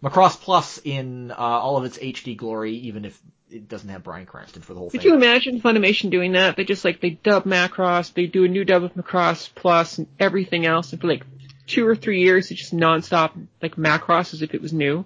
Macross 0.03 0.39
Plus 0.39 0.79
in, 0.83 1.31
uh, 1.31 1.35
all 1.35 1.77
of 1.77 1.85
its 1.85 1.97
HD 1.97 2.37
glory, 2.37 2.73
even 2.73 3.05
if 3.05 3.19
it 3.49 3.67
doesn't 3.67 3.89
have 3.89 4.03
Bryan 4.03 4.25
Cranston 4.25 4.61
for 4.61 4.73
the 4.73 4.79
whole 4.79 4.89
Could 4.89 5.01
thing. 5.01 5.11
Could 5.11 5.19
you 5.19 5.25
imagine 5.25 5.61
Funimation 5.61 6.09
doing 6.09 6.33
that? 6.33 6.55
They 6.55 6.65
just 6.65 6.85
like, 6.85 6.99
they 7.01 7.11
dub 7.11 7.45
Macross, 7.45 8.13
they 8.13 8.27
do 8.27 8.43
a 8.43 8.47
new 8.47 8.65
dub 8.65 8.83
of 8.83 8.93
Macross 8.93 9.49
Plus 9.53 9.97
and 9.97 10.07
everything 10.19 10.65
else, 10.65 10.91
and 10.91 11.01
for 11.01 11.07
like 11.07 11.25
two 11.65 11.87
or 11.87 11.95
three 11.95 12.21
years 12.21 12.51
it's 12.51 12.59
just 12.59 12.75
nonstop, 12.75 13.31
like 13.61 13.75
Macross 13.75 14.33
as 14.33 14.41
if 14.41 14.53
it 14.53 14.61
was 14.61 14.73
new. 14.73 15.05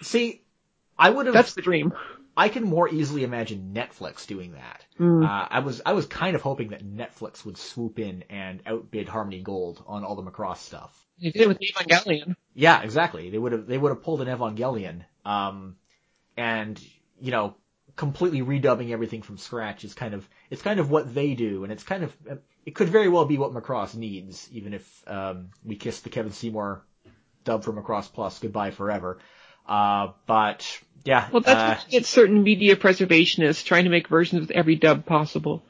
See, 0.00 0.40
I 0.98 1.10
would 1.10 1.26
have, 1.26 1.34
That's 1.34 1.54
the 1.54 1.62
dream. 1.62 1.92
I 2.36 2.48
can 2.48 2.64
more 2.64 2.88
easily 2.88 3.24
imagine 3.24 3.72
Netflix 3.74 4.26
doing 4.26 4.52
that. 4.52 4.84
Mm. 4.98 5.24
Uh, 5.24 5.46
I 5.50 5.58
was, 5.60 5.82
I 5.84 5.92
was 5.92 6.06
kind 6.06 6.34
of 6.34 6.42
hoping 6.42 6.68
that 6.68 6.84
Netflix 6.84 7.44
would 7.44 7.58
swoop 7.58 7.98
in 7.98 8.24
and 8.30 8.62
outbid 8.66 9.08
Harmony 9.08 9.42
Gold 9.42 9.82
on 9.86 10.04
all 10.04 10.16
the 10.16 10.22
Macross 10.22 10.58
stuff. 10.58 10.98
They 11.20 11.30
did 11.30 11.42
it 11.42 11.48
with 11.48 11.58
Evangelion. 11.60 12.36
Yeah, 12.54 12.82
exactly. 12.82 13.30
They 13.30 13.38
would 13.38 13.52
have 13.52 13.66
they 13.66 13.78
would 13.78 13.90
have 13.90 14.02
pulled 14.02 14.22
an 14.22 14.28
Evangelion, 14.28 15.04
um, 15.24 15.76
and 16.36 16.80
you 17.20 17.30
know, 17.30 17.54
completely 17.94 18.42
redubbing 18.42 18.90
everything 18.90 19.22
from 19.22 19.38
scratch 19.38 19.84
is 19.84 19.94
kind 19.94 20.14
of 20.14 20.28
it's 20.50 20.62
kind 20.62 20.80
of 20.80 20.90
what 20.90 21.14
they 21.14 21.34
do, 21.34 21.64
and 21.64 21.72
it's 21.72 21.84
kind 21.84 22.02
of 22.02 22.16
it 22.64 22.74
could 22.74 22.88
very 22.88 23.08
well 23.08 23.24
be 23.24 23.38
what 23.38 23.52
Macross 23.52 23.94
needs, 23.94 24.48
even 24.52 24.74
if 24.74 25.04
um, 25.06 25.50
we 25.64 25.76
kiss 25.76 26.00
the 26.00 26.10
Kevin 26.10 26.32
Seymour 26.32 26.84
dub 27.44 27.64
from 27.64 27.76
Macross 27.76 28.12
Plus 28.12 28.38
goodbye 28.38 28.70
forever. 28.70 29.18
Uh, 29.66 30.12
but 30.26 30.80
yeah, 31.04 31.28
Well, 31.30 31.42
that's 31.42 31.80
uh, 31.80 31.84
what 31.84 31.94
it's 31.94 32.08
certain 32.08 32.42
media 32.42 32.76
preservationists 32.76 33.64
trying 33.64 33.84
to 33.84 33.90
make 33.90 34.08
versions 34.08 34.40
with 34.40 34.50
every 34.50 34.76
dub 34.76 35.06
possible. 35.06 35.62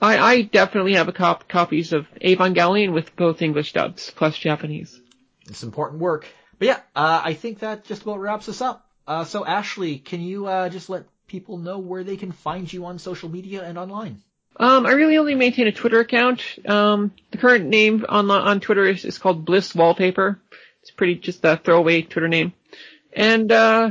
I, 0.00 0.18
I 0.18 0.42
definitely 0.42 0.94
have 0.94 1.08
a 1.08 1.12
cop- 1.12 1.48
copies 1.48 1.92
of 1.92 2.06
Evangelion 2.20 2.92
with 2.92 3.14
both 3.16 3.42
English 3.42 3.72
dubs 3.72 4.12
plus 4.14 4.38
Japanese. 4.38 5.00
it's 5.48 5.62
important 5.62 6.00
work. 6.00 6.26
But 6.58 6.68
yeah, 6.68 6.80
uh, 6.94 7.20
I 7.24 7.34
think 7.34 7.60
that 7.60 7.84
just 7.84 8.02
about 8.02 8.20
wraps 8.20 8.48
us 8.48 8.60
up. 8.60 8.86
Uh, 9.06 9.24
so 9.24 9.44
Ashley, 9.44 9.98
can 9.98 10.20
you 10.20 10.46
uh, 10.46 10.68
just 10.68 10.88
let 10.88 11.04
people 11.26 11.58
know 11.58 11.78
where 11.78 12.04
they 12.04 12.16
can 12.16 12.32
find 12.32 12.72
you 12.72 12.86
on 12.86 12.98
social 12.98 13.28
media 13.28 13.64
and 13.64 13.78
online? 13.78 14.22
Um, 14.56 14.86
I 14.86 14.92
really 14.92 15.18
only 15.18 15.34
maintain 15.34 15.68
a 15.68 15.72
Twitter 15.72 16.00
account. 16.00 16.42
Um, 16.66 17.12
the 17.30 17.38
current 17.38 17.66
name 17.66 18.04
on 18.08 18.30
on 18.30 18.60
Twitter 18.60 18.84
is, 18.86 19.04
is 19.04 19.18
called 19.18 19.44
Bliss 19.44 19.74
Wallpaper. 19.74 20.40
It's 20.82 20.90
pretty 20.90 21.16
just 21.16 21.44
a 21.44 21.56
throwaway 21.56 22.02
Twitter 22.02 22.28
name. 22.28 22.52
And 23.12 23.50
uh, 23.50 23.90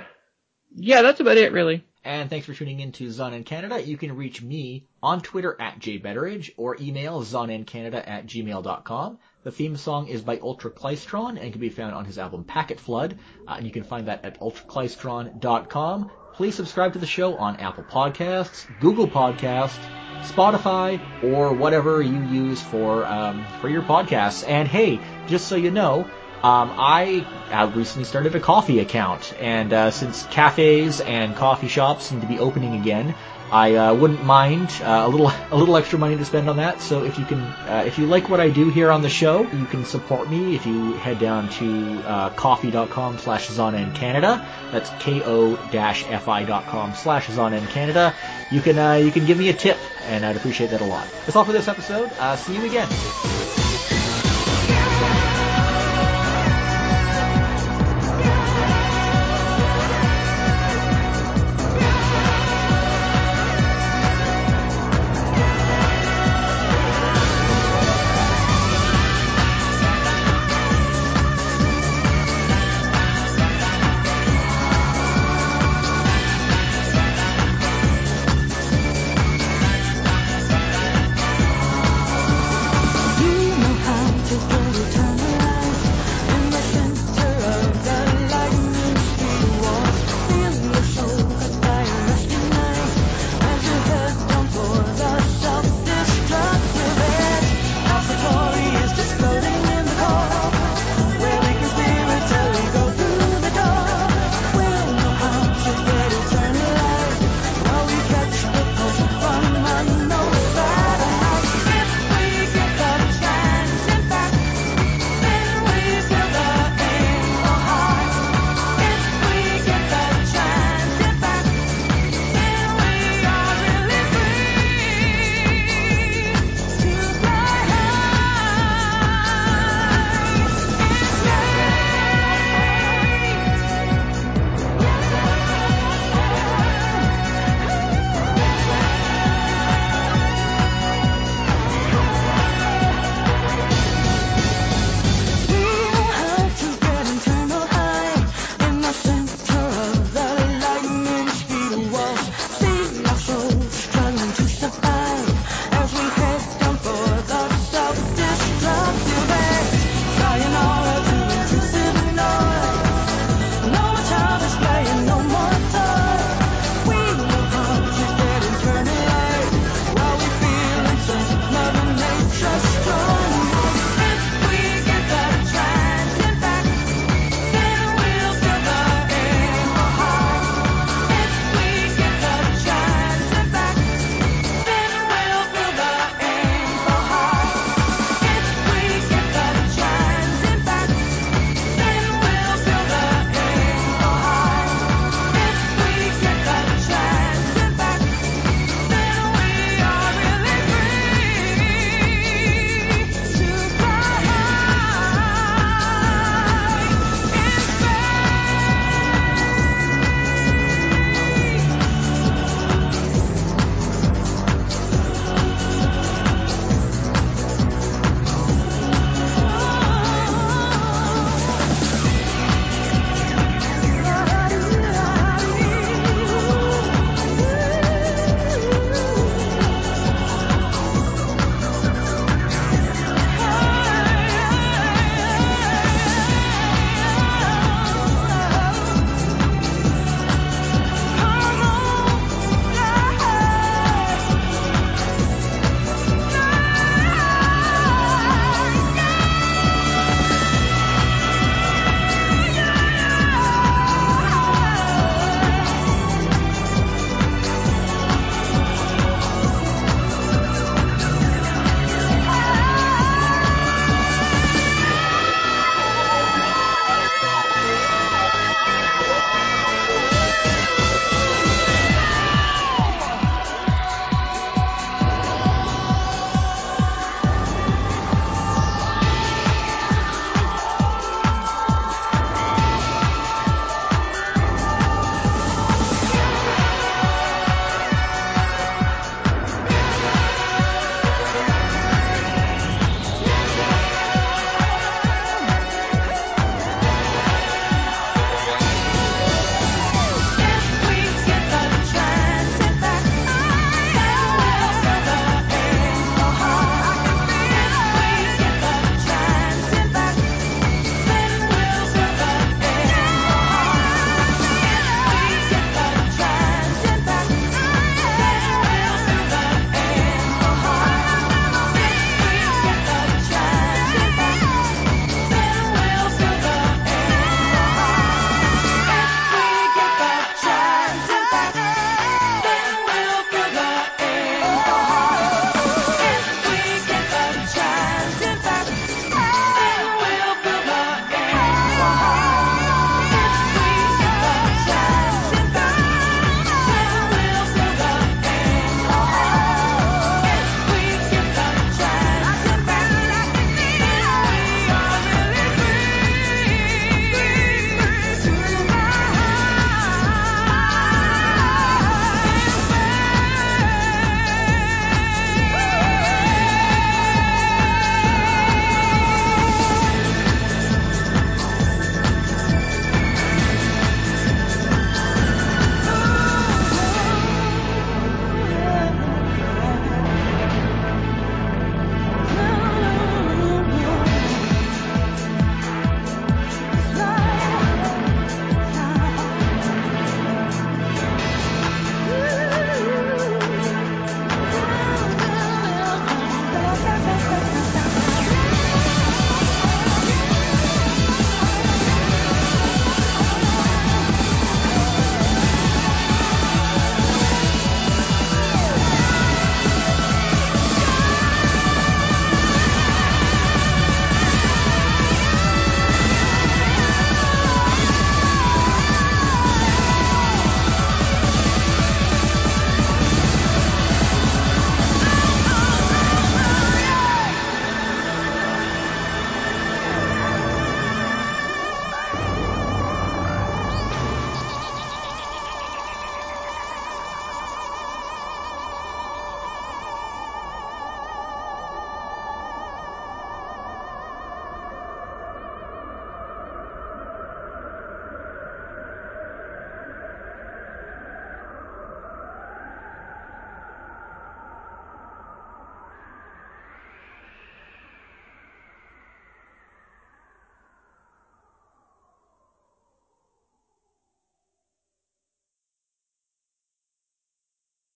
yeah, 0.75 1.01
that's 1.01 1.19
about 1.19 1.37
it 1.37 1.51
really. 1.51 1.83
And 2.03 2.29
thanks 2.29 2.45
for 2.45 2.53
tuning 2.53 2.79
in 2.79 2.93
to 2.93 3.11
Zon 3.11 3.33
in 3.33 3.43
Canada. 3.43 3.83
You 3.83 3.97
can 3.97 4.15
reach 4.15 4.41
me 4.41 4.85
on 5.03 5.19
Twitter 5.19 5.57
at 5.59 5.79
jbetteridge 5.79 6.51
or 6.55 6.77
email 6.79 7.21
zonincanada 7.21 8.07
at 8.07 8.27
gmail.com. 8.27 9.19
The 9.43 9.51
theme 9.51 9.75
song 9.75 10.07
is 10.07 10.21
by 10.21 10.39
Ultra 10.39 10.71
Kleistron 10.71 11.37
and 11.37 11.51
can 11.51 11.59
be 11.59 11.67
found 11.67 11.93
on 11.93 12.05
his 12.05 12.17
album 12.17 12.45
Packet 12.45 12.79
Flood. 12.79 13.19
Uh, 13.45 13.55
and 13.57 13.65
you 13.65 13.73
can 13.73 13.83
find 13.83 14.07
that 14.07 14.23
at 14.23 14.39
ultrakleistron.com. 14.39 16.11
Please 16.33 16.55
subscribe 16.55 16.93
to 16.93 16.99
the 16.99 17.05
show 17.05 17.35
on 17.35 17.57
Apple 17.57 17.83
Podcasts, 17.83 18.67
Google 18.79 19.07
Podcasts, 19.07 19.83
Spotify, 20.21 21.01
or 21.23 21.51
whatever 21.51 22.01
you 22.01 22.23
use 22.23 22.61
for 22.61 23.05
um, 23.05 23.45
for 23.59 23.67
your 23.67 23.81
podcasts. 23.81 24.47
And 24.47 24.67
hey, 24.67 24.99
just 25.27 25.47
so 25.47 25.55
you 25.55 25.71
know, 25.71 26.09
um, 26.43 26.71
I 26.77 27.25
uh, 27.51 27.71
recently 27.75 28.05
started 28.05 28.35
a 28.35 28.39
Ko-fi 28.39 28.79
account, 28.79 29.33
and 29.39 29.73
uh, 29.73 29.91
since 29.91 30.23
cafes 30.27 31.01
and 31.01 31.35
coffee 31.35 31.67
shops 31.67 32.05
seem 32.05 32.21
to 32.21 32.27
be 32.27 32.37
opening 32.39 32.79
again, 32.79 33.15
I 33.51 33.75
uh, 33.75 33.93
wouldn't 33.95 34.23
mind 34.23 34.69
uh, 34.83 35.03
a 35.05 35.07
little 35.07 35.27
a 35.51 35.55
little 35.55 35.77
extra 35.77 35.97
money 35.97 36.17
to 36.17 36.25
spend 36.25 36.49
on 36.49 36.57
that. 36.57 36.81
So 36.81 37.03
if 37.03 37.17
you 37.17 37.25
can, 37.25 37.39
uh, 37.39 37.83
if 37.85 37.97
you 37.97 38.05
like 38.05 38.29
what 38.29 38.39
I 38.39 38.49
do 38.49 38.69
here 38.69 38.91
on 38.91 39.01
the 39.01 39.09
show, 39.09 39.41
you 39.41 39.65
can 39.65 39.85
support 39.85 40.29
me 40.29 40.55
if 40.55 40.65
you 40.65 40.93
head 40.93 41.19
down 41.19 41.49
to 41.51 42.01
uh, 42.05 42.29
ko-fi.com 42.31 43.17
slash 43.19 43.47
Canada. 43.47 44.47
That's 44.71 44.89
ko-fi.com 45.03 46.93
slash 46.93 47.27
Canada. 47.27 48.13
You 48.51 48.61
can 48.61 48.77
uh, 48.77 48.93
you 48.93 49.11
can 49.11 49.25
give 49.25 49.37
me 49.37 49.49
a 49.49 49.53
tip, 49.53 49.77
and 50.03 50.25
I'd 50.25 50.35
appreciate 50.35 50.71
that 50.71 50.81
a 50.81 50.85
lot. 50.85 51.07
That's 51.25 51.35
all 51.35 51.45
for 51.45 51.53
this 51.53 51.67
episode. 51.67 52.11
See 52.37 52.55
you 52.55 52.65
again. 52.65 53.66